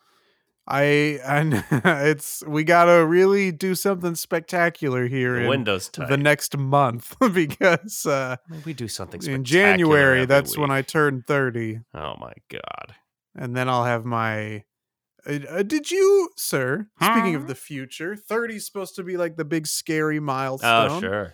I 0.68 1.20
and 1.26 1.64
it's 1.72 2.44
we 2.48 2.64
got 2.64 2.86
to 2.86 3.06
really 3.06 3.52
do 3.52 3.76
something 3.76 4.16
spectacular 4.16 5.08
here 5.08 5.48
Windows 5.48 5.90
type. 5.90 6.08
the 6.10 6.18
next 6.18 6.58
month 6.58 7.16
because 7.34 8.06
uh 8.06 8.38
we 8.66 8.74
do 8.74 8.88
something 8.88 9.20
spectacular. 9.20 9.36
in 9.40 9.44
January 9.44 10.26
that's 10.26 10.58
when 10.58 10.72
I 10.72 10.82
turn 10.82 11.22
30 11.28 11.82
Oh 11.94 12.14
my 12.20 12.32
god. 12.50 12.96
and 13.36 13.56
then 13.58 13.68
I'll 13.68 13.84
have 13.84 14.06
my 14.06 14.64
uh, 15.26 15.64
did 15.64 15.92
you, 15.92 16.30
sir? 16.38 16.88
Speaking 17.02 17.36
of 17.36 17.48
the 17.48 17.56
future, 17.56 18.16
30 18.16 18.56
is 18.58 18.66
supposed 18.66 18.96
to 18.96 19.04
be 19.04 19.18
like 19.18 19.36
the 19.38 19.46
big 19.46 19.68
scary 19.68 20.20
milestone. 20.20 20.90
Oh 20.98 21.00
sure. 21.00 21.34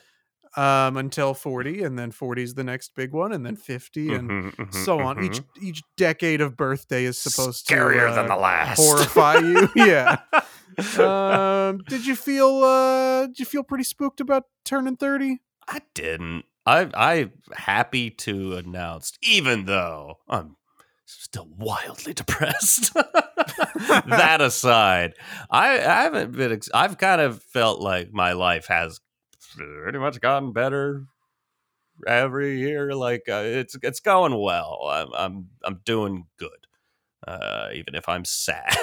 um, 0.57 0.97
until 0.97 1.33
40 1.35 1.83
and 1.83 1.97
then 1.97 2.11
40 2.11 2.41
is 2.43 2.53
the 2.55 2.63
next 2.63 2.95
big 2.95 3.13
one 3.13 3.31
and 3.33 3.45
then 3.45 3.55
50 3.55 4.13
and 4.15 4.29
Mhm, 4.29 4.55
mhm, 4.55 4.73
so 4.73 4.99
on 4.99 5.23
each 5.23 5.41
mhm. 5.41 5.45
each 5.61 5.81
decade 5.95 6.41
of 6.41 6.57
birthday 6.57 7.05
is 7.05 7.17
supposed 7.19 7.67
scarier 7.67 8.09
to 8.09 8.15
than 8.15 8.25
uh, 8.25 8.35
the 8.35 8.41
last. 8.41 8.79
horrify 8.79 9.35
you 9.35 9.69
yeah 9.75 10.17
um 10.97 11.77
did 11.87 12.05
you 12.05 12.15
feel 12.15 12.63
uh 12.63 13.27
did 13.27 13.39
you 13.39 13.45
feel 13.45 13.63
pretty 13.63 13.83
spooked 13.83 14.19
about 14.21 14.43
turning 14.65 14.95
30 14.97 15.37
I 15.67 15.81
didn't. 15.93 16.45
I 16.65 16.89
I'm 16.95 17.31
happy 17.53 18.09
to 18.11 18.55
announce, 18.57 19.13
even 19.21 19.65
though 19.65 20.15
I'm 20.27 20.55
still 21.09 21.47
wildly 21.57 22.13
depressed. 22.13 22.93
that 22.93 24.37
aside, 24.41 25.13
I, 25.49 25.73
I 25.79 26.03
haven't 26.03 26.33
been. 26.33 26.51
Ex- 26.53 26.69
I've 26.73 26.97
kind 26.97 27.21
of 27.21 27.41
felt 27.43 27.81
like 27.81 28.11
my 28.11 28.33
life 28.33 28.67
has 28.67 28.99
pretty 29.57 29.97
much 29.99 30.19
gotten 30.21 30.53
better 30.53 31.05
every 32.07 32.59
year. 32.59 32.93
Like 32.93 33.23
uh, 33.29 33.41
it's 33.45 33.75
it's 33.81 33.99
going 33.99 34.39
well. 34.39 34.79
I'm 34.89 35.07
I'm 35.13 35.47
I'm 35.63 35.81
doing 35.85 36.25
good. 36.37 36.49
Uh, 37.27 37.67
even 37.73 37.95
if 37.95 38.07
I'm 38.07 38.23
sad, 38.23 38.73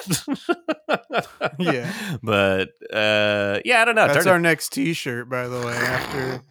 Yeah. 1.58 1.90
But 2.22 2.68
uh, 2.92 3.60
yeah, 3.64 3.80
I 3.80 3.84
don't 3.86 3.94
know. 3.94 4.06
that's 4.06 4.18
Turning- 4.18 4.28
our 4.32 4.38
next 4.38 4.72
t-shirt 4.74 5.28
by 5.30 5.48
the 5.48 5.58
way 5.66 5.72
after 5.74 6.42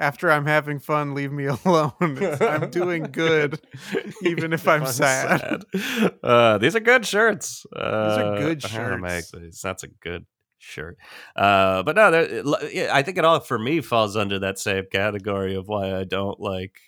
after 0.00 0.30
i'm 0.30 0.46
having 0.46 0.78
fun 0.78 1.14
leave 1.14 1.32
me 1.32 1.46
alone 1.64 1.92
It's, 2.00 2.40
i'm 2.40 2.70
doing 2.70 3.04
good 3.04 3.60
even 4.22 4.52
if 4.52 4.66
I'm 4.68 4.86
sad. 4.86 5.64
sad. 5.72 6.14
Uh, 6.22 6.58
these 6.58 6.76
are 6.76 6.80
good 6.80 7.04
shirts. 7.06 7.64
Uh, 7.74 7.80
are 7.80 8.38
good 8.38 8.64
I 8.64 8.96
make 8.96 9.24
shirts. 9.26 9.60
That's 9.62 9.82
a 9.82 9.88
good 9.88 10.26
shirt. 10.58 10.98
Uh, 11.36 11.82
but 11.82 11.96
no, 11.96 12.10
there- 12.10 12.92
I 12.92 13.02
think 13.02 13.16
it 13.18 13.24
all 13.24 13.40
for 13.40 13.58
me 13.58 13.80
falls 13.80 14.16
under 14.16 14.38
that 14.40 14.58
same 14.58 14.84
category 14.90 15.54
of 15.54 15.68
why 15.68 15.94
I 15.96 16.04
don't 16.04 16.38
like 16.40 16.78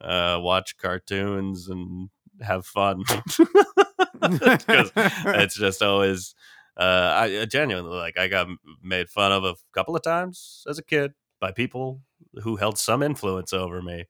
uh, 0.00 0.38
watch 0.40 0.76
cartoons 0.78 1.68
and 1.68 2.10
have 2.40 2.64
fun. 2.66 3.04
it's 4.22 5.54
just 5.56 5.82
always 5.82 6.34
uh 6.76 7.12
I 7.16 7.44
genuinely 7.46 7.96
like 7.96 8.18
I 8.18 8.28
got 8.28 8.46
made 8.82 9.08
fun 9.10 9.32
of 9.32 9.44
a 9.44 9.54
couple 9.72 9.96
of 9.96 10.02
times 10.02 10.64
as 10.68 10.78
a 10.78 10.82
kid 10.84 11.12
by 11.40 11.52
people 11.52 12.02
who 12.42 12.56
held 12.56 12.78
some 12.78 13.02
influence 13.02 13.52
over 13.52 13.80
me. 13.82 14.04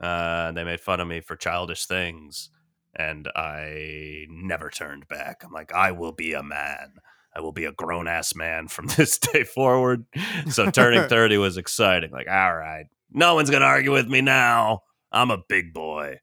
Uh 0.00 0.52
they 0.52 0.64
made 0.64 0.80
fun 0.80 1.00
of 1.00 1.08
me 1.08 1.20
for 1.20 1.36
childish 1.36 1.86
things 1.86 2.50
and 2.94 3.28
I 3.36 4.26
never 4.28 4.70
turned 4.70 5.06
back. 5.08 5.42
I'm 5.44 5.52
like 5.52 5.72
I 5.72 5.92
will 5.92 6.12
be 6.12 6.32
a 6.32 6.42
man. 6.42 6.94
I 7.34 7.40
will 7.40 7.52
be 7.52 7.64
a 7.64 7.72
grown 7.72 8.08
ass 8.08 8.34
man 8.34 8.68
from 8.68 8.86
this 8.96 9.18
day 9.18 9.44
forward. 9.44 10.04
So 10.50 10.70
turning 10.70 11.02
30 11.08 11.38
was 11.38 11.56
exciting. 11.56 12.10
Like 12.10 12.28
all 12.28 12.54
right, 12.54 12.86
no 13.10 13.34
one's 13.34 13.50
going 13.50 13.62
to 13.62 13.66
argue 13.66 13.92
with 13.92 14.08
me 14.08 14.20
now. 14.20 14.80
I'm 15.10 15.30
a 15.30 15.42
big 15.48 15.72
boy. 15.74 16.20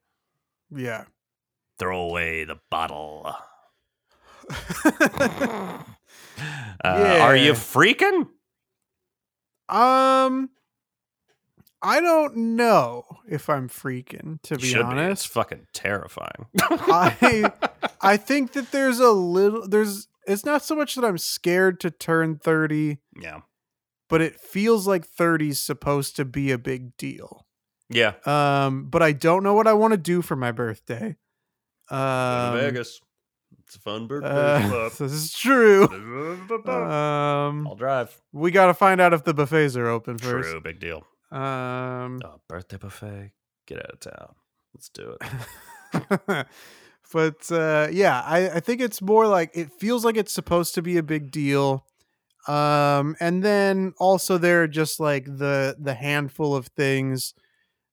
yeah 0.74 1.04
Throw 1.78 2.02
away 2.02 2.44
the 2.44 2.58
bottle. 2.70 3.34
Uh, 6.82 7.18
Are 7.20 7.36
you 7.36 7.52
freaking? 7.52 8.26
Um 9.70 10.50
i 11.82 12.00
don't 12.00 12.36
know 12.36 13.04
if 13.28 13.48
i'm 13.48 13.68
freaking 13.68 14.40
to 14.42 14.56
be 14.56 14.66
Should 14.66 14.76
Be. 14.76 14.80
It's 14.80 14.86
honest 14.86 15.28
fucking 15.28 15.66
terrifying. 15.72 16.46
I 16.60 17.52
I 18.00 18.16
think 18.16 18.52
that 18.52 18.72
there's 18.72 18.98
a 18.98 19.10
little 19.10 19.68
there's 19.68 20.08
it's 20.26 20.44
not 20.44 20.62
so 20.62 20.74
much 20.74 20.94
that 20.94 21.04
I'm 21.04 21.18
scared 21.18 21.80
to 21.80 21.90
turn 21.90 22.36
30, 22.36 22.98
yeah. 23.20 23.40
but 24.08 24.20
it 24.20 24.38
feels 24.38 24.86
like 24.86 25.06
30 25.06 25.50
is 25.50 25.60
supposed 25.60 26.16
to 26.16 26.24
be 26.24 26.50
a 26.50 26.58
big 26.58 26.96
deal. 26.96 27.46
Yeah. 27.88 28.14
Um, 28.24 28.84
but 28.84 29.02
I 29.02 29.12
don't 29.12 29.42
know 29.42 29.54
what 29.54 29.66
I 29.66 29.72
want 29.72 29.92
to 29.92 29.98
do 29.98 30.22
for 30.22 30.36
my 30.36 30.52
birthday. 30.52 31.16
Um, 31.90 32.54
Vegas. 32.54 33.00
It's 33.70 33.76
a 33.76 33.80
fun 33.82 34.08
birthday. 34.08 34.28
uh, 34.28 34.88
this 34.98 35.00
is 35.00 35.32
true. 35.32 35.86
Um, 36.66 37.68
I'll 37.68 37.76
drive. 37.76 38.20
we 38.32 38.50
got 38.50 38.66
to 38.66 38.74
find 38.74 39.00
out 39.00 39.12
if 39.12 39.22
the 39.22 39.32
buffets 39.32 39.76
are 39.76 39.86
open 39.86 40.18
first. 40.18 40.50
True. 40.50 40.60
Big 40.60 40.80
deal. 40.80 41.06
Um, 41.30 42.20
Oh, 42.24 42.40
birthday 42.48 42.78
buffet. 42.78 43.30
Get 43.66 43.78
out 43.78 43.92
of 43.92 44.00
town. 44.00 44.34
Let's 44.74 44.88
do 44.88 45.16
it. 45.20 46.46
but 47.12 47.52
uh, 47.52 47.88
yeah, 47.92 48.20
I, 48.26 48.50
I 48.50 48.60
think 48.60 48.80
it's 48.80 49.00
more 49.00 49.28
like 49.28 49.52
it 49.54 49.70
feels 49.78 50.04
like 50.04 50.16
it's 50.16 50.32
supposed 50.32 50.74
to 50.74 50.82
be 50.82 50.96
a 50.96 51.02
big 51.04 51.30
deal. 51.30 51.86
Um, 52.48 53.14
and 53.20 53.44
then 53.44 53.94
also 53.98 54.36
there 54.36 54.64
are 54.64 54.68
just 54.68 54.98
like 54.98 55.26
the 55.26 55.76
the 55.78 55.94
handful 55.94 56.56
of 56.56 56.66
things 56.68 57.34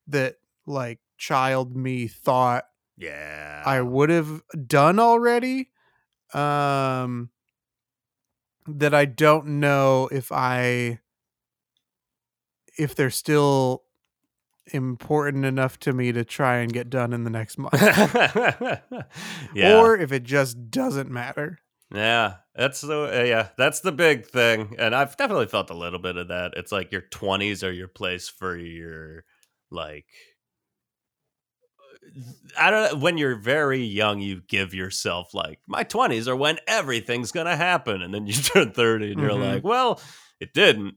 that 0.08 0.38
like 0.66 0.98
child 1.20 1.76
me 1.76 2.08
thought 2.08 2.66
Yeah. 2.98 3.64
I 3.66 3.82
would 3.82 4.10
have 4.10 4.42
done 4.68 5.00
already. 5.00 5.70
Um, 6.34 7.30
that 8.68 8.94
I 8.94 9.06
don't 9.06 9.60
know 9.60 10.10
if 10.12 10.32
I 10.32 11.00
if 12.78 12.96
they're 12.96 13.10
still 13.10 13.84
important 14.74 15.46
enough 15.46 15.80
to 15.80 15.94
me 15.94 16.12
to 16.12 16.26
try 16.26 16.58
and 16.58 16.72
get 16.72 16.90
done 16.90 17.14
in 17.14 17.24
the 17.24 17.30
next 17.30 17.58
month. 17.58 17.82
yeah. 19.54 19.80
or 19.80 19.98
if 19.98 20.12
it 20.12 20.24
just 20.24 20.70
doesn't 20.70 21.10
matter. 21.10 21.60
Yeah, 21.94 22.36
that's 22.54 22.82
the 22.82 23.22
uh, 23.22 23.24
yeah, 23.24 23.50
that's 23.58 23.80
the 23.80 23.94
big 23.94 24.26
thing, 24.26 24.76
and 24.78 24.94
I've 24.94 25.16
definitely 25.16 25.46
felt 25.46 25.70
a 25.70 25.74
little 25.74 26.00
bit 26.00 26.18
of 26.18 26.28
that. 26.28 26.54
It's 26.58 26.74
like 26.74 26.92
your 26.92 27.02
twenties 27.02 27.64
are 27.64 27.72
your 27.72 27.88
place 27.88 28.28
for 28.28 28.58
your 28.58 29.24
like. 29.72 30.06
I 32.60 32.70
don't 32.72 32.94
know. 32.94 33.00
When 33.00 33.18
you're 33.18 33.36
very 33.36 33.84
young, 33.84 34.20
you 34.20 34.42
give 34.48 34.74
yourself 34.74 35.34
like 35.34 35.60
my 35.68 35.84
twenties 35.84 36.28
are 36.28 36.36
when 36.36 36.58
everything's 36.68 37.32
gonna 37.32 37.56
happen, 37.56 38.02
and 38.02 38.14
then 38.14 38.26
you 38.28 38.34
turn 38.34 38.72
thirty, 38.72 39.12
and 39.12 39.22
you're 39.22 39.32
Mhm. 39.32 39.54
like, 39.54 39.64
well, 39.64 40.02
it 40.40 40.54
didn't, 40.54 40.96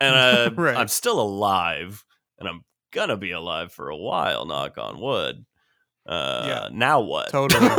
and 0.00 0.14
uh, 0.14 0.50
Right. 0.56 0.76
I'm 0.76 0.88
still 0.88 1.20
alive, 1.20 2.04
and 2.38 2.48
I'm 2.48 2.64
gonna 2.92 3.16
be 3.16 3.32
alive 3.32 3.72
for 3.72 3.90
a 3.90 3.96
while. 3.96 4.44
Knock 4.46 4.78
on 4.78 5.00
wood. 5.00 5.44
Uh, 6.06 6.44
Yeah. 6.46 6.68
Now 6.72 7.00
what? 7.00 7.28
Totally. 7.30 7.68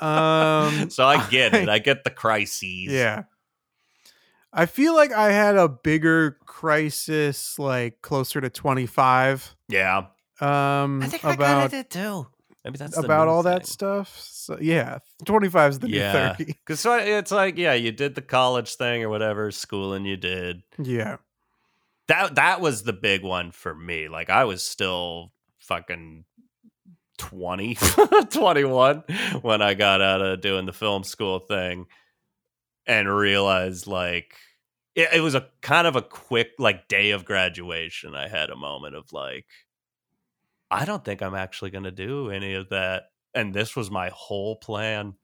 Um, 0.00 0.90
so 0.90 1.04
I 1.06 1.26
get 1.30 1.54
it. 1.54 1.68
I 1.70 1.78
get 1.78 2.04
the 2.04 2.10
crises. 2.10 2.92
Yeah. 2.92 3.24
I 4.52 4.66
feel 4.66 4.94
like 4.94 5.10
I 5.10 5.32
had 5.32 5.56
a 5.56 5.68
bigger 5.68 6.38
crisis 6.44 7.58
like 7.58 8.02
closer 8.02 8.40
to 8.40 8.50
25 8.50 9.56
Yeah. 9.68 10.06
Um 10.40 11.02
I 11.02 11.06
think 11.08 11.24
I 11.24 11.34
kind 11.36 11.40
about 11.40 11.64
of 11.66 11.70
did 11.70 11.90
too. 11.90 12.26
Maybe 12.64 12.78
that's 12.78 12.96
about 12.96 13.26
new 13.26 13.32
all 13.32 13.42
that 13.44 13.64
stuff. 13.66 14.16
So 14.20 14.58
yeah, 14.60 14.98
25 15.24 15.70
is 15.70 15.78
the 15.78 15.88
Yeah. 15.88 16.34
new 16.38 16.44
30. 16.44 16.44
Because 16.46 16.80
so 16.80 16.96
it's 16.96 17.30
like, 17.30 17.56
yeah, 17.58 17.74
you 17.74 17.92
did 17.92 18.14
the 18.16 18.22
college 18.22 18.74
thing 18.74 19.04
or 19.04 19.08
whatever 19.08 19.50
schooling 19.52 20.04
you 20.04 20.16
did. 20.16 20.62
Yeah. 20.78 21.18
That 22.08 22.34
that 22.36 22.60
was 22.60 22.82
the 22.82 22.92
big 22.92 23.22
one 23.22 23.52
for 23.52 23.74
me. 23.74 24.08
Like 24.08 24.30
I 24.30 24.44
was 24.44 24.64
still 24.64 25.32
fucking 25.60 26.24
20, 27.18 27.74
21 28.30 29.04
when 29.42 29.62
I 29.62 29.74
got 29.74 30.00
out 30.02 30.20
of 30.20 30.40
doing 30.40 30.66
the 30.66 30.72
film 30.72 31.02
school 31.04 31.38
thing 31.38 31.86
and 32.86 33.08
realized 33.12 33.86
like 33.86 34.34
it, 34.94 35.08
it 35.14 35.20
was 35.20 35.34
a 35.34 35.48
kind 35.62 35.86
of 35.86 35.96
a 35.96 36.02
quick 36.02 36.50
like 36.58 36.88
day 36.88 37.10
of 37.12 37.24
graduation. 37.24 38.14
I 38.14 38.28
had 38.28 38.50
a 38.50 38.56
moment 38.56 38.94
of 38.96 39.12
like, 39.12 39.46
I 40.76 40.84
don't 40.84 41.02
think 41.02 41.22
I'm 41.22 41.34
actually 41.34 41.70
going 41.70 41.84
to 41.84 41.90
do 41.90 42.30
any 42.30 42.52
of 42.52 42.68
that. 42.68 43.04
And 43.34 43.54
this 43.54 43.74
was 43.74 43.90
my 43.90 44.10
whole 44.12 44.56
plan. 44.56 45.14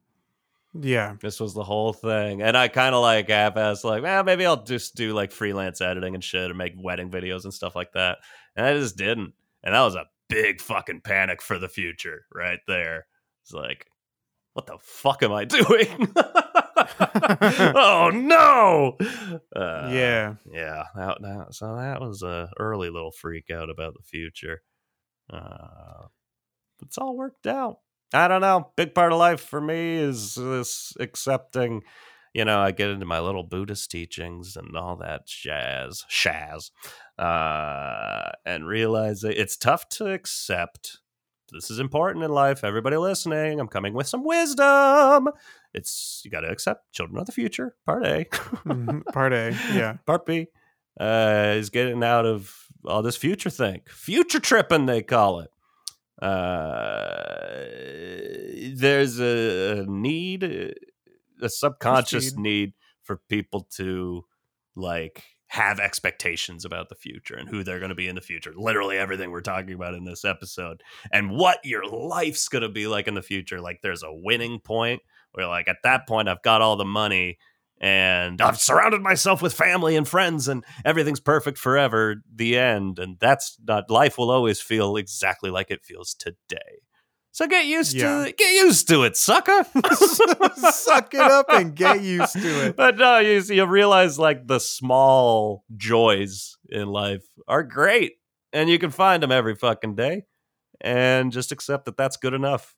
Yeah. 0.73 1.17
This 1.21 1.41
was 1.41 1.53
the 1.53 1.63
whole 1.63 1.93
thing. 1.93 2.41
And 2.41 2.57
I 2.57 2.69
kind 2.69 2.95
of 2.95 3.03
like 3.03 3.29
half 3.29 3.57
assed, 3.57 3.85
like, 3.85 4.03
well, 4.03 4.25
maybe 4.25 4.47
I'll 4.47 4.63
just 4.63 4.95
do 4.95 5.13
like 5.13 5.31
freelance 5.31 5.83
editing 5.83 6.15
and 6.15 6.25
shit 6.25 6.49
and 6.49 6.57
make 6.57 6.73
wedding 6.79 7.11
videos 7.11 7.45
and 7.45 7.53
stuff 7.53 7.77
like 7.77 7.93
that. 7.93 8.19
And 8.57 8.65
I 8.65 8.73
just 8.73 8.97
didn't. 8.97 9.35
And 9.63 9.75
that 9.75 9.83
was 9.83 9.95
a 9.95 10.07
big 10.31 10.63
fucking 10.63 11.03
panic 11.03 11.43
for 11.43 11.59
the 11.59 11.69
future 11.69 12.25
right 12.35 12.61
there. 12.67 13.05
It's 13.43 13.53
like, 13.53 13.89
what 14.55 14.65
the 14.65 14.79
fuck 14.81 15.23
am 15.23 15.33
I 15.33 15.45
doing? 15.45 16.15
oh 17.77 18.11
no. 18.11 18.97
Uh, 19.55 19.91
yeah. 19.93 20.35
yeah, 20.51 20.85
that, 20.97 21.19
that, 21.21 21.49
so 21.51 21.77
that 21.77 22.01
was 22.01 22.23
a 22.23 22.49
early 22.59 22.89
little 22.89 23.13
freak 23.13 23.51
out 23.51 23.69
about 23.69 23.93
the 23.93 24.03
future. 24.03 24.63
Uh, 25.31 26.07
it's 26.83 26.99
all 26.99 27.17
worked 27.17 27.47
out. 27.47 27.79
I 28.15 28.29
don't 28.29 28.41
know. 28.43 28.73
Big 28.77 28.95
part 28.95 29.13
of 29.13 29.19
life 29.19 29.41
for 29.41 29.61
me 29.61 29.97
is 29.97 30.35
this 30.35 30.93
accepting. 31.01 31.83
You 32.35 32.45
know, 32.45 32.61
I 32.61 32.71
get 32.71 32.91
into 32.91 33.07
my 33.07 33.21
little 33.21 33.43
Buddhist 33.43 33.91
teachings 33.91 34.57
and 34.57 34.77
all 34.77 34.97
that 34.97 35.27
jazz, 35.27 36.05
shaz, 36.11 36.71
uh, 37.19 38.31
and 38.47 38.67
realize 38.67 39.23
it's 39.25 39.57
tough 39.57 39.89
to 39.91 40.11
accept. 40.11 40.99
This 41.53 41.71
is 41.71 41.79
important 41.79 42.25
in 42.25 42.31
life. 42.31 42.65
Everybody 42.65 42.97
listening, 42.97 43.61
I'm 43.61 43.69
coming 43.69 43.93
with 43.93 44.07
some 44.07 44.25
wisdom. 44.25 45.29
It's 45.75 46.23
you 46.25 46.31
got 46.31 46.41
to 46.41 46.49
accept 46.51 46.93
children 46.93 47.19
of 47.19 47.27
the 47.27 47.33
future. 47.33 47.77
Part 47.85 48.07
A. 48.07 48.25
Mhm. 48.25 49.05
Part 49.13 49.33
A. 49.35 49.51
Yeah. 49.75 49.97
Part 50.07 50.25
B 50.25 50.47
uh, 50.99 51.53
is 51.57 51.69
getting 51.69 52.03
out 52.03 52.25
of 52.25 52.55
all 52.87 53.03
this 53.03 53.17
future 53.17 53.51
thing. 53.51 53.81
Future 53.89 54.41
tripping, 54.41 54.87
they 54.87 55.03
call 55.03 55.41
it. 55.41 55.51
Uh, 56.21 57.67
there's 58.77 59.19
a, 59.21 59.81
a 59.81 59.87
need, 59.87 60.45
a 60.45 61.49
subconscious 61.49 62.37
need 62.37 62.75
for 63.03 63.21
people 63.29 63.67
to 63.77 64.25
like 64.77 65.25
have 65.49 65.79
expectations 65.81 66.65
about 66.65 66.89
the 66.89 66.95
future 66.95 67.35
and 67.35 67.49
who 67.49 67.63
they're 67.63 67.79
going 67.79 67.91
to 67.91 67.95
be 67.95 68.09
in 68.09 68.15
the 68.15 68.23
future. 68.23 68.53
Literally 68.57 68.97
everything 68.97 69.31
we're 69.31 69.43
talking 69.43 69.75
about 69.75 69.95
in 69.95 70.05
this 70.05 70.25
episode 70.25 70.83
and 71.13 71.31
what 71.31 71.59
your 71.63 71.85
life's 71.85 72.49
going 72.49 72.63
to 72.63 72.71
be 72.71 72.87
like 72.87 73.07
in 73.07 73.15
the 73.15 73.23
future. 73.23 73.61
Like 73.61 73.81
there's 73.83 74.03
a 74.03 74.11
winning 74.11 74.61
point 74.61 75.03
where 75.33 75.47
like 75.47 75.69
at 75.69 75.77
that 75.85 76.09
point 76.09 76.29
I've 76.29 76.43
got 76.43 76.63
all 76.63 76.77
the 76.77 76.87
money 76.87 77.37
and 77.83 78.41
I've 78.41 78.61
surrounded 78.61 79.03
myself 79.03 79.43
with 79.43 79.53
family 79.53 79.97
and 79.97 80.07
friends 80.07 80.47
and 80.47 80.65
everything's 80.85 81.19
perfect 81.21 81.59
forever. 81.59 82.23
The 82.35 82.57
end. 82.57 82.99
And 83.01 83.19
that's 83.21 83.59
not 83.67 83.91
life 83.91 84.17
will 84.17 84.31
always 84.31 84.61
feel 84.61 84.97
exactly 84.97 85.51
like 85.51 85.71
it 85.73 85.85
feels 85.85 86.15
today. 86.15 86.81
So 87.33 87.47
get 87.49 87.67
used 87.67 87.95
Yeah. 87.95 88.27
to 88.27 88.33
get 88.33 88.53
used 88.53 88.87
to 88.89 89.03
it, 89.03 89.17
sucker. 89.17 89.65
Suck 90.71 91.13
it 91.15 91.21
up 91.21 91.47
and 91.49 91.75
get 91.75 92.03
used 92.03 92.35
to 92.35 92.67
it. 92.67 92.77
But 92.77 92.99
no, 92.99 93.19
you 93.19 93.41
you 93.41 93.65
realize 93.67 94.19
like 94.19 94.47
the 94.47 94.61
small 94.61 95.65
joys 95.77 96.57
in 96.69 96.87
life 96.89 97.25
are 97.49 97.63
great, 97.63 98.13
and 98.53 98.69
you 98.69 98.79
can 98.79 98.91
find 98.91 99.23
them 99.23 99.33
every 99.33 99.55
fucking 99.57 99.95
day, 99.97 100.25
and 100.81 101.33
just 101.33 101.53
accept 101.53 101.87
that 101.87 101.97
that's 101.97 102.19
good 102.19 102.35
enough. 102.35 102.77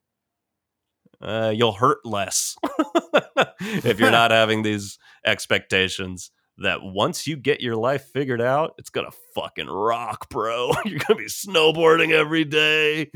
Uh, 1.24 1.50
you'll 1.54 1.72
hurt 1.72 2.04
less 2.04 2.56
if 3.60 3.98
you're 3.98 4.10
not 4.10 4.30
having 4.30 4.62
these 4.62 4.98
expectations 5.24 6.30
that 6.58 6.82
once 6.82 7.26
you 7.26 7.36
get 7.36 7.60
your 7.60 7.76
life 7.76 8.04
figured 8.12 8.40
out, 8.42 8.74
it's 8.78 8.90
gonna 8.90 9.10
fucking 9.34 9.66
rock, 9.66 10.28
bro. 10.28 10.72
You're 10.84 11.00
gonna 11.00 11.18
be 11.18 11.26
snowboarding 11.26 12.12
every 12.12 12.44
day. 12.44 13.10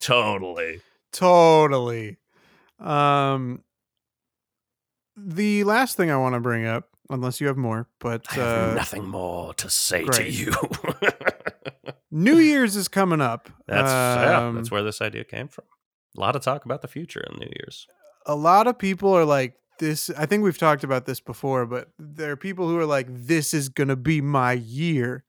Totally. 0.00 0.80
Totally. 1.12 2.16
Um 2.80 3.62
the 5.16 5.64
last 5.64 5.96
thing 5.96 6.10
I 6.10 6.16
want 6.16 6.34
to 6.34 6.40
bring 6.40 6.64
up, 6.64 6.88
unless 7.10 7.40
you 7.40 7.46
have 7.48 7.58
more, 7.58 7.86
but 8.00 8.24
I 8.30 8.34
have 8.34 8.70
uh, 8.70 8.74
nothing 8.74 9.06
more 9.06 9.52
to 9.54 9.68
say 9.68 10.04
to 10.04 10.28
you. 10.28 10.52
New 12.10 12.36
Year's 12.38 12.76
is 12.76 12.88
coming 12.88 13.20
up. 13.20 13.50
That's 13.66 13.90
yeah, 13.90 14.46
Um, 14.48 14.54
that's 14.56 14.70
where 14.70 14.82
this 14.82 15.00
idea 15.00 15.24
came 15.24 15.48
from. 15.48 15.64
A 16.16 16.20
lot 16.20 16.36
of 16.36 16.42
talk 16.42 16.64
about 16.64 16.82
the 16.82 16.88
future 16.88 17.20
in 17.32 17.38
New 17.40 17.50
Year's. 17.58 17.86
a 18.26 18.34
lot 18.36 18.66
of 18.66 18.78
people 18.78 19.12
are 19.12 19.24
like 19.24 19.54
this 19.78 20.10
i 20.16 20.26
think 20.26 20.44
we've 20.44 20.58
talked 20.58 20.84
about 20.84 21.06
this 21.06 21.18
before 21.18 21.66
but 21.66 21.88
there 21.98 22.30
are 22.30 22.36
people 22.36 22.68
who 22.68 22.78
are 22.78 22.86
like 22.86 23.06
this 23.08 23.52
is 23.52 23.68
gonna 23.68 23.96
be 23.96 24.20
my 24.20 24.52
year 24.52 25.24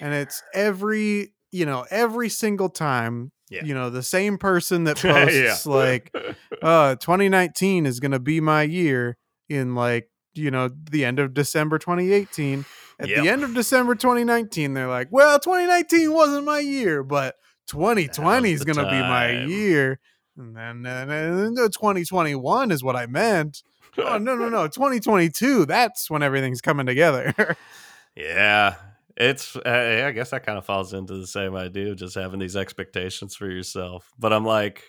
and 0.00 0.12
it's 0.12 0.42
every 0.52 1.32
you 1.52 1.64
know 1.64 1.86
every 1.90 2.28
single 2.28 2.68
time 2.68 3.30
Yeah. 3.48 3.64
you 3.64 3.72
know 3.72 3.88
the 3.88 4.02
same 4.02 4.36
person 4.36 4.84
that 4.84 5.02
Yeah. 5.04 5.12
posts 5.12 5.64
like 5.66 6.14
uh 6.62 6.96
2019 6.96 7.86
is 7.86 8.00
gonna 8.00 8.18
be 8.18 8.40
my 8.40 8.62
year 8.62 9.16
in 9.48 9.74
like 9.74 10.10
you 10.34 10.50
know 10.50 10.68
the 10.90 11.04
end 11.06 11.18
of 11.18 11.32
december 11.32 11.78
2018 11.78 12.66
at 13.00 13.08
Yep. 13.08 13.22
the 13.22 13.28
end 13.30 13.44
of 13.44 13.54
december 13.54 13.94
2019 13.94 14.74
they're 14.74 14.88
like 14.88 15.08
well 15.10 15.38
2019 15.38 16.12
wasn't 16.12 16.44
my 16.44 16.58
year 16.58 17.02
but 17.02 17.36
2020 17.68 18.52
is 18.52 18.64
gonna 18.64 18.90
be 18.90 18.98
my 19.00 19.30
year 19.46 20.00
and 20.36 20.56
then, 20.56 20.86
and 20.86 21.10
then 21.10 21.54
2021 21.54 22.70
is 22.70 22.82
what 22.82 22.96
i 22.96 23.06
meant 23.06 23.62
oh 23.98 24.18
no 24.18 24.36
no 24.36 24.48
no 24.48 24.66
2022 24.68 25.64
that's 25.66 26.10
when 26.10 26.22
everything's 26.22 26.60
coming 26.60 26.86
together 26.86 27.34
yeah, 28.16 28.76
it's. 29.16 29.54
Uh, 29.56 30.04
I 30.06 30.10
guess 30.12 30.30
that 30.30 30.44
kind 30.44 30.58
of 30.58 30.64
falls 30.64 30.94
into 30.94 31.18
the 31.18 31.26
same 31.26 31.54
idea 31.54 31.92
of 31.92 31.98
just 31.98 32.14
having 32.14 32.40
these 32.40 32.56
expectations 32.56 33.36
for 33.36 33.48
yourself. 33.48 34.10
But 34.18 34.32
I'm 34.32 34.44
like, 34.44 34.82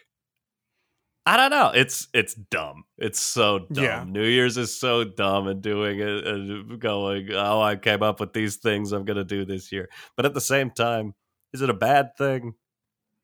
I 1.25 1.35
don't 1.35 1.51
know. 1.51 1.71
It's 1.75 2.07
it's 2.13 2.33
dumb. 2.33 2.85
It's 2.97 3.19
so 3.19 3.59
dumb. 3.59 3.83
Yeah. 3.83 4.05
New 4.07 4.23
Year's 4.23 4.57
is 4.57 4.77
so 4.77 5.03
dumb 5.03 5.47
and 5.47 5.61
doing 5.61 5.99
it 5.99 6.25
and 6.25 6.79
going, 6.79 7.33
oh, 7.33 7.61
I 7.61 7.75
came 7.75 8.01
up 8.01 8.21
with 8.21 8.33
these 8.33 8.55
things 8.55 8.93
I'm 8.93 9.05
gonna 9.05 9.25
do 9.25 9.43
this 9.43 9.71
year. 9.71 9.89
But 10.15 10.25
at 10.25 10.33
the 10.33 10.41
same 10.41 10.71
time, 10.71 11.13
is 11.53 11.61
it 11.61 11.69
a 11.69 11.73
bad 11.73 12.15
thing? 12.17 12.53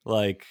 Like, 0.05 0.45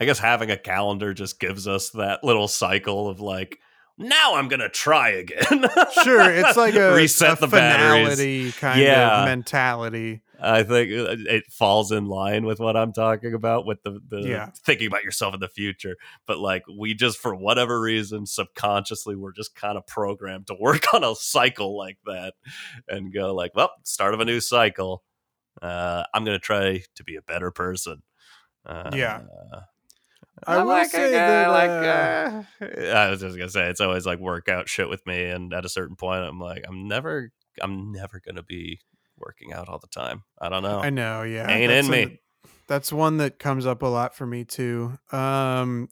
I 0.00 0.04
guess 0.06 0.18
having 0.18 0.50
a 0.50 0.56
calendar 0.56 1.14
just 1.14 1.38
gives 1.40 1.68
us 1.68 1.90
that 1.90 2.24
little 2.24 2.48
cycle 2.48 3.08
of 3.08 3.20
like, 3.20 3.58
now 3.96 4.34
I'm 4.34 4.48
gonna 4.48 4.68
try 4.68 5.10
again. 5.10 5.68
sure 6.02 6.30
it's 6.32 6.56
like 6.56 6.74
a, 6.76 6.94
reset 6.94 7.38
a 7.38 7.40
the 7.42 7.46
batteries. 7.46 8.18
finality 8.18 8.52
kind 8.52 8.80
Yeah. 8.80 9.20
of 9.22 9.26
mentality 9.28 10.20
I 10.42 10.64
think 10.64 10.90
uh, 10.92 11.14
it 11.32 11.44
falls 11.48 11.92
in 11.92 12.06
line 12.06 12.44
with 12.44 12.58
what 12.58 12.76
I'm 12.76 12.92
talking 12.92 13.34
about 13.34 13.64
with 13.66 13.82
the, 13.84 14.00
the 14.08 14.20
Yeah. 14.22 14.50
thinking 14.66 14.88
about 14.88 15.04
yourself 15.04 15.32
in 15.32 15.38
the 15.40 15.48
future. 15.48 15.96
But 16.26 16.38
like 16.38 16.64
we 16.76 16.92
just 16.92 17.18
for 17.18 17.36
whatever 17.36 17.80
reason 17.80 18.26
subconsciously 18.26 19.14
we're 19.14 19.32
just 19.32 19.54
kind 19.54 19.78
of 19.78 19.86
programmed 19.86 20.48
to 20.48 20.56
work 20.58 20.86
on 20.92 21.04
a 21.04 21.14
cycle 21.14 21.78
like 21.78 21.98
that 22.04 22.34
and 22.88 23.14
go 23.14 23.32
like, 23.32 23.52
well, 23.54 23.70
start 23.84 24.12
of 24.12 24.18
a 24.18 24.24
new 24.24 24.40
cycle. 24.40 25.04
Uh, 25.62 26.02
I'm 26.12 26.24
gonna 26.24 26.40
try 26.40 26.82
to 26.96 27.04
be 27.04 27.14
a 27.14 27.22
better 27.22 27.52
person. 27.52 28.02
Uh, 28.66 28.90
Yeah. 28.92 29.20
I 30.46 30.58
will 30.58 30.66
like, 30.66 30.90
say 30.90 31.12
that, 31.12 31.48
like 31.48 31.70
uh, 31.70 32.42
uh, 32.64 32.90
I 32.92 33.10
was 33.10 33.20
just 33.20 33.36
gonna 33.36 33.48
say 33.50 33.68
it's 33.68 33.80
always 33.80 34.04
like 34.04 34.18
workout 34.18 34.68
shit 34.68 34.88
with 34.88 35.06
me, 35.06 35.24
and 35.24 35.52
at 35.54 35.64
a 35.64 35.68
certain 35.68 35.96
point, 35.96 36.24
I'm 36.24 36.40
like, 36.40 36.64
I'm 36.66 36.88
never, 36.88 37.30
I'm 37.60 37.92
never 37.92 38.20
gonna 38.24 38.42
be 38.42 38.80
working 39.16 39.52
out 39.52 39.68
all 39.68 39.78
the 39.78 39.88
time. 39.88 40.24
I 40.40 40.48
don't 40.48 40.62
know. 40.62 40.80
I 40.80 40.90
know, 40.90 41.22
yeah. 41.22 41.48
Ain't 41.48 41.70
that's 41.70 41.86
in 41.86 41.90
me. 41.90 42.20
that's 42.66 42.92
one 42.92 43.18
that 43.18 43.38
comes 43.38 43.66
up 43.66 43.82
a 43.82 43.86
lot 43.86 44.14
for 44.14 44.26
me 44.26 44.44
too. 44.44 44.98
Um 45.12 45.88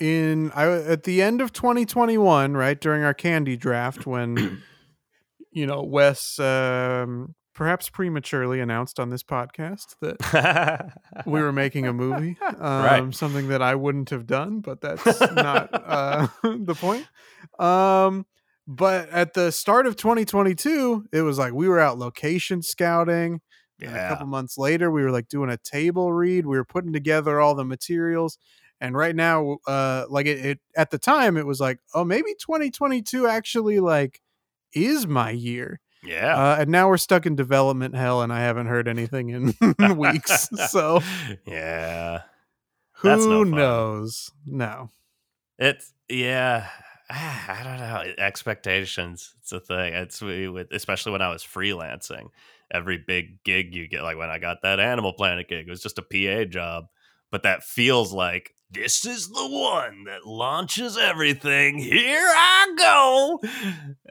in 0.00 0.50
I 0.52 0.66
at 0.66 1.04
the 1.04 1.22
end 1.22 1.40
of 1.40 1.52
2021, 1.52 2.54
right, 2.54 2.80
during 2.80 3.04
our 3.04 3.14
candy 3.14 3.56
draft 3.56 4.06
when 4.06 4.62
you 5.52 5.66
know, 5.66 5.82
Wes 5.82 6.38
um 6.38 7.34
perhaps 7.54 7.88
prematurely 7.88 8.60
announced 8.60 8.98
on 8.98 9.10
this 9.10 9.22
podcast 9.22 9.94
that 10.00 10.92
we 11.26 11.40
were 11.40 11.52
making 11.52 11.86
a 11.86 11.92
movie. 11.92 12.36
Um 12.60 12.84
Right. 12.84 13.14
something 13.14 13.48
that 13.48 13.62
I 13.62 13.74
wouldn't 13.74 14.10
have 14.10 14.26
done, 14.26 14.60
but 14.60 14.80
that's 14.80 15.04
not 15.32 15.68
uh 15.72 16.26
the 16.42 16.74
point. 16.74 17.06
Um 17.58 18.26
but 18.66 19.10
at 19.10 19.34
the 19.34 19.52
start 19.52 19.86
of 19.86 19.96
2022, 19.96 21.06
it 21.12 21.22
was 21.22 21.38
like 21.38 21.52
we 21.52 21.68
were 21.68 21.78
out 21.80 21.98
location 21.98 22.62
scouting. 22.62 23.40
And 23.80 23.94
a 24.06 24.08
couple 24.08 24.26
months 24.26 24.56
later, 24.56 24.90
we 24.90 25.02
were 25.02 25.10
like 25.10 25.28
doing 25.28 25.50
a 25.50 25.58
table 25.58 26.12
read. 26.12 26.46
We 26.46 26.56
were 26.56 26.64
putting 26.64 26.92
together 26.92 27.40
all 27.40 27.54
the 27.54 27.64
materials. 27.64 28.38
And 28.80 28.96
right 28.96 29.14
now, 29.14 29.58
uh, 29.66 30.06
like 30.08 30.26
it, 30.26 30.38
it 30.44 30.60
at 30.76 30.90
the 30.90 30.98
time, 30.98 31.36
it 31.36 31.44
was 31.46 31.60
like, 31.60 31.80
oh, 31.94 32.04
maybe 32.04 32.34
2022 32.40 33.26
actually 33.26 33.80
like 33.80 34.20
is 34.72 35.06
my 35.06 35.30
year. 35.30 35.80
Yeah. 36.04 36.36
Uh, 36.36 36.56
and 36.60 36.70
now 36.70 36.88
we're 36.88 36.96
stuck 36.98 37.26
in 37.26 37.36
development 37.36 37.94
hell, 37.94 38.22
and 38.22 38.32
I 38.32 38.40
haven't 38.40 38.66
heard 38.66 38.88
anything 38.88 39.30
in 39.30 39.96
weeks. 39.96 40.48
So 40.68 41.00
yeah. 41.46 42.22
who 42.92 43.08
That's 43.08 43.24
no 43.24 43.42
fun. 43.42 43.50
knows? 43.52 44.30
No. 44.46 44.90
It's 45.58 45.92
yeah. 46.08 46.68
I 47.10 47.60
don't 47.64 47.78
know. 47.78 48.14
Expectations. 48.22 49.34
It's 49.40 49.52
a 49.52 49.60
thing. 49.60 49.94
It's 49.94 50.20
we- 50.22 50.48
with 50.48 50.72
especially 50.72 51.12
when 51.12 51.22
I 51.22 51.30
was 51.30 51.42
freelancing. 51.42 52.28
Every 52.72 52.98
big 52.98 53.44
gig 53.44 53.74
you 53.74 53.86
get, 53.86 54.02
like 54.02 54.16
when 54.16 54.30
I 54.30 54.38
got 54.38 54.62
that 54.62 54.80
Animal 54.80 55.12
Planet 55.12 55.46
gig, 55.48 55.68
it 55.68 55.70
was 55.70 55.82
just 55.82 55.98
a 55.98 56.02
PA 56.02 56.44
job, 56.48 56.86
but 57.30 57.42
that 57.44 57.62
feels 57.62 58.12
like 58.12 58.54
this 58.74 59.06
is 59.06 59.28
the 59.28 59.48
one 59.48 60.04
that 60.04 60.26
launches 60.26 60.98
everything. 60.98 61.78
Here 61.78 62.26
I 62.26 62.74
go. 62.76 63.40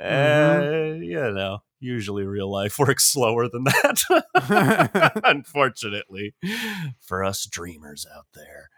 Uh, 0.01 0.95
you 1.01 1.31
know, 1.31 1.59
usually 1.79 2.23
real 2.23 2.49
life 2.49 2.79
works 2.79 3.05
slower 3.05 3.47
than 3.49 3.65
that. 3.65 5.21
Unfortunately, 5.23 6.33
for 7.01 7.23
us 7.23 7.45
dreamers 7.45 8.07
out 8.15 8.25
there. 8.33 8.69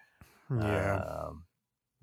Yeah. 0.51 1.03
Um, 1.03 1.43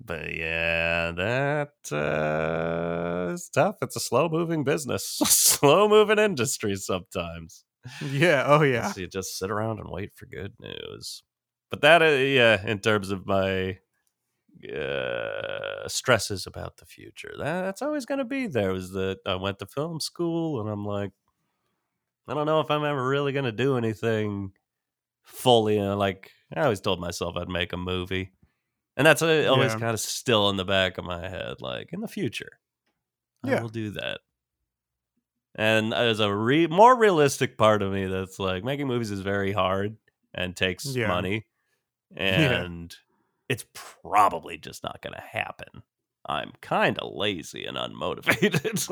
but 0.03 0.33
yeah, 0.35 1.11
that 1.11 1.91
uh, 1.91 3.33
is 3.33 3.49
tough. 3.49 3.77
It's 3.81 3.95
a 3.95 4.01
slow 4.01 4.27
moving 4.29 4.63
business, 4.63 5.05
slow 5.25 5.87
moving 5.87 6.19
industry 6.19 6.75
sometimes. 6.75 7.63
yeah. 8.01 8.43
Oh 8.47 8.63
yeah. 8.63 8.91
So 8.91 9.01
you 9.01 9.07
just 9.07 9.37
sit 9.37 9.51
around 9.51 9.79
and 9.79 9.89
wait 9.89 10.11
for 10.15 10.25
good 10.25 10.53
news. 10.59 11.23
But 11.73 11.81
that, 11.81 12.03
uh, 12.03 12.05
yeah, 12.05 12.63
in 12.67 12.77
terms 12.77 13.09
of 13.09 13.25
my 13.25 13.79
uh, 14.71 15.87
stresses 15.87 16.45
about 16.45 16.77
the 16.77 16.85
future, 16.85 17.33
that, 17.35 17.61
that's 17.63 17.81
always 17.81 18.05
going 18.05 18.19
to 18.19 18.25
be 18.25 18.45
there. 18.45 18.71
Was 18.73 18.91
that 18.91 19.21
I 19.25 19.33
went 19.37 19.57
to 19.57 19.65
film 19.65 19.99
school 19.99 20.61
and 20.61 20.69
I'm 20.69 20.85
like, 20.85 21.13
I 22.27 22.35
don't 22.35 22.45
know 22.45 22.59
if 22.59 22.69
I'm 22.69 22.85
ever 22.85 23.07
really 23.07 23.31
going 23.31 23.45
to 23.45 23.51
do 23.51 23.75
anything 23.75 24.51
fully. 25.23 25.79
Uh, 25.79 25.95
like 25.95 26.29
I 26.55 26.61
always 26.61 26.79
told 26.79 27.01
myself 27.01 27.35
I'd 27.37 27.49
make 27.49 27.73
a 27.73 27.77
movie, 27.77 28.33
and 28.95 29.07
that's 29.07 29.23
uh, 29.23 29.47
always 29.49 29.73
Yeah. 29.73 29.79
kind 29.79 29.95
of 29.95 29.99
still 29.99 30.51
in 30.51 30.57
the 30.57 30.65
back 30.65 30.99
of 30.99 31.05
my 31.05 31.27
head. 31.27 31.55
Like 31.59 31.91
in 31.91 32.01
the 32.01 32.07
future, 32.07 32.59
I 33.43 33.49
Yeah. 33.49 33.61
will 33.61 33.69
do 33.69 33.89
that. 33.91 34.19
And 35.55 35.91
there's 35.91 36.19
a 36.19 36.31
re- 36.35 36.67
more 36.67 36.95
realistic 36.97 37.57
part 37.57 37.81
of 37.81 37.91
me 37.91 38.05
that's 38.05 38.37
like 38.37 38.63
making 38.63 38.87
movies 38.87 39.09
is 39.11 39.21
very 39.21 39.51
hard 39.51 39.97
and 40.33 40.55
takes 40.55 40.85
Yeah. 40.85 41.07
money, 41.07 41.47
Yeah. 42.15 42.63
and 42.63 42.95
it's 43.49 43.65
probably 43.73 44.57
just 44.57 44.83
not 44.83 45.01
going 45.01 45.13
to 45.13 45.21
happen. 45.21 45.83
I'm 46.25 46.53
kind 46.61 46.97
of 46.99 47.13
lazy 47.13 47.65
and 47.65 47.75
unmotivated, 47.75 48.87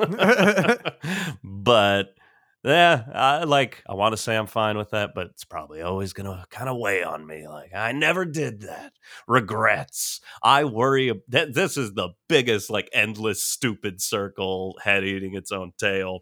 but 1.43 2.15
yeah, 2.63 3.03
I 3.13 3.43
like 3.45 3.84
I 3.89 3.95
want 3.95 4.13
to 4.13 4.17
say 4.17 4.36
I'm 4.36 4.47
fine 4.47 4.78
with 4.78 4.91
that, 4.91 5.11
but 5.15 5.28
it's 5.28 5.45
probably 5.45 5.82
always 5.82 6.13
going 6.13 6.26
to 6.26 6.45
kind 6.49 6.69
of 6.69 6.78
weigh 6.78 7.03
on 7.03 7.26
me. 7.26 7.47
Like 7.47 7.74
I 7.74 7.91
never 7.91 8.26
did 8.26 8.61
that. 8.61 8.93
Regrets. 9.28 10.19
I 10.43 10.65
worry 10.65 11.22
that 11.30 11.53
this 11.53 11.78
is 11.78 11.93
the 11.93 12.09
biggest 12.28 12.69
like 12.69 12.89
endless 12.93 13.43
stupid 13.43 14.01
circle 14.01 14.78
head 14.84 15.03
eating 15.03 15.34
its 15.34 15.51
own 15.51 15.72
tail. 15.78 16.19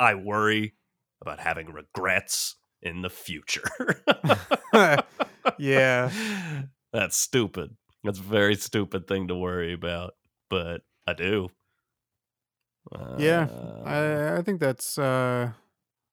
I 0.00 0.14
worry 0.14 0.74
about 1.20 1.40
having 1.40 1.72
regrets 1.72 2.56
in 2.82 3.02
the 3.02 3.10
future. 3.10 3.68
Yeah. 5.56 6.12
That's 6.92 7.16
stupid. 7.16 7.76
That's 8.04 8.18
a 8.18 8.22
very 8.22 8.56
stupid 8.56 9.06
thing 9.06 9.28
to 9.28 9.34
worry 9.36 9.72
about, 9.72 10.14
but 10.48 10.82
I 11.06 11.12
do. 11.12 11.50
Yeah, 13.16 13.48
Uh, 13.80 13.82
I 13.84 14.38
I 14.38 14.42
think 14.42 14.60
that's 14.60 14.98
uh 14.98 15.52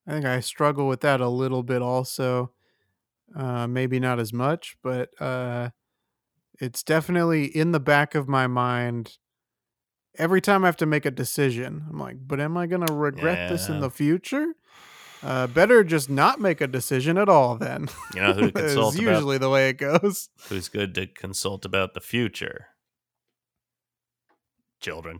I 0.07 0.11
think 0.11 0.25
I 0.25 0.39
struggle 0.41 0.87
with 0.87 1.01
that 1.01 1.21
a 1.21 1.29
little 1.29 1.63
bit 1.63 1.81
also. 1.81 2.53
Uh 3.35 3.67
maybe 3.67 3.99
not 3.99 4.19
as 4.19 4.33
much, 4.33 4.77
but 4.83 5.09
uh 5.21 5.71
it's 6.61 6.83
definitely 6.83 7.45
in 7.47 7.71
the 7.73 7.81
back 7.81 8.15
of 8.15 8.27
my 8.29 8.47
mind 8.47 9.19
every 10.17 10.41
time 10.41 10.63
I 10.63 10.67
have 10.67 10.77
to 10.77 10.85
make 10.85 11.05
a 11.05 11.11
decision. 11.11 11.85
I'm 11.89 11.99
like, 11.99 12.17
but 12.27 12.39
am 12.39 12.57
I 12.57 12.67
going 12.67 12.81
to 12.81 12.91
regret 12.91 13.47
this 13.47 13.69
in 13.69 13.79
the 13.79 13.91
future? 13.91 14.55
Uh 15.27 15.45
better 15.47 15.83
just 15.83 16.09
not 16.09 16.39
make 16.39 16.61
a 16.61 16.67
decision 16.67 17.17
at 17.17 17.27
all 17.27 17.57
then. 17.57 17.89
you 18.15 18.21
know 18.21 18.31
who 18.33 18.49
to 18.51 18.59
is 18.65 18.73
consult 18.73 18.95
about 18.95 19.11
usually 19.11 19.37
the 19.37 19.49
way 19.49 19.69
it 19.69 19.77
goes. 19.77 20.29
who's 20.47 20.69
good 20.69 20.95
to 20.95 21.05
consult 21.05 21.65
about 21.65 21.93
the 21.93 21.99
future? 21.99 22.67
Children. 24.79 25.19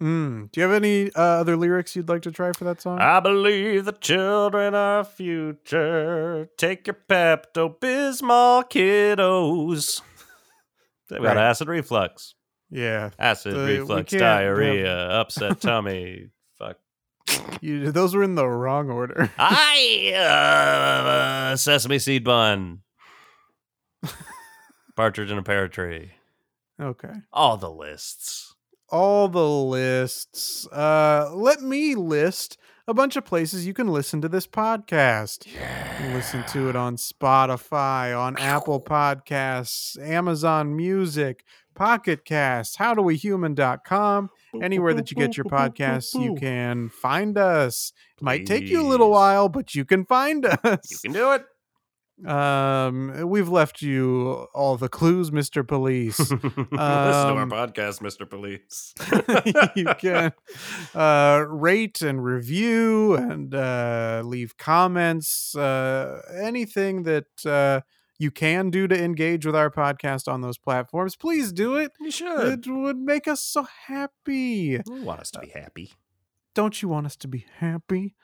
Mm. 0.00 0.50
Do 0.50 0.60
you 0.60 0.66
have 0.66 0.74
any 0.74 1.10
uh, 1.14 1.40
other 1.40 1.56
lyrics 1.56 1.94
you'd 1.96 2.08
like 2.08 2.22
to 2.22 2.30
try 2.30 2.52
for 2.52 2.64
that 2.64 2.80
song? 2.82 2.98
I 2.98 3.20
believe 3.20 3.84
the 3.84 3.92
children 3.92 4.74
are 4.74 5.04
future. 5.04 6.48
Take 6.58 6.86
your 6.86 6.96
Pepto 7.08 7.78
Bismol, 7.78 8.64
kiddos. 8.70 10.02
They've 11.08 11.22
got 11.22 11.36
acid 11.38 11.68
reflux, 11.68 12.34
yeah. 12.70 13.10
acid 13.18 13.54
we 13.54 13.78
reflux, 13.78 14.12
diarrhea, 14.12 15.08
upset 15.08 15.60
tummy. 15.60 16.30
You 17.60 17.92
those 17.92 18.14
were 18.14 18.22
in 18.22 18.34
the 18.34 18.46
wrong 18.48 18.90
order. 18.90 19.30
I 19.38 20.12
uh, 21.52 21.56
sesame 21.56 21.98
seed 21.98 22.24
bun, 22.24 22.80
partridge 24.96 25.30
in 25.30 25.38
a 25.38 25.42
pear 25.42 25.68
tree. 25.68 26.12
Okay. 26.80 27.12
All 27.32 27.56
the 27.56 27.70
lists. 27.70 28.54
all 28.90 29.28
the 29.28 29.48
lists. 29.48 30.66
Uh, 30.68 31.30
let 31.34 31.62
me 31.62 31.94
list 31.94 32.58
a 32.88 32.94
bunch 32.94 33.14
of 33.16 33.24
places 33.24 33.66
you 33.66 33.72
can 33.72 33.88
listen 33.88 34.20
to 34.20 34.28
this 34.28 34.46
podcast. 34.46 35.44
Can 35.46 36.14
listen 36.14 36.42
to 36.48 36.68
it 36.68 36.74
on 36.76 36.96
Spotify, 36.96 38.18
on 38.18 38.36
Apple 38.38 38.80
Podcasts, 38.80 39.96
Amazon 40.02 40.74
Music, 40.76 41.44
Pocket 41.74 42.24
Casts, 42.24 42.76
howdowehuman.com. 42.76 44.30
Anywhere 44.62 44.94
that 44.94 45.10
you 45.10 45.16
get 45.16 45.36
your 45.36 45.44
podcasts, 45.46 46.14
you 46.20 46.34
can 46.34 46.88
find 46.90 47.38
us. 47.38 47.92
It 48.18 48.22
might 48.22 48.46
take 48.46 48.64
you 48.64 48.82
a 48.82 48.86
little 48.86 49.10
while, 49.10 49.48
but 49.48 49.74
you 49.74 49.84
can 49.84 50.04
find 50.04 50.44
us. 50.44 50.90
You 50.90 50.98
can 51.02 51.12
do 51.12 51.32
it. 51.32 51.44
Um, 52.26 53.28
we've 53.28 53.48
left 53.48 53.82
you 53.82 54.46
all 54.54 54.76
the 54.76 54.88
clues, 54.88 55.30
Mr. 55.32 55.66
Police. 55.66 56.18
Listen 56.30 56.38
to 56.70 56.76
our 56.78 57.42
Um, 57.42 57.50
podcast, 57.50 58.00
Mr. 58.00 58.28
Police. 58.28 58.94
you 59.74 59.86
can 59.98 60.32
uh, 60.94 61.44
rate 61.48 62.00
and 62.02 62.22
review 62.22 63.14
and 63.14 63.52
uh, 63.54 64.22
leave 64.24 64.56
comments. 64.56 65.56
Uh, 65.56 66.20
anything 66.40 67.02
that 67.04 67.24
uh, 67.46 67.80
you 68.18 68.30
can 68.30 68.70
do 68.70 68.86
to 68.86 69.02
engage 69.02 69.44
with 69.44 69.56
our 69.56 69.70
podcast 69.70 70.30
on 70.30 70.40
those 70.40 70.58
platforms, 70.58 71.16
please 71.16 71.52
do 71.52 71.76
it. 71.76 71.92
You 72.00 72.10
should. 72.10 72.66
It 72.66 72.70
would 72.70 72.98
make 72.98 73.26
us 73.26 73.42
so 73.42 73.66
happy. 73.86 74.80
You 74.86 75.02
want 75.02 75.20
us 75.20 75.30
to 75.32 75.40
be 75.40 75.48
happy. 75.48 75.92
Don't 76.54 76.82
you 76.82 76.88
want 76.88 77.06
us 77.06 77.16
to 77.16 77.28
be 77.28 77.46
happy? 77.58 78.14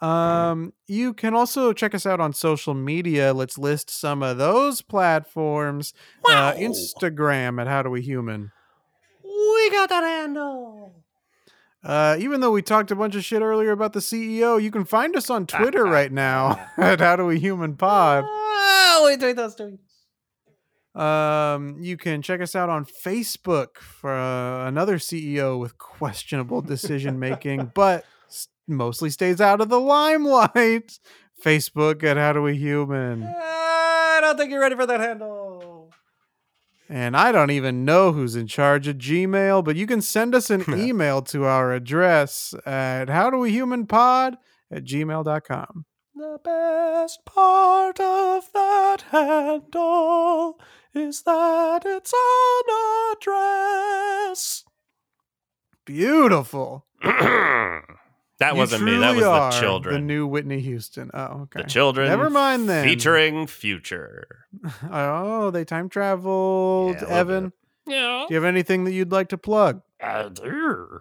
Um, 0.00 0.72
you 0.88 1.14
can 1.14 1.32
also 1.34 1.72
check 1.72 1.94
us 1.94 2.06
out 2.06 2.18
on 2.18 2.32
social 2.32 2.74
media. 2.74 3.32
Let's 3.32 3.56
list 3.56 3.88
some 3.88 4.22
of 4.22 4.36
those 4.36 4.82
platforms. 4.82 5.94
Uh, 6.28 6.54
Instagram 6.54 7.60
at 7.60 7.68
How 7.68 7.82
Do 7.82 7.90
We 7.90 8.02
Human. 8.02 8.50
We 9.24 9.70
got 9.70 9.88
that 9.90 10.02
handle. 10.02 11.01
Uh, 11.84 12.16
even 12.20 12.40
though 12.40 12.52
we 12.52 12.62
talked 12.62 12.90
a 12.92 12.96
bunch 12.96 13.16
of 13.16 13.24
shit 13.24 13.42
earlier 13.42 13.72
about 13.72 13.92
the 13.92 14.00
CEO, 14.00 14.62
you 14.62 14.70
can 14.70 14.84
find 14.84 15.16
us 15.16 15.28
on 15.30 15.46
Twitter 15.46 15.84
right 15.84 16.12
now 16.12 16.68
at 16.78 17.00
How 17.00 17.16
Do 17.16 17.26
We 17.26 17.40
Human 17.40 17.76
Pod. 17.76 18.24
Oh, 18.26 19.08
we 19.08 19.16
tweet 19.16 19.36
those 19.36 19.56
tweets. 19.56 19.78
Um, 20.94 21.78
you 21.80 21.96
can 21.96 22.20
check 22.20 22.40
us 22.40 22.54
out 22.54 22.68
on 22.68 22.84
Facebook 22.84 23.78
for 23.78 24.12
uh, 24.12 24.68
another 24.68 24.98
CEO 24.98 25.58
with 25.58 25.78
questionable 25.78 26.60
decision 26.62 27.18
making, 27.18 27.72
but 27.74 28.04
mostly 28.68 29.10
stays 29.10 29.40
out 29.40 29.60
of 29.60 29.68
the 29.68 29.80
limelight. 29.80 30.98
Facebook 31.42 32.04
at 32.04 32.16
How 32.16 32.34
Do 32.34 32.42
We 32.42 32.56
Human. 32.56 33.24
I 33.24 34.18
don't 34.20 34.36
think 34.36 34.52
you're 34.52 34.60
ready 34.60 34.76
for 34.76 34.86
that 34.86 35.00
handle. 35.00 35.41
And 36.94 37.16
I 37.16 37.32
don't 37.32 37.50
even 37.50 37.86
know 37.86 38.12
who's 38.12 38.36
in 38.36 38.46
charge 38.46 38.86
of 38.86 38.98
Gmail, 38.98 39.64
but 39.64 39.76
you 39.76 39.86
can 39.86 40.02
send 40.02 40.34
us 40.34 40.50
an 40.50 40.62
email 40.78 41.22
to 41.22 41.46
our 41.46 41.72
address 41.72 42.54
at 42.66 43.06
howdowehumanpod 43.06 44.34
at 44.70 44.84
gmail.com. 44.84 45.86
The 46.14 46.38
best 46.44 47.24
part 47.24 47.98
of 47.98 48.52
that 48.52 49.04
handle 49.10 50.60
is 50.92 51.22
that 51.22 51.84
it's 51.86 52.12
an 52.12 53.16
address. 53.16 54.64
Beautiful. 55.86 56.84
that 58.42 58.52
You 58.54 58.58
wasn't 58.58 58.84
me. 58.84 58.98
That 58.98 59.14
was 59.16 59.24
the 59.24 59.60
children. 59.60 59.94
The 59.94 60.00
new 60.00 60.26
Whitney 60.26 60.60
Houston. 60.60 61.10
Oh, 61.14 61.42
okay. 61.42 61.62
The 61.62 61.68
children. 61.68 62.08
Never 62.08 62.28
mind 62.30 62.68
then. 62.68 62.84
Featuring 62.84 63.46
future. 63.46 64.46
Oh, 64.90 65.50
they 65.50 65.64
time 65.64 65.88
traveled. 65.88 66.96
Yeah, 67.00 67.08
Evan, 67.08 67.52
Yeah. 67.86 68.24
do 68.28 68.34
you 68.34 68.36
have 68.36 68.44
anything 68.44 68.84
that 68.84 68.92
you'd 68.92 69.10
like 69.12 69.28
to 69.30 69.38
plug? 69.38 69.82
I 70.00 70.28
do. 70.28 71.00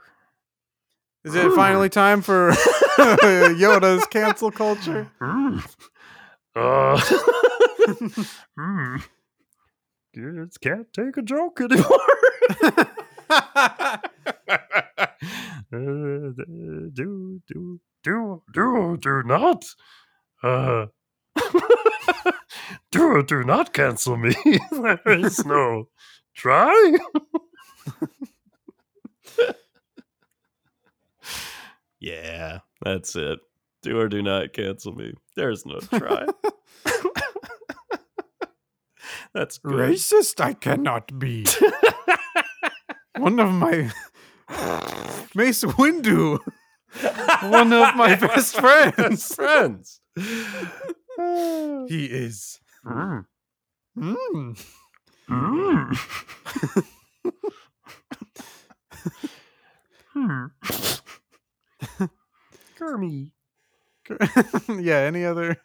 Is 1.24 1.36
it 1.36 1.52
finally 1.54 1.89
time 1.89 2.22
for 2.22 2.52
Yoda's 2.98 4.06
cancel 4.08 4.52
culture? 4.52 5.12
Mm. 5.22 5.64
Uh, 6.54 7.00
mm. 8.60 9.02
Kids 10.14 10.58
can't 10.58 10.92
take 10.92 11.16
a 11.16 11.22
joke 11.22 11.62
anymore. 11.62 12.08
Do 15.72 16.34
do 16.94 17.80
do 18.04 18.42
do 18.54 18.98
do 19.00 19.24
not 19.26 19.64
uh 20.44 20.88
do 22.92 23.24
do 23.24 23.44
not 23.44 23.74
cancel 23.74 24.18
me 24.18 24.34
there 24.72 25.02
is 25.06 25.46
no 25.46 25.90
try 26.36 26.98
yeah 32.00 32.60
that's 32.84 33.16
it. 33.16 33.40
Do 33.84 34.00
or 34.00 34.08
do 34.10 34.22
not 34.22 34.54
cancel 34.54 34.94
me. 34.94 35.14
There's 35.36 35.66
no 35.66 35.80
try. 35.80 36.26
That's 39.34 39.58
good. 39.60 39.74
Racist 39.74 40.40
I 40.42 40.54
cannot 40.54 41.18
be. 41.18 41.46
One 43.18 43.40
of 43.40 43.52
my 43.52 43.92
Mace 45.36 45.64
Windu. 45.64 46.39
One 47.49 47.72
of 47.72 47.95
my 47.95 48.16
best 48.20 48.56
friends. 48.60 49.34
friends 49.34 50.02
He 50.16 52.06
is. 52.06 52.60
Mm. 52.86 53.26
Mm. 53.97 54.66
Mm. 55.30 55.97
hmm. 60.14 60.45
Kermie. 62.78 63.32
yeah, 64.68 64.97
any 64.97 65.24
other 65.24 65.58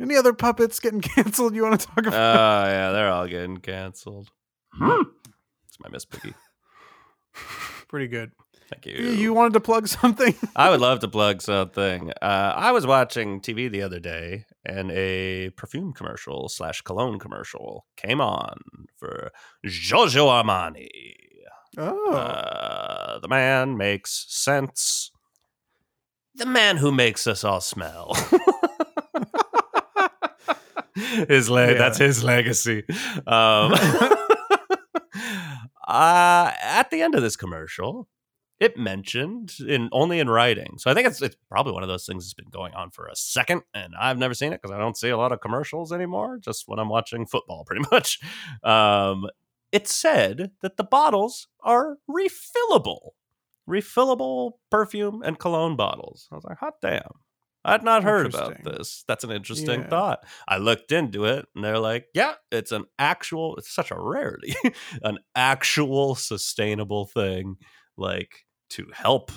any 0.00 0.16
other 0.16 0.32
puppets 0.32 0.78
getting 0.78 1.00
canceled 1.00 1.54
you 1.56 1.62
want 1.62 1.80
to 1.80 1.86
talk 1.86 2.06
about? 2.06 2.14
Oh 2.14 2.32
about? 2.32 2.66
yeah, 2.66 2.92
they're 2.92 3.10
all 3.10 3.26
getting 3.26 3.56
canceled. 3.56 4.28
It's 4.80 5.80
my 5.80 5.88
Miss 5.90 6.04
Piggy. 6.04 6.34
Pretty 7.92 8.08
good. 8.08 8.32
Thank 8.70 8.86
you. 8.86 8.94
You, 9.06 9.34
wanted 9.34 9.52
to 9.52 9.60
plug 9.60 9.86
something? 10.00 10.34
I 10.56 10.70
would 10.70 10.80
love 10.80 11.00
to 11.00 11.08
plug 11.08 11.42
something. 11.42 12.10
Uh, 12.22 12.54
I 12.56 12.72
was 12.72 12.86
watching 12.86 13.42
TV 13.42 13.70
the 13.70 13.82
other 13.82 14.00
day, 14.00 14.46
and 14.64 14.90
a 14.92 15.50
perfume 15.50 15.92
commercial 15.92 16.48
slash 16.48 16.80
cologne 16.80 17.18
commercial 17.18 17.84
came 17.98 18.18
on 18.22 18.56
for 18.96 19.30
Giorgio 19.66 20.26
Armani. 20.28 20.88
Oh. 21.76 22.12
Uh, 22.14 23.18
the 23.18 23.28
man 23.28 23.76
makes 23.76 24.24
sense. 24.30 25.10
The 26.36 26.46
man 26.46 26.78
who 26.78 26.92
makes 26.92 27.26
us 27.26 27.44
all 27.44 27.60
smell. 27.60 28.16
his 31.28 31.50
le- 31.50 31.72
Yeah. 31.72 31.78
that's 31.78 31.98
his 31.98 32.24
legacy. 32.24 32.84
Um, 33.26 33.74
uh, 35.92 36.52
at 36.62 36.90
the 36.90 37.02
end 37.02 37.14
of 37.14 37.22
this 37.22 37.36
commercial, 37.36 38.08
it 38.58 38.78
mentioned 38.78 39.54
in 39.68 39.88
only 39.92 40.20
in 40.20 40.30
writing. 40.30 40.78
So 40.78 40.90
I 40.90 40.94
think 40.94 41.06
it's 41.06 41.20
it's 41.20 41.36
probably 41.50 41.72
one 41.72 41.82
of 41.82 41.88
those 41.88 42.06
things 42.06 42.24
that's 42.24 42.32
been 42.32 42.50
going 42.50 42.72
on 42.74 42.90
for 42.90 43.06
a 43.06 43.14
second, 43.14 43.62
and 43.74 43.92
I've 44.00 44.18
never 44.18 44.34
seen 44.34 44.52
it 44.52 44.62
because 44.62 44.74
I 44.74 44.78
don't 44.78 44.96
see 44.96 45.10
a 45.10 45.16
lot 45.16 45.32
of 45.32 45.40
commercials 45.40 45.92
anymore. 45.92 46.38
Just 46.38 46.64
when 46.66 46.78
I'm 46.78 46.88
watching 46.88 47.26
football, 47.26 47.64
pretty 47.66 47.84
much. 47.90 48.20
Um, 48.62 49.26
it 49.70 49.86
said 49.88 50.52
that 50.62 50.76
the 50.76 50.84
bottles 50.84 51.48
are 51.62 51.98
refillable, 52.08 53.10
refillable 53.68 54.52
perfume 54.70 55.22
and 55.22 55.38
cologne 55.38 55.76
bottles. 55.76 56.28
I 56.32 56.36
was 56.36 56.44
like, 56.44 56.58
hot 56.58 56.74
damn. 56.80 57.20
I'd 57.64 57.84
not 57.84 58.02
heard 58.02 58.26
about 58.26 58.64
this. 58.64 59.04
That's 59.06 59.24
an 59.24 59.30
interesting 59.30 59.82
Yeah. 59.82 59.88
thought. 59.88 60.24
I 60.48 60.56
looked 60.58 60.90
into 60.90 61.24
it 61.24 61.46
and 61.54 61.64
they're 61.64 61.78
like, 61.78 62.06
yeah, 62.14 62.34
it's 62.50 62.72
an 62.72 62.84
actual, 62.98 63.56
it's 63.56 63.72
such 63.72 63.90
a 63.90 64.00
rarity, 64.00 64.54
an 65.02 65.18
actual 65.36 66.14
sustainable 66.14 67.06
thing, 67.06 67.56
like 67.96 68.44
to 68.70 68.88
help 68.92 69.30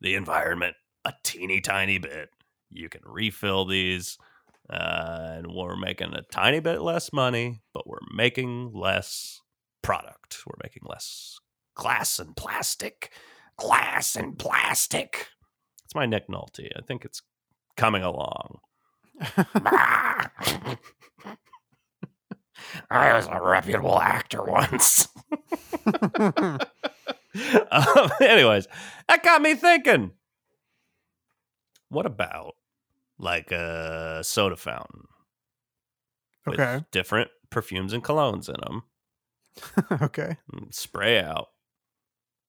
the 0.00 0.14
environment 0.14 0.76
a 1.04 1.12
teeny 1.24 1.60
tiny 1.60 1.98
bit. 1.98 2.28
You 2.70 2.88
can 2.88 3.02
refill 3.04 3.64
these, 3.64 4.18
uh, 4.70 5.34
and 5.38 5.46
we're 5.48 5.76
making 5.76 6.14
a 6.14 6.22
tiny 6.22 6.60
bit 6.60 6.80
less 6.82 7.12
money, 7.12 7.62
but 7.72 7.86
we're 7.86 7.98
making 8.14 8.72
less 8.74 9.40
product. 9.82 10.38
We're 10.46 10.58
making 10.62 10.82
less 10.84 11.38
glass 11.74 12.18
and 12.18 12.36
plastic. 12.36 13.12
Glass 13.56 14.16
and 14.16 14.38
plastic. 14.38 15.28
It's 15.84 15.94
my 15.94 16.04
Nick 16.06 16.28
Nolte. 16.28 16.68
I 16.76 16.82
think 16.86 17.04
it's 17.04 17.22
coming 17.76 18.02
along. 18.02 18.58
I 22.90 23.14
was 23.14 23.26
a 23.30 23.40
reputable 23.42 23.98
actor 24.00 24.42
once. 24.42 25.08
um, 25.86 26.60
anyways, 28.20 28.66
that 29.08 29.22
got 29.22 29.42
me 29.42 29.54
thinking. 29.54 30.12
What 31.88 32.06
about 32.06 32.54
like 33.18 33.50
a 33.52 34.20
soda 34.22 34.56
fountain 34.56 35.04
with 36.44 36.60
okay. 36.60 36.84
different 36.90 37.30
perfumes 37.50 37.92
and 37.92 38.02
colognes 38.04 38.48
in 38.48 38.56
them? 38.60 38.82
okay. 40.02 40.36
spray 40.70 41.20
out. 41.20 41.48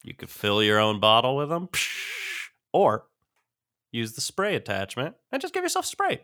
You 0.03 0.13
could 0.13 0.29
fill 0.29 0.63
your 0.63 0.79
own 0.79 0.99
bottle 0.99 1.35
with 1.35 1.49
them, 1.49 1.69
or 2.71 3.05
use 3.91 4.13
the 4.13 4.21
spray 4.21 4.55
attachment 4.55 5.15
and 5.31 5.41
just 5.41 5.53
give 5.53 5.63
yourself 5.63 5.85
spray. 5.85 6.21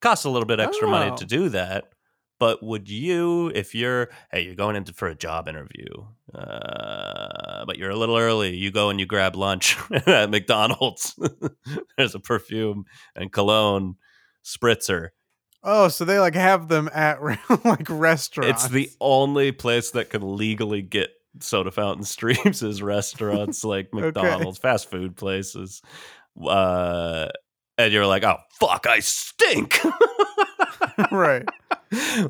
Costs 0.00 0.24
a 0.24 0.30
little 0.30 0.46
bit 0.46 0.60
extra 0.60 0.88
money 0.88 1.10
Oh. 1.10 1.16
to 1.16 1.24
do 1.24 1.48
that, 1.48 1.90
but 2.38 2.62
would 2.62 2.88
you, 2.88 3.50
if 3.54 3.74
you're, 3.74 4.08
hey, 4.30 4.42
you're 4.42 4.54
going 4.54 4.76
into 4.76 4.92
for 4.92 5.08
a 5.08 5.14
job 5.14 5.48
interview, 5.48 5.86
uh, 6.34 7.64
but 7.66 7.78
you're 7.78 7.90
a 7.90 7.96
little 7.96 8.16
early, 8.16 8.54
you 8.56 8.70
go 8.70 8.90
and 8.90 9.00
you 9.00 9.06
grab 9.06 9.34
lunch 9.34 9.76
at 10.06 10.30
McDonald's. 10.30 11.18
There's 11.96 12.14
a 12.14 12.20
perfume 12.20 12.84
and 13.16 13.32
cologne 13.32 13.96
spritzer. 14.44 15.08
Oh, 15.64 15.88
so 15.88 16.04
they 16.04 16.20
like 16.20 16.36
have 16.36 16.68
them 16.68 16.88
at 16.94 17.18
like 17.64 17.88
restaurants. 17.90 18.64
It's 18.64 18.72
the 18.72 18.90
only 19.00 19.50
place 19.50 19.90
that 19.90 20.10
can 20.10 20.36
legally 20.36 20.82
get 20.82 21.10
soda 21.40 21.70
fountain 21.70 22.04
streams 22.04 22.62
is 22.62 22.82
restaurants 22.82 23.64
like 23.64 23.88
Okay. 23.94 24.06
McDonald's, 24.06 24.58
fast 24.58 24.90
food 24.90 25.16
places. 25.16 25.82
Uh, 26.42 27.28
and 27.76 27.92
you're 27.92 28.06
like, 28.06 28.24
oh 28.24 28.38
fuck, 28.60 28.86
I 28.86 29.00
stink. 29.00 29.80
right. 31.12 31.48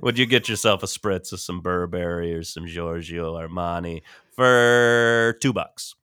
Would 0.02 0.18
you 0.18 0.26
get 0.26 0.48
yourself 0.48 0.82
a 0.82 0.86
spritz 0.86 1.32
of 1.32 1.40
some 1.40 1.60
Burberry 1.60 2.32
or 2.34 2.42
some 2.42 2.66
Giorgio 2.66 3.34
Armani 3.34 4.02
for 4.36 5.36
two 5.40 5.52
bucks? 5.52 5.94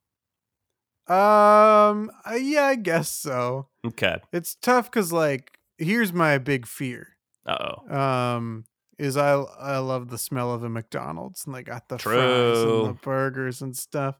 Um. 1.08 2.12
uh, 2.26 2.34
yeah, 2.34 2.66
I 2.66 2.76
guess 2.76 3.10
so. 3.10 3.68
Okay. 3.86 4.18
It's 4.34 4.56
tough 4.56 4.90
because 4.92 5.14
like 5.14 5.60
here's 5.78 6.12
my 6.12 6.38
big 6.40 6.66
fear. 6.66 7.10
Uh 7.46 7.74
oh. 7.90 7.96
Um. 7.96 8.66
Is 8.98 9.18
I 9.18 9.34
I 9.34 9.78
love 9.80 10.10
the 10.10 10.18
smell 10.18 10.54
of 10.54 10.64
a 10.64 10.70
McDonald's 10.70 11.46
and 11.46 11.54
they 11.54 11.64
got 11.64 11.90
the 11.90 11.98
fries 11.98 12.60
and 12.62 12.86
the 12.88 12.98
burgers 13.02 13.62
and 13.62 13.76
stuff. 13.76 14.18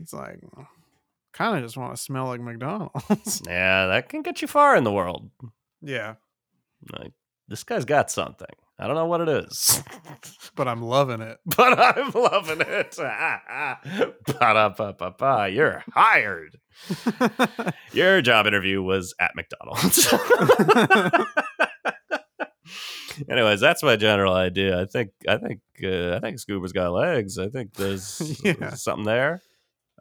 It's 0.00 0.12
like 0.12 0.40
kind 1.32 1.56
of 1.56 1.62
just 1.64 1.76
want 1.76 1.94
to 1.96 2.00
smell 2.00 2.26
like 2.26 2.40
McDonald's. 2.40 3.42
Yeah, 3.48 3.86
that 3.88 4.08
can 4.08 4.22
get 4.22 4.40
you 4.42 4.48
far 4.48 4.76
in 4.76 4.84
the 4.84 4.92
world. 4.92 5.30
yeah. 5.82 6.14
Like 6.98 7.12
this 7.48 7.64
guy's 7.64 7.84
got 7.84 8.10
something. 8.10 8.46
I 8.78 8.86
don't 8.86 8.94
know 8.96 9.06
what 9.06 9.22
it 9.22 9.28
is, 9.46 9.82
but 10.54 10.68
I'm 10.68 10.82
loving 10.82 11.22
it. 11.22 11.38
but 11.56 11.78
I'm 11.80 12.10
loving 12.12 12.60
it. 12.60 12.94
Ba-da-ba-ba-ba. 14.26 15.48
You're 15.50 15.82
hired. 15.94 16.58
Your 17.92 18.20
job 18.20 18.46
interview 18.46 18.82
was 18.82 19.14
at 19.18 19.34
McDonald's. 19.34 20.06
Anyways, 23.28 23.60
that's 23.60 23.82
my 23.82 23.96
general 23.96 24.32
idea. 24.34 24.80
I 24.80 24.84
think 24.86 25.10
I 25.28 25.36
think 25.38 25.60
uh, 25.82 26.14
I 26.16 26.20
think 26.20 26.38
Scuba's 26.38 26.72
got 26.72 26.92
legs. 26.92 27.38
I 27.38 27.48
think 27.48 27.74
there's 27.74 28.40
Yeah. 28.44 28.74
something 28.74 29.04
there. 29.04 29.42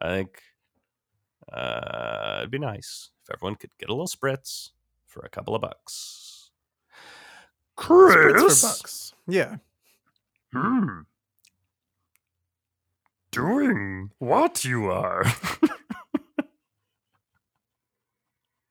I 0.02 0.10
think 0.10 0.40
uh, 1.52 2.38
it'd 2.40 2.52
be 2.52 2.60
nice 2.60 3.12
if 3.24 3.34
everyone 3.36 3.56
could 3.56 3.70
get 3.80 3.90
a 3.90 3.94
little 3.94 4.08
spritz 4.08 4.72
for 5.06 5.22
a 5.22 5.30
couple 5.30 5.56
of 5.56 5.62
bucks. 5.62 6.50
Spritz 7.78 8.62
for 8.62 8.68
bucks. 8.68 9.14
Yeah. 9.28 9.58
Hmm. 10.54 11.02
Doing 13.32 14.12
what 14.20 14.64
you 14.66 14.86
are. 14.90 15.24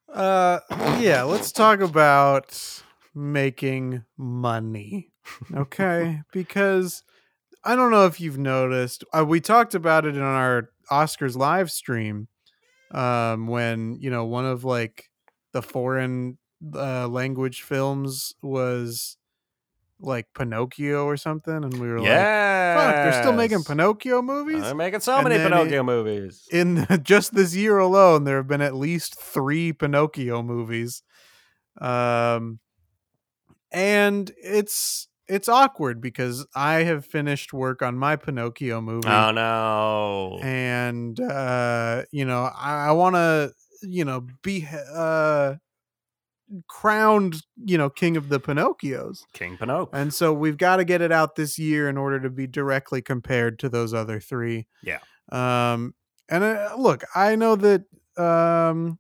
Uh 0.09 0.61
yeah, 1.01 1.23
let's 1.25 1.51
talk 1.51 1.81
about 1.81 2.83
making 3.15 4.05
money. 4.17 5.11
Okay? 5.55 6.21
because 6.33 7.03
I 7.65 7.75
don't 7.77 7.91
know 7.91 8.05
if 8.05 8.21
you've 8.21 8.37
noticed. 8.37 9.05
Uh, 9.11 9.25
we 9.25 9.41
talked 9.41 9.75
about 9.75 10.05
it 10.05 10.17
in 10.17 10.23
our 10.23 10.69
Oscars 10.91 11.35
live 11.35 11.71
stream 11.71 12.29
um 12.91 13.47
when, 13.47 13.97
you 14.01 14.11
know, 14.11 14.27
one 14.27 14.45
of 14.45 14.65
like 14.65 15.09
the 15.53 15.63
foreign 15.63 16.37
uh, 16.75 17.09
language 17.09 17.63
films 17.63 18.35
was 18.43 19.17
like 19.99 20.27
Pinocchio 20.35 21.07
or 21.07 21.17
something 21.17 21.55
and 21.65 21.81
we 21.81 21.89
were 21.89 22.01
like 22.01 22.09
yeah. 22.09 22.75
fuck, 22.77 22.95
they're 22.97 23.23
still 23.23 23.33
making 23.33 23.65
Pinocchio 23.65 24.21
movies? 24.21 24.61
They're 24.61 24.75
making 24.75 25.01
so 25.01 25.15
And 25.17 25.29
many 25.29 25.43
Pinocchio 25.43 25.83
movies. 25.83 26.47
in 26.53 26.87
just 27.03 27.35
this 27.35 27.55
year 27.57 27.79
alone 27.79 28.25
there 28.25 28.37
have 28.37 28.47
been 28.49 28.61
at 28.61 28.75
least 28.75 29.19
three 29.19 29.73
pinocchio 29.73 30.43
movies 30.43 31.03
um 31.81 32.59
and 33.75 34.31
it's 34.43 35.09
it's 35.29 35.49
awkward 35.49 36.01
because 36.01 36.47
i 36.55 36.83
have 36.83 37.05
finished 37.05 37.53
work 37.53 37.83
on 37.83 37.97
my 37.97 38.17
pinocchio 38.17 38.81
movie 38.81 39.09
oh 39.09 39.31
no. 39.33 40.39
and 40.43 41.19
uh 41.21 42.03
you 42.13 42.25
know 42.25 42.51
i, 42.57 42.89
I 42.89 42.93
want 42.93 43.17
to 43.17 43.53
you 43.83 44.05
know 44.05 44.27
be 44.43 44.67
uh 44.95 45.55
crowned 46.69 47.43
you 47.65 47.79
know 47.79 47.89
king 47.91 48.17
of 48.17 48.29
the 48.29 48.39
pinocchios 48.39 49.25
King 49.33 49.57
Pinocchio. 49.57 49.91
and 49.93 50.13
so 50.13 50.33
we've 50.33 50.59
got 50.59 50.77
to 50.77 50.85
get 50.85 51.01
it 51.01 51.11
out 51.11 51.37
this 51.37 51.59
year 51.59 51.89
in 51.89 51.97
order 51.97 52.21
to 52.21 52.31
be 52.31 52.47
directly 52.47 53.03
compared 53.03 53.59
to 53.61 53.69
those 53.69 53.95
other 53.95 54.21
three. 54.21 54.67
Yeah. 54.83 54.99
Um, 55.33 55.95
and 56.29 56.45
uh, 56.45 56.75
look, 56.77 57.05
I 57.15 57.37
know 57.37 57.57
that, 57.57 57.85
um, 58.17 58.99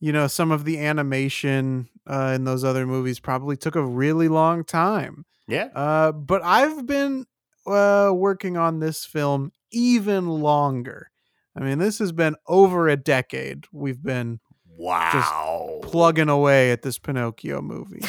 you 0.00 0.12
know, 0.12 0.26
some 0.26 0.50
of 0.50 0.64
the 0.64 0.78
animation 0.78 1.88
uh, 2.06 2.32
in 2.34 2.44
those 2.44 2.64
other 2.64 2.86
movies 2.86 3.20
probably 3.20 3.56
took 3.56 3.76
a 3.76 3.84
really 3.84 4.28
long 4.28 4.64
time. 4.64 5.24
yeah. 5.46 5.68
Uh, 5.74 6.10
but 6.12 6.42
I've 6.42 6.86
been 6.86 7.26
uh, 7.66 8.10
working 8.14 8.56
on 8.56 8.80
this 8.80 9.04
film 9.04 9.52
even 9.70 10.26
longer. 10.28 11.10
I 11.56 11.60
mean, 11.60 11.78
this 11.78 11.98
has 11.98 12.12
been 12.12 12.36
over 12.48 12.88
a 12.88 12.96
decade. 12.96 13.66
We've 13.72 14.02
been 14.02 14.40
Wow. 14.78 15.80
plugging 15.82 16.28
away 16.30 16.70
at 16.72 16.80
this 16.82 16.98
Pinocchio 16.98 17.60
movie 17.60 18.00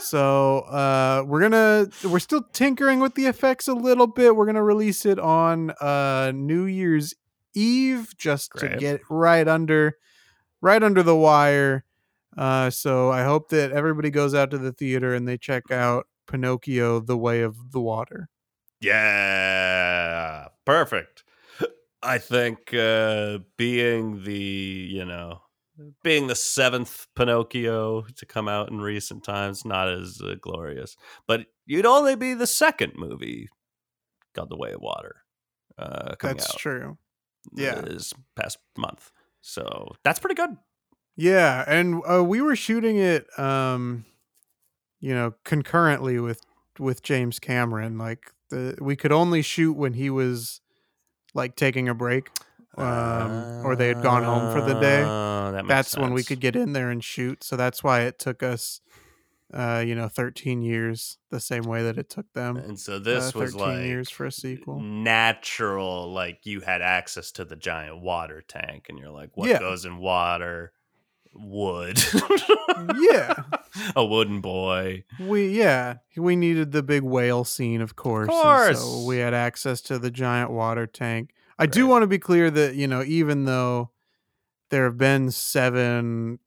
so 0.00 0.60
uh 0.60 1.22
we're 1.26 1.40
gonna 1.40 1.86
we're 2.04 2.18
still 2.18 2.42
tinkering 2.52 3.00
with 3.00 3.14
the 3.14 3.26
effects 3.26 3.66
a 3.66 3.72
little 3.74 4.06
bit 4.06 4.36
we're 4.36 4.46
gonna 4.46 4.62
release 4.62 5.04
it 5.06 5.18
on 5.18 5.70
uh 5.80 6.32
new 6.34 6.64
year's 6.64 7.14
eve 7.54 8.14
just 8.16 8.52
to 8.56 8.68
get 8.76 9.00
right 9.10 9.48
under 9.48 9.96
right 10.66 10.82
under 10.82 11.02
the 11.02 11.16
wire 11.16 11.84
uh 12.36 12.68
so 12.70 13.10
i 13.10 13.22
hope 13.22 13.48
that 13.50 13.72
everybody 13.72 14.10
goes 14.10 14.34
out 14.34 14.50
to 14.50 14.58
the 14.58 14.72
theater 14.72 15.14
and 15.14 15.26
they 15.28 15.38
check 15.38 15.70
out 15.70 16.06
pinocchio 16.26 17.00
the 17.00 17.16
way 17.16 17.40
of 17.42 17.72
the 17.72 17.80
water 17.80 18.28
Yeah, 18.80 20.48
perfect. 20.64 21.24
I 22.02 22.18
think 22.18 22.72
uh, 22.74 23.38
being 23.56 24.22
the 24.24 24.88
you 24.90 25.04
know 25.04 25.40
being 26.02 26.26
the 26.26 26.34
seventh 26.34 27.06
Pinocchio 27.16 28.02
to 28.16 28.26
come 28.26 28.48
out 28.48 28.70
in 28.70 28.80
recent 28.80 29.24
times 29.24 29.64
not 29.64 29.88
as 29.90 30.20
uh, 30.22 30.34
glorious, 30.40 30.96
but 31.26 31.46
you'd 31.66 31.86
only 31.86 32.16
be 32.16 32.34
the 32.34 32.46
second 32.46 32.92
movie 32.96 33.48
got 34.34 34.48
The 34.48 34.56
Way 34.56 34.72
of 34.72 34.80
Water 34.80 35.16
uh, 35.78 36.14
that's 36.20 36.50
out 36.50 36.58
true 36.58 36.98
Yeah. 37.54 37.80
this 37.82 38.12
past 38.36 38.58
month. 38.76 39.10
So 39.46 39.92
that's 40.02 40.18
pretty 40.18 40.34
good. 40.34 40.56
Yeah, 41.16 41.64
and 41.68 42.02
uh, 42.10 42.24
we 42.24 42.40
were 42.40 42.56
shooting 42.56 42.98
it, 42.98 43.26
um, 43.38 44.04
you 45.00 45.14
know, 45.14 45.34
concurrently 45.44 46.18
with 46.18 46.42
with 46.80 47.02
James 47.02 47.38
Cameron. 47.38 47.96
Like 47.96 48.32
the 48.50 48.76
we 48.80 48.96
could 48.96 49.12
only 49.12 49.42
shoot 49.42 49.74
when 49.74 49.92
he 49.94 50.10
was 50.10 50.60
like 51.32 51.54
taking 51.54 51.88
a 51.88 51.94
break, 51.94 52.28
um, 52.76 53.62
or 53.64 53.76
they 53.76 53.86
had 53.86 54.02
gone 54.02 54.24
home 54.24 54.52
for 54.52 54.60
the 54.60 54.78
day. 54.80 55.02
Uh, 55.02 55.52
that 55.52 55.68
That's 55.68 55.96
when 55.96 56.12
we 56.12 56.24
could 56.24 56.40
get 56.40 56.56
in 56.56 56.72
there 56.72 56.90
and 56.90 57.02
shoot. 57.02 57.44
So 57.44 57.54
that's 57.56 57.84
why 57.84 58.00
it 58.02 58.18
took 58.18 58.42
us, 58.42 58.80
uh, 59.54 59.82
you 59.86 59.94
know, 59.94 60.08
thirteen 60.08 60.62
years, 60.62 61.18
the 61.30 61.40
same 61.40 61.62
way 61.64 61.82
that 61.84 61.98
it 61.98 62.08
took 62.10 62.32
them. 62.32 62.56
And 62.56 62.78
so 62.78 62.98
this 62.98 63.34
uh, 63.34 63.38
was 63.38 63.54
like 63.54 63.84
years 63.84 64.10
for 64.10 64.26
a 64.26 64.32
sequel. 64.32 64.80
natural 64.80 66.12
like 66.12 66.40
you 66.44 66.60
had 66.60 66.82
access 66.82 67.30
to 67.32 67.44
the 67.44 67.56
giant 67.56 68.00
water 68.00 68.42
tank 68.46 68.86
and 68.88 68.98
you're 68.98 69.10
like 69.10 69.30
what 69.36 69.48
Yeah. 69.48 69.58
goes 69.60 69.84
in 69.84 69.98
water 69.98 70.72
wood 71.32 72.02
Yeah. 72.98 73.34
a 73.96 74.04
wooden 74.04 74.40
boy 74.40 75.04
We 75.20 75.48
yeah, 75.58 75.96
we 76.16 76.34
needed 76.34 76.72
the 76.72 76.82
big 76.82 77.02
whale 77.02 77.44
scene, 77.44 77.80
of 77.82 77.94
course. 77.96 78.28
and 78.28 78.30
course. 78.42 78.80
so 78.80 79.04
we 79.04 79.18
had 79.18 79.34
access 79.34 79.80
to 79.82 79.98
the 79.98 80.10
giant 80.10 80.50
water 80.50 80.86
tank. 80.86 81.30
I 81.58 81.66
do 81.66 81.86
want 81.86 82.02
to 82.02 82.06
be 82.06 82.18
clear 82.18 82.50
that 82.50 82.74
you 82.74 82.86
know, 82.86 83.02
even 83.02 83.44
though 83.44 83.90
there 84.70 84.84
have 84.84 84.96
been 84.98 85.30
seven 85.30 86.38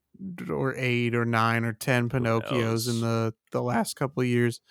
or 0.50 0.76
eight 0.76 1.16
or 1.16 1.26
nine 1.26 1.64
or 1.64 1.74
ten 1.74 2.10
Pinocchios 2.10 2.90
in 2.90 3.02
the 3.02 3.34
the 3.52 3.62
last 3.62 3.96
couple 3.96 4.22
of 4.22 4.28
years, 4.28 4.62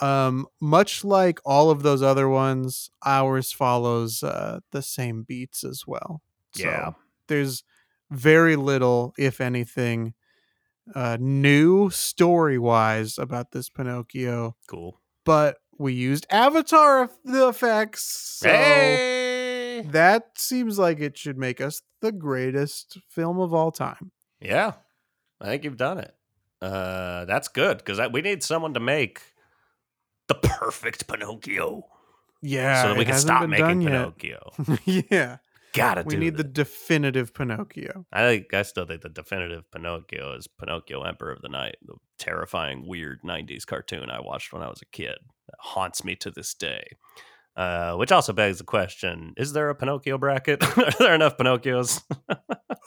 um, 0.00 0.46
much 0.60 1.04
like 1.04 1.40
all 1.44 1.70
of 1.70 1.82
those 1.82 2.02
other 2.02 2.28
ones, 2.28 2.90
ours 3.04 3.52
follows 3.52 4.22
uh, 4.22 4.60
the 4.70 4.82
same 4.82 5.22
beats 5.22 5.64
as 5.64 5.84
well. 5.86 6.22
Yeah. 6.56 6.90
So 6.90 6.96
there's 7.28 7.64
very 8.10 8.56
little, 8.56 9.14
if 9.16 9.40
anything, 9.40 10.14
uh, 10.94 11.16
new 11.20 11.90
story 11.90 12.58
wise 12.58 13.18
about 13.18 13.52
this 13.52 13.68
Pinocchio, 13.68 14.56
cool 14.68 15.00
but 15.24 15.58
we 15.78 15.92
used 15.92 16.26
Avatar 16.30 17.08
the 17.24 17.48
effects. 17.48 18.02
So 18.40 18.48
hey 18.48 19.22
that 19.90 20.38
seems 20.38 20.78
like 20.78 21.00
it 21.00 21.16
should 21.16 21.38
make 21.38 21.60
us 21.60 21.82
the 22.00 22.12
greatest 22.12 22.98
film 23.08 23.38
of 23.38 23.54
all 23.54 23.72
time. 23.72 24.12
Yeah 24.42 24.72
i 25.40 25.46
think 25.46 25.64
you've 25.64 25.76
done 25.76 25.98
it 25.98 26.14
uh 26.60 27.24
that's 27.24 27.48
good 27.48 27.78
because 27.78 28.00
we 28.12 28.22
need 28.22 28.42
someone 28.42 28.74
to 28.74 28.80
make 28.80 29.20
the 30.28 30.34
perfect 30.34 31.06
pinocchio 31.08 31.84
Yeah. 32.42 32.82
so 32.82 32.88
that 32.88 32.98
we 32.98 33.04
can 33.04 33.18
stop 33.18 33.48
making 33.48 33.84
pinocchio 33.84 34.52
yeah. 34.84 35.38
gotta 35.74 36.02
We 36.04 36.14
do 36.14 36.20
need 36.20 36.36
the 36.36 36.44
definitive 36.44 37.32
Pinocchio. 37.32 38.04
I 38.12 38.20
think 38.28 38.52
I 38.52 38.62
still 38.62 38.84
think 38.84 39.00
the 39.02 39.08
definitive 39.08 39.70
Pinocchio 39.70 40.36
is 40.36 40.46
Pinocchio 40.46 41.02
Emperor 41.02 41.32
of 41.32 41.40
the 41.40 41.48
Night, 41.48 41.76
the 41.82 41.94
terrifying, 42.18 42.86
weird 42.86 43.20
'90s 43.24 43.64
cartoon 43.64 44.10
I 44.10 44.20
watched 44.20 44.52
when 44.52 44.62
I 44.62 44.68
was 44.68 44.82
a 44.82 44.86
kid 44.96 45.16
that 45.46 45.56
haunts 45.60 46.04
me 46.04 46.14
to 46.16 46.30
this 46.30 46.52
day. 46.52 46.84
Uh, 47.54 47.94
which 47.96 48.10
also 48.10 48.32
begs 48.32 48.58
the 48.58 48.64
question: 48.64 49.34
Is 49.36 49.52
there 49.52 49.68
a 49.68 49.74
Pinocchio 49.74 50.16
bracket? 50.18 50.62
Are 50.78 50.90
there 50.98 51.14
enough 51.14 51.36
Pinocchios? 51.36 52.02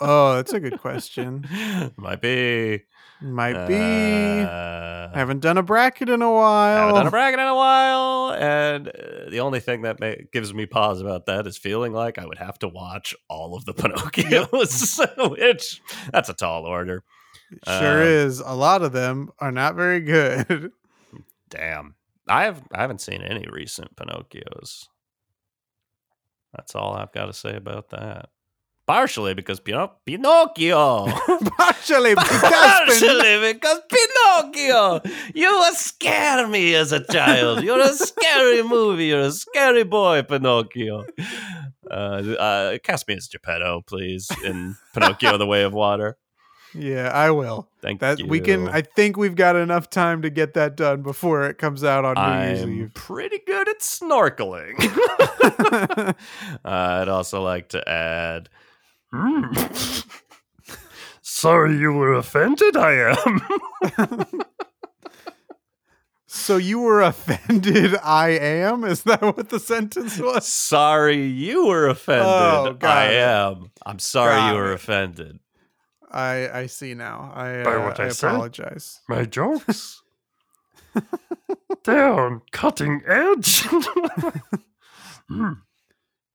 Oh, 0.02 0.36
that's 0.36 0.54
a 0.54 0.60
good 0.60 0.80
question. 0.80 1.46
Might 1.98 2.20
be. 2.22 2.82
Might 3.22 3.68
be. 3.68 3.76
Uh, 3.76 5.14
Haven't 5.16 5.40
done 5.40 5.58
a 5.58 5.64
bracket 5.64 6.10
in 6.10 6.22
a 6.22 6.32
while. 6.32 6.78
haven't 6.78 6.96
done 6.96 7.08
a 7.08 7.12
bracket 7.12 7.40
in 7.40 7.46
a 7.48 7.56
while, 7.56 8.32
and 8.34 8.88
uh, 8.90 9.30
the 9.30 9.40
only 9.40 9.60
thing 9.62 9.84
that 9.84 10.00
ma- 10.02 10.16
gives 10.34 10.54
me 10.54 10.66
pause 10.66 11.00
about 11.00 11.28
that 11.28 11.48
is 11.48 11.58
feeling 11.58 11.94
like 11.94 12.18
I 12.18 12.26
would 12.26 12.38
have 12.40 12.60
to 12.60 12.68
watch 12.68 13.16
all 13.30 13.56
of 13.56 13.64
the 13.66 13.74
Pinocchios, 13.76 15.32
which 15.32 15.82
that's 16.12 16.28
a 16.30 16.34
tall 16.34 16.66
order. 16.66 17.04
Sure 17.68 18.02
Um, 18.02 18.08
is. 18.08 18.40
A 18.42 18.54
lot 18.54 18.82
of 18.82 18.92
them 18.92 19.30
are 19.40 19.52
not 19.52 19.76
very 19.76 20.02
good. 20.02 20.72
Damn. 21.50 21.96
I 22.28 22.44
have 22.46 22.62
I 22.74 22.82
haven't 22.82 23.02
seen 23.02 23.22
any 23.22 23.46
recent 23.52 23.96
Pinocchios. 23.96 24.88
That's 26.56 26.76
all 26.76 26.94
I've 26.96 27.12
got 27.12 27.26
to 27.26 27.34
say 27.34 27.56
about 27.56 27.90
that. 27.90 28.30
Partially 28.88 29.34
because 29.34 29.60
Pino- 29.60 29.94
Pinocchio. 30.06 31.08
Partially 31.58 32.14
because 32.14 32.42
Partially 32.42 33.54
because 33.54 33.82
Pinocchio. 33.90 35.02
You 35.34 35.74
scare 35.74 36.48
me 36.48 36.76
as 36.76 36.92
a 36.92 37.04
child. 37.04 37.64
You're 37.64 37.82
a 37.82 37.94
scary 37.94 38.62
movie. 38.62 39.08
You're 39.08 39.22
a 39.22 39.32
scary 39.32 39.84
boy, 39.84 40.22
Pinocchio. 40.22 41.06
Uh, 41.90 41.94
uh, 41.94 42.78
cast 42.84 43.08
me 43.08 43.16
as 43.16 43.28
Geppetto, 43.28 43.82
please, 43.88 44.30
in 44.44 44.76
Pinocchio: 44.94 45.38
The 45.38 45.48
Way 45.48 45.64
of 45.64 45.74
Water. 45.74 46.18
Yeah, 46.78 47.10
I 47.14 47.32
will. 47.32 47.68
Thank 47.82 48.02
That 48.02 48.20
you. 48.20 48.28
we 48.28 48.40
can. 48.42 48.68
I 48.68 48.82
think 48.82 49.16
we've 49.18 49.36
got 49.36 49.56
enough 49.56 49.90
time 49.90 50.22
to 50.24 50.30
get 50.30 50.54
that 50.56 50.76
done 50.76 51.02
before 51.04 51.46
it 51.46 51.58
comes 51.58 51.84
out 51.84 52.04
on 52.06 52.16
New 52.16 52.46
Year's 52.48 52.62
I'm 52.64 52.82
Eve. 52.82 52.94
pretty 52.94 53.40
good 53.46 53.70
at 53.70 53.80
snorkeling. 53.80 54.76
I'd 56.66 57.08
also 57.08 57.42
like 57.42 57.70
to 57.70 57.88
add. 57.90 58.50
"Hmm. 59.12 59.46
Sorry 61.22 61.78
you 61.78 61.92
were 61.94 62.14
offended, 62.14 62.76
I 62.78 63.16
am. 63.98 64.28
so 66.28 66.58
you 66.58 66.80
were 66.80 67.02
offended? 67.02 67.96
I 68.04 68.30
am. 68.30 68.84
Is 68.84 69.04
that 69.04 69.22
what 69.22 69.50
the 69.50 69.60
sentence 69.60 70.20
was? 70.20 70.48
Sorry 70.48 71.26
you 71.26 71.68
were 71.68 71.88
offended. 71.88 72.26
Oh, 72.28 72.78
I 72.82 73.06
am. 73.14 73.72
I'm 73.86 74.00
sorry 74.00 74.50
you 74.50 74.56
were 74.56 74.72
offended. 74.74 75.40
I 76.16 76.50
I 76.62 76.66
see 76.68 76.94
now. 76.96 77.32
I 77.36 77.64
By 77.64 77.76
uh, 77.76 77.86
what 77.86 78.00
I 78.00 78.06
I 78.06 78.10
said? 78.10 78.32
apologize. 78.32 79.02
My 79.10 79.26
jokes. 79.26 80.02
They're 81.84 82.10
on 82.14 82.42
cutting 82.52 83.02
edge. 83.08 83.68
Hmm. 85.28 85.54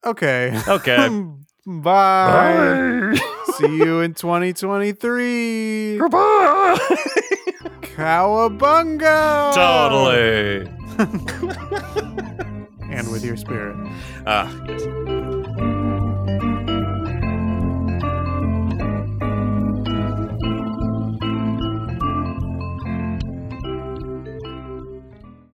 Okay. 0.04 0.60
Okay. 0.66 1.08
Bye. 1.66 3.12
Bye. 3.14 3.18
See 3.54 3.76
you 3.76 4.00
in 4.00 4.14
2023. 4.14 5.98
Goodbye. 5.98 6.76
Cowabunga! 7.94 9.54
totally. 9.54 10.66
And 12.90 13.12
with 13.12 13.24
your 13.24 13.36
spirit. 13.36 13.76
Ah, 14.26 14.50
yes. 14.66 14.82